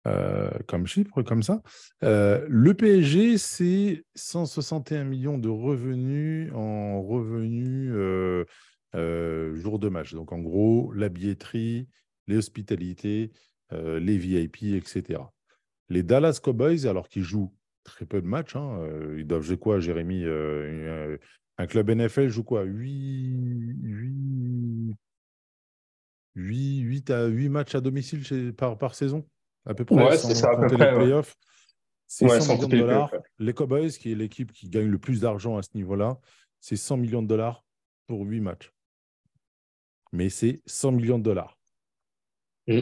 [0.08, 1.62] euh, comme chiffre, comme ça.
[2.04, 8.46] Euh, le PSG, c'est 161 millions de revenus en revenus euh,
[8.96, 10.14] euh, jour de match.
[10.14, 11.88] Donc, en gros, la billetterie,
[12.28, 13.32] les hospitalités,
[13.72, 15.22] les VIP, etc.
[15.90, 17.54] Les Dallas Cowboys, alors qu'ils jouent
[17.84, 18.80] très peu de matchs, hein,
[19.16, 20.26] ils doivent jouer quoi, Jérémy
[21.60, 24.96] un club NFL joue quoi 8, 8,
[26.36, 29.28] 8, 8 à 8 matchs à domicile par saison,
[29.70, 31.38] à peu près, Ouais, c'est ça, à peu compter près, les playoffs.
[32.08, 33.14] C'est Ouais, 100 sans millions de dollars.
[33.38, 36.20] Les Cowboys, qui est l'équipe qui gagne le plus d'argent à ce niveau-là,
[36.60, 37.64] c'est 100 millions de dollars
[38.08, 38.74] pour 8 matchs.
[40.12, 41.60] Mais c'est 100 millions de dollars.
[42.68, 42.80] Mm.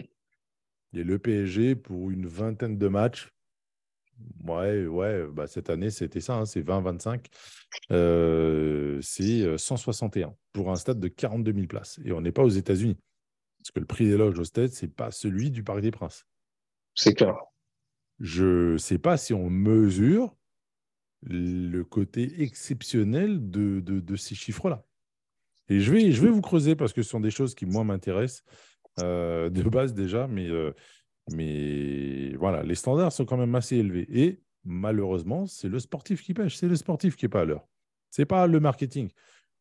[0.94, 3.34] Et le PSG, pour une vingtaine de matchs,
[4.46, 7.26] ouais, ouais, bah cette année, c'était ça, hein, c'est 20-25.
[7.92, 12.00] Euh, c'est euh, 161 pour un stade de 42 000 places.
[12.06, 12.98] Et on n'est pas aux États-Unis.
[13.60, 15.92] Parce que le prix des loges au stade, ce n'est pas celui du Parc des
[15.92, 16.26] Princes.
[16.98, 17.38] C'est clair.
[18.20, 20.36] Je ne sais pas si on mesure
[21.22, 24.84] le côté exceptionnel de, de, ces chiffres-là.
[25.70, 27.84] Et je vais, je vais vous creuser parce que ce sont des choses qui, moi,
[27.84, 28.44] m'intéressent
[29.00, 30.74] euh, de base déjà, mais, euh,
[31.34, 34.08] mais voilà, les standards sont quand même assez élevés.
[34.10, 37.68] Et malheureusement, c'est le sportif qui pêche, c'est le sportif qui n'est pas à l'heure.
[38.10, 39.10] Ce n'est pas le marketing.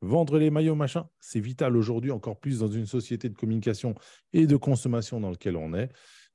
[0.00, 3.94] Vendre les maillots, machin, c'est vital aujourd'hui, encore plus dans une société de communication
[4.32, 5.90] et de consommation dans laquelle on est.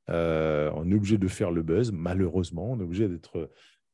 [0.09, 2.71] Euh, on est obligé de faire le buzz, malheureusement.
[2.71, 3.07] On est obligé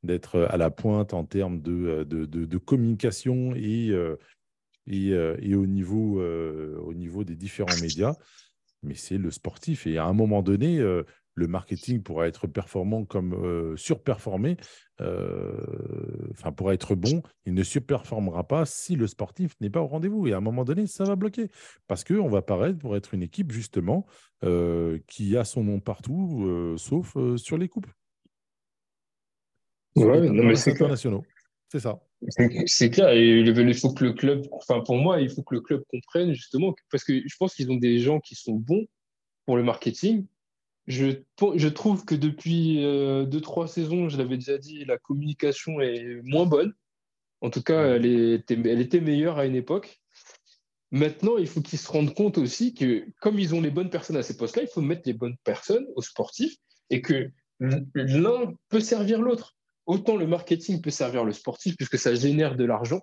[0.03, 4.17] d'être, à la pointe en termes de, communication euh,
[4.87, 8.15] et, euh, et, au, niveau, au niveau des différents médias.
[8.83, 9.87] Mais c'est le sportif.
[9.87, 10.79] Et à un moment donné,
[11.37, 14.57] le marketing pourra être performant comme euh, surperformé,
[15.01, 15.55] euh,
[16.31, 20.27] enfin pourra être bon, il ne surperformera pas si le sportif n'est pas au rendez-vous.
[20.27, 21.49] Et à un moment donné, ça va bloquer
[21.87, 24.07] parce qu'on va paraître pour être une équipe justement
[24.43, 27.87] euh, qui a son nom partout, sauf sur les coupes.
[29.95, 31.23] Ouais, non, mais c'est internationaux.
[31.69, 31.99] C'est ça.
[32.65, 35.61] C'est clair, et il faut que le club, enfin pour moi, il faut que le
[35.61, 38.87] club comprenne justement, parce que je pense qu'ils ont des gens qui sont bons
[39.45, 40.25] pour le marketing,
[40.87, 41.21] je,
[41.55, 46.21] je, trouve que depuis euh, deux, trois saisons, je l'avais déjà dit, la communication est
[46.23, 46.73] moins bonne.
[47.41, 50.01] En tout cas, elle était, elle était meilleure à une époque.
[50.91, 54.15] Maintenant, il faut qu'ils se rendent compte aussi que comme ils ont les bonnes personnes
[54.15, 56.55] à ces postes-là, il faut mettre les bonnes personnes aux sportifs
[56.89, 59.57] et que l'un peut servir l'autre.
[59.85, 63.01] Autant le marketing peut servir le sportif puisque ça génère de l'argent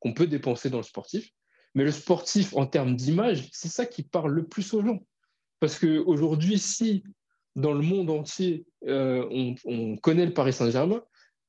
[0.00, 1.30] qu'on peut dépenser dans le sportif.
[1.74, 5.00] Mais le sportif, en termes d'image, c'est ça qui parle le plus aux gens.
[5.64, 7.04] Parce qu'aujourd'hui, si
[7.56, 11.02] dans le monde entier, euh, on, connaît le Paris Saint-Germain,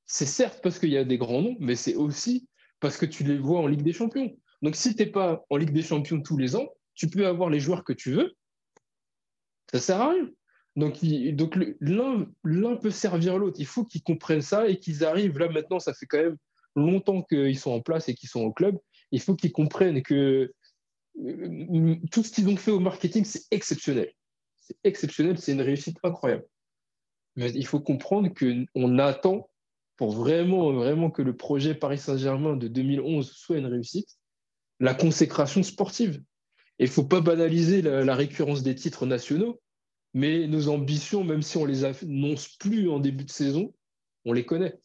[0.06, 2.48] c'est certes parce qu'il y a des grands noms, mais c'est aussi
[2.80, 4.34] parce que tu les vois en Ligue des Champions.
[4.62, 7.50] Donc, si tu n'es pas en Ligue des Champions tous les ans, tu peux avoir
[7.50, 8.32] les joueurs que tu veux.
[9.70, 10.30] Ça ne sert à rien.
[10.78, 11.02] Donc,
[11.82, 13.58] l'un peut servir l'autre.
[13.60, 15.40] Il faut qu'ils comprennent ça et qu'ils arrivent.
[15.40, 16.38] Là, maintenant, ça fait quand même
[16.78, 18.78] longtemps qu'ils sont en place et qu'ils sont au club.
[19.12, 20.54] Il faut qu'ils comprennent que
[22.12, 24.12] tout ce qu'ils ont fait au marketing, c'est exceptionnel.
[24.58, 26.46] C'est exceptionnel, c'est une réussite incroyable.
[27.36, 29.50] Mais il faut comprendre qu'on attend
[29.98, 34.10] pour vraiment, vraiment que le projet Paris Saint-Germain de 2011 soit une réussite,
[34.80, 36.22] la consécration sportive.
[36.80, 39.62] il ne faut pas banaliser la, récurrence des titres nationaux,
[40.14, 43.74] mais nos ambitions, même si on les annonce plus en début de saison,
[44.26, 44.78] on les connaît.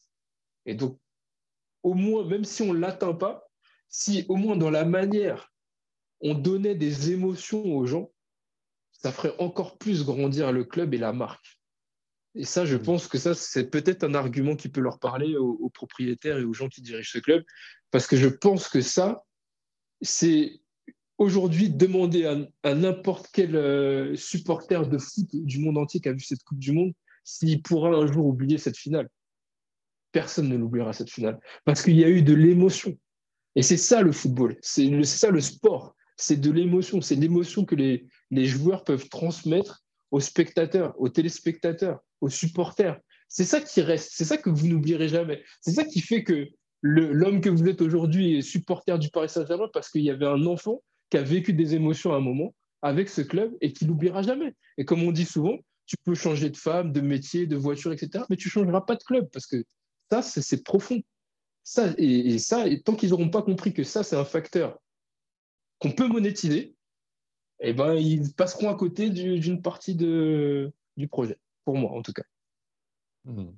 [0.66, 0.98] Et donc,
[1.82, 3.48] au moins, même si on ne l'atteint pas,
[3.88, 5.49] si au moins dans la manière
[6.20, 8.10] on donnait des émotions aux gens,
[8.92, 11.60] ça ferait encore plus grandir le club et la marque.
[12.34, 12.82] Et ça, je mm.
[12.82, 16.52] pense que ça, c'est peut-être un argument qui peut leur parler aux, propriétaires et aux
[16.52, 17.44] gens qui dirigent ce club,
[17.90, 19.24] parce que je pense que ça,
[20.00, 20.60] c'est
[21.18, 22.24] aujourd'hui demander
[22.62, 26.58] à, n'importe quel euh, supporter de foot du monde entier qui a vu cette Coupe
[26.58, 26.92] du Monde
[27.24, 29.08] s'il pourra un jour oublier cette finale.
[30.12, 32.96] Personne ne l'oubliera cette finale, parce qu'il y a eu de l'émotion.
[33.56, 37.00] Et c'est ça le football, c'est ça le sport c'est de l'émotion.
[37.00, 38.06] C'est l'émotion que les,
[38.44, 43.00] joueurs peuvent transmettre aux spectateurs, aux téléspectateurs, aux supporters.
[43.28, 45.42] C'est ça qui reste, c'est ça que vous n'oublierez jamais.
[45.60, 46.48] C'est ça qui fait que
[46.82, 50.46] l'homme que vous êtes aujourd'hui est supporter du Paris Saint-Germain parce qu'il y avait un
[50.46, 54.22] enfant qui a vécu des émotions à un moment avec ce club et qui l'oubliera
[54.22, 54.54] jamais.
[54.78, 55.56] Et comme on dit souvent,
[55.86, 58.24] tu peux changer de femme, de métier, de voiture, etc.
[58.30, 59.64] Mais tu ne changeras pas de club parce que
[60.10, 61.00] ça, c'est profond.
[61.62, 61.94] Ça,
[62.38, 64.78] ça, et tant qu'ils n'auront pas compris que ça, c'est un facteur
[65.80, 66.76] qu'on peut monétiser,
[67.60, 72.12] eh ben, ils passeront à côté d'une partie de, du projet, pour moi en tout
[72.12, 72.24] cas.
[73.24, 73.50] Hmm.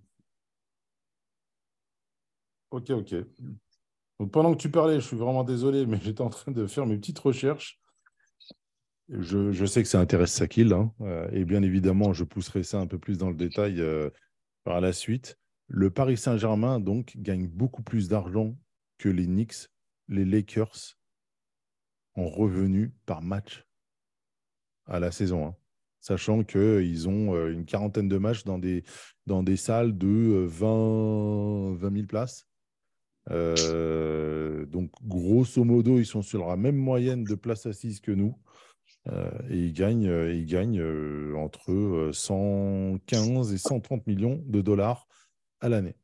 [2.71, 3.15] Ok, ok.
[4.33, 6.97] pendant que tu parlais, je suis vraiment désolé, mais j'étais en train de faire mes
[6.97, 7.79] petites recherches.
[9.09, 12.87] Je, sais que ça intéresse Sakil, hein, euh, et bien évidemment, je pousserai ça un
[12.87, 14.09] peu plus dans le détail euh,
[14.65, 15.39] par la suite.
[15.69, 18.57] Le Paris Saint-Germain, donc, gagne beaucoup plus d'argent
[18.99, 19.69] que les Knicks,
[20.09, 20.97] les Lakers
[22.15, 23.67] en revenus par match
[24.87, 25.47] à la saison.
[25.47, 25.57] Hein.
[26.01, 28.83] Sachant qu'ils ont euh, une quarantaine de matchs dans des,
[29.27, 32.49] dans des salles de 20, 20 000 places.
[33.31, 38.37] Euh, donc, grosso modo, ils sont sur la même moyenne de places assises que nous.
[39.09, 40.83] Euh, et ils gagnent, ils gagnent
[41.37, 45.07] entre 115 et 130 millions de dollars
[45.61, 45.95] à l'année.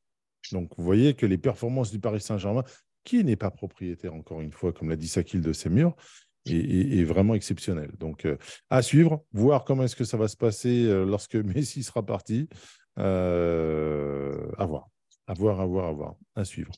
[0.53, 2.63] Donc, vous voyez que les performances du Paris Saint-Germain,
[3.09, 5.97] qui n'est pas propriétaire, encore une fois, comme l'a dit Sakil de ses murs,
[6.45, 7.91] est, vraiment exceptionnel.
[7.99, 8.37] Donc, euh,
[8.69, 12.51] à suivre, voir comment est-ce que ça va se passer euh, lorsque Messi sera parti.
[12.99, 14.91] Euh, à voir,
[15.27, 16.73] à voir, à voir, à voir, à suivre.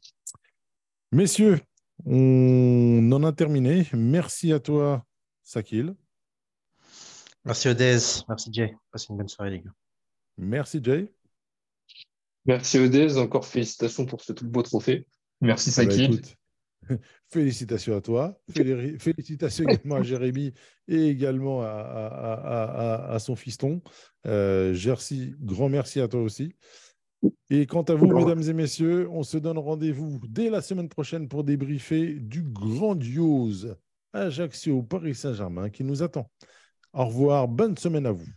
[1.11, 1.59] Messieurs,
[2.07, 3.89] on en a terminé.
[3.93, 5.05] Merci à toi,
[5.43, 5.97] Sakil.
[7.45, 7.99] Merci Odez.
[8.29, 8.77] Merci Jay.
[8.93, 9.73] Passez une bonne soirée, les gars.
[10.37, 11.13] Merci Jay.
[12.45, 13.19] Merci Odez.
[13.19, 15.07] Encore félicitations pour ce tout beau trophée.
[15.41, 16.21] Merci ah bah, Sakil.
[17.29, 18.41] félicitations à toi.
[18.99, 20.53] Félicitations également à Jérémy
[20.89, 23.83] et également à, son fiston.
[24.27, 26.55] Euh, Jersey, grand merci à toi aussi.
[27.51, 31.29] Et quant à vous, mesdames et messieurs, on se donne rendez-vous dès la semaine prochaine
[31.29, 33.77] pour débriefer du grandiose
[34.13, 36.31] Ajaccio Paris Saint-Germain qui nous attend.
[36.93, 38.29] Au revoir, bonne semaine à vous.